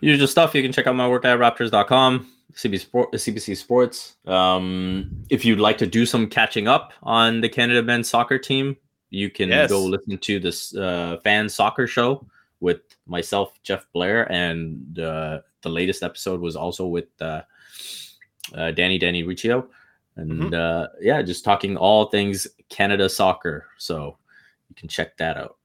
Usual 0.00 0.26
stuff. 0.28 0.54
You 0.54 0.62
can 0.62 0.72
check 0.72 0.86
out 0.86 0.94
my 0.94 1.08
work 1.08 1.24
at 1.24 1.38
raptors.com, 1.38 2.28
CBC, 2.54 2.80
Sport, 2.80 3.12
CBC 3.12 3.56
Sports. 3.56 4.16
Um, 4.26 5.24
if 5.30 5.44
you'd 5.44 5.58
like 5.60 5.78
to 5.78 5.86
do 5.86 6.06
some 6.06 6.28
catching 6.28 6.68
up 6.68 6.92
on 7.02 7.40
the 7.40 7.48
Canada 7.48 7.82
men's 7.82 8.08
soccer 8.08 8.38
team, 8.38 8.76
you 9.10 9.30
can 9.30 9.48
Yes. 9.48 9.70
go 9.70 9.82
listen 9.84 10.16
to 10.18 10.38
this 10.40 10.74
uh, 10.76 11.18
fan 11.24 11.48
soccer 11.48 11.86
show 11.86 12.26
with 12.62 12.80
myself, 13.06 13.58
Jeff 13.62 13.84
Blair, 13.92 14.30
and 14.32 14.98
uh, 14.98 15.40
the 15.62 15.68
latest 15.68 16.02
episode 16.02 16.40
was 16.40 16.56
also 16.56 16.86
with 16.86 17.08
uh, 17.20 17.42
uh, 18.54 18.70
Danny 18.70 18.98
Danny 18.98 19.24
Riccio. 19.24 19.68
And 20.16 20.54
uh, 20.54 20.88
yeah, 21.00 21.22
just 21.22 21.44
talking 21.44 21.76
all 21.76 22.06
things 22.06 22.46
Canada 22.68 23.08
soccer. 23.08 23.66
So 23.78 24.16
you 24.68 24.76
can 24.76 24.88
check 24.88 25.16
that 25.16 25.36
out. 25.36 25.56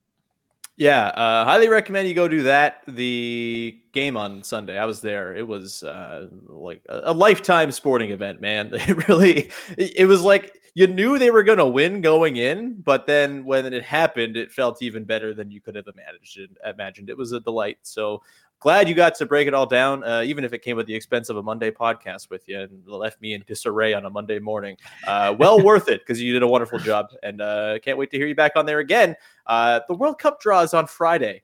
Yeah, 0.78 1.08
uh, 1.08 1.44
highly 1.44 1.70
recommend 1.70 2.08
you 2.08 2.14
go 2.14 2.28
do 2.28 2.44
that. 2.44 2.84
The 2.88 3.80
game 3.94 4.16
on 4.16 4.44
Sunday, 4.44 4.78
I 4.78 4.86
was 4.86 5.02
there. 5.02 5.36
It 5.36 5.48
was 5.48 5.84
uh, 5.84 6.28
like 6.48 6.82
a, 6.88 7.02
a 7.06 7.14
lifetime 7.14 7.72
sporting 7.72 8.12
event, 8.12 8.42
man. 8.42 8.72
It 8.88 9.08
really, 9.08 9.50
it 9.78 10.08
was 10.08 10.22
like 10.22 10.54
you 10.78 10.86
knew 10.86 11.18
they 11.18 11.32
were 11.32 11.42
going 11.42 11.58
to 11.58 11.66
win 11.66 12.02
going 12.02 12.36
in, 12.36 12.80
but 12.82 13.08
then 13.08 13.44
when 13.44 13.74
it 13.74 13.84
happened, 13.84 14.38
it 14.38 14.52
felt 14.52 14.84
even 14.84 15.06
better 15.06 15.34
than 15.34 15.50
you 15.50 15.60
could 15.60 15.74
have 15.74 15.88
imagined. 15.88 16.56
Imagined 16.64 17.10
it 17.10 17.18
was 17.18 17.32
a 17.32 17.40
delight. 17.40 17.80
So 17.82 18.22
glad 18.60 18.88
you 18.88 18.94
got 18.94 19.16
to 19.16 19.26
break 19.26 19.48
it 19.48 19.56
all 19.56 19.66
down, 19.66 20.04
uh, 20.04 20.22
even 20.24 20.44
if 20.44 20.54
it 20.54 20.62
came 20.62 20.78
at 20.78 20.86
the 20.86 20.94
expense 20.94 21.30
of 21.30 21.38
a 21.38 21.42
Monday 21.42 21.72
podcast 21.72 22.30
with 22.30 22.48
you 22.48 22.60
and 22.60 22.88
left 22.88 23.20
me 23.20 23.34
in 23.34 23.44
disarray 23.48 23.96
on 23.96 24.06
a 24.06 24.10
Monday 24.12 24.38
morning. 24.38 24.78
Uh, 25.08 25.36
well 25.40 25.60
worth 25.64 25.90
it 25.90 26.02
because 26.06 26.22
you 26.22 26.32
did 26.32 26.44
a 26.44 26.48
wonderful 26.48 26.78
job, 26.78 27.08
and 27.24 27.42
uh, 27.42 27.80
can't 27.80 27.98
wait 27.98 28.12
to 28.12 28.18
hear 28.18 28.28
you 28.28 28.36
back 28.36 28.52
on 28.56 28.68
there 28.68 28.78
again. 28.78 29.16
Uh, 29.48 29.80
the 29.88 29.96
World 29.96 30.20
Cup 30.20 30.40
draws 30.40 30.76
on 30.76 30.86
Friday. 30.86 31.42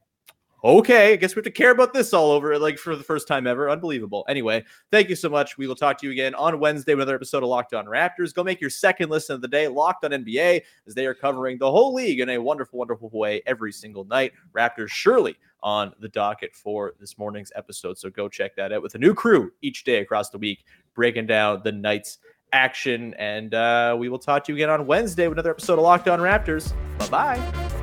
Okay, 0.66 1.11
I 1.11 1.16
guess 1.18 1.36
we 1.36 1.41
have 1.41 1.43
to 1.43 1.51
care 1.51 1.72
about 1.72 1.93
this 1.93 2.14
all 2.14 2.32
over 2.32 2.57
like 2.57 2.78
for 2.78 2.95
the 2.95 3.03
first 3.03 3.28
time 3.28 3.47
ever. 3.47 3.70
Unbelievable. 3.70 4.24
Anyway, 4.30 4.64
thank 4.91 5.09
you 5.09 5.16
so 5.16 5.28
much. 5.28 5.57
We 5.57 5.68
will 5.68 5.76
talk 5.76 5.97
to 5.97 6.05
you 6.05 6.14
again 6.14 6.34
on 6.36 6.57
Wednesday 6.57 6.93
with 6.93 7.01
another 7.01 7.16
episode 7.16 7.43
of 7.43 7.49
Locked 7.49 7.74
On 7.74 7.86
Raptors. 7.86 8.34
Go 8.34 8.45
make 8.45 8.61
your 8.61 8.70
second 8.70 9.09
listen 9.09 9.36
of 9.36 9.41
the 9.41 9.47
day, 9.49 9.68
Locked 9.68 10.05
On 10.05 10.11
NBA, 10.11 10.61
as 10.88 10.95
they 10.95 11.05
are 11.05 11.14
covering 11.14 11.57
the 11.57 11.70
whole 11.70 11.93
league 11.93 12.22
in 12.22 12.30
a 12.30 12.38
wonderful, 12.38 12.80
wonderful 12.80 13.09
way 13.09 13.41
every 13.45 13.74
single 13.74 14.05
night. 14.05 14.32
Raptors 14.55 14.88
surely 14.88 15.36
on 15.64 15.91
the 15.99 16.07
docket 16.07 16.55
for 16.55 16.93
this 16.97 17.18
morning's 17.18 17.51
episode. 17.57 17.97
So 17.97 18.09
go 18.09 18.30
check 18.30 18.55
that 18.55 18.72
out 18.72 18.82
with 18.82 18.95
a 18.95 18.99
new 18.99 19.14
crew 19.14 19.51
each 19.61 19.84
day 19.84 19.99
across 19.99 20.30
the 20.30 20.38
week, 20.38 20.64
breaking 20.95 21.26
down 21.26 21.59
the 21.66 21.74
night's 21.74 22.20
action. 22.53 23.14
And 23.16 23.53
uh, 23.53 23.97
we 23.99 24.07
will 24.07 24.20
talk 24.20 24.45
to 24.45 24.53
you 24.53 24.55
again 24.55 24.70
on 24.70 24.88
Wednesday 24.88 25.28
with 25.28 25.38
another 25.38 25.51
episode 25.51 25.78
of 25.78 25.84
Locked 25.84 26.07
On 26.07 26.20
Raptors. 26.20 26.72
Bye 26.99 27.09
bye. 27.09 27.82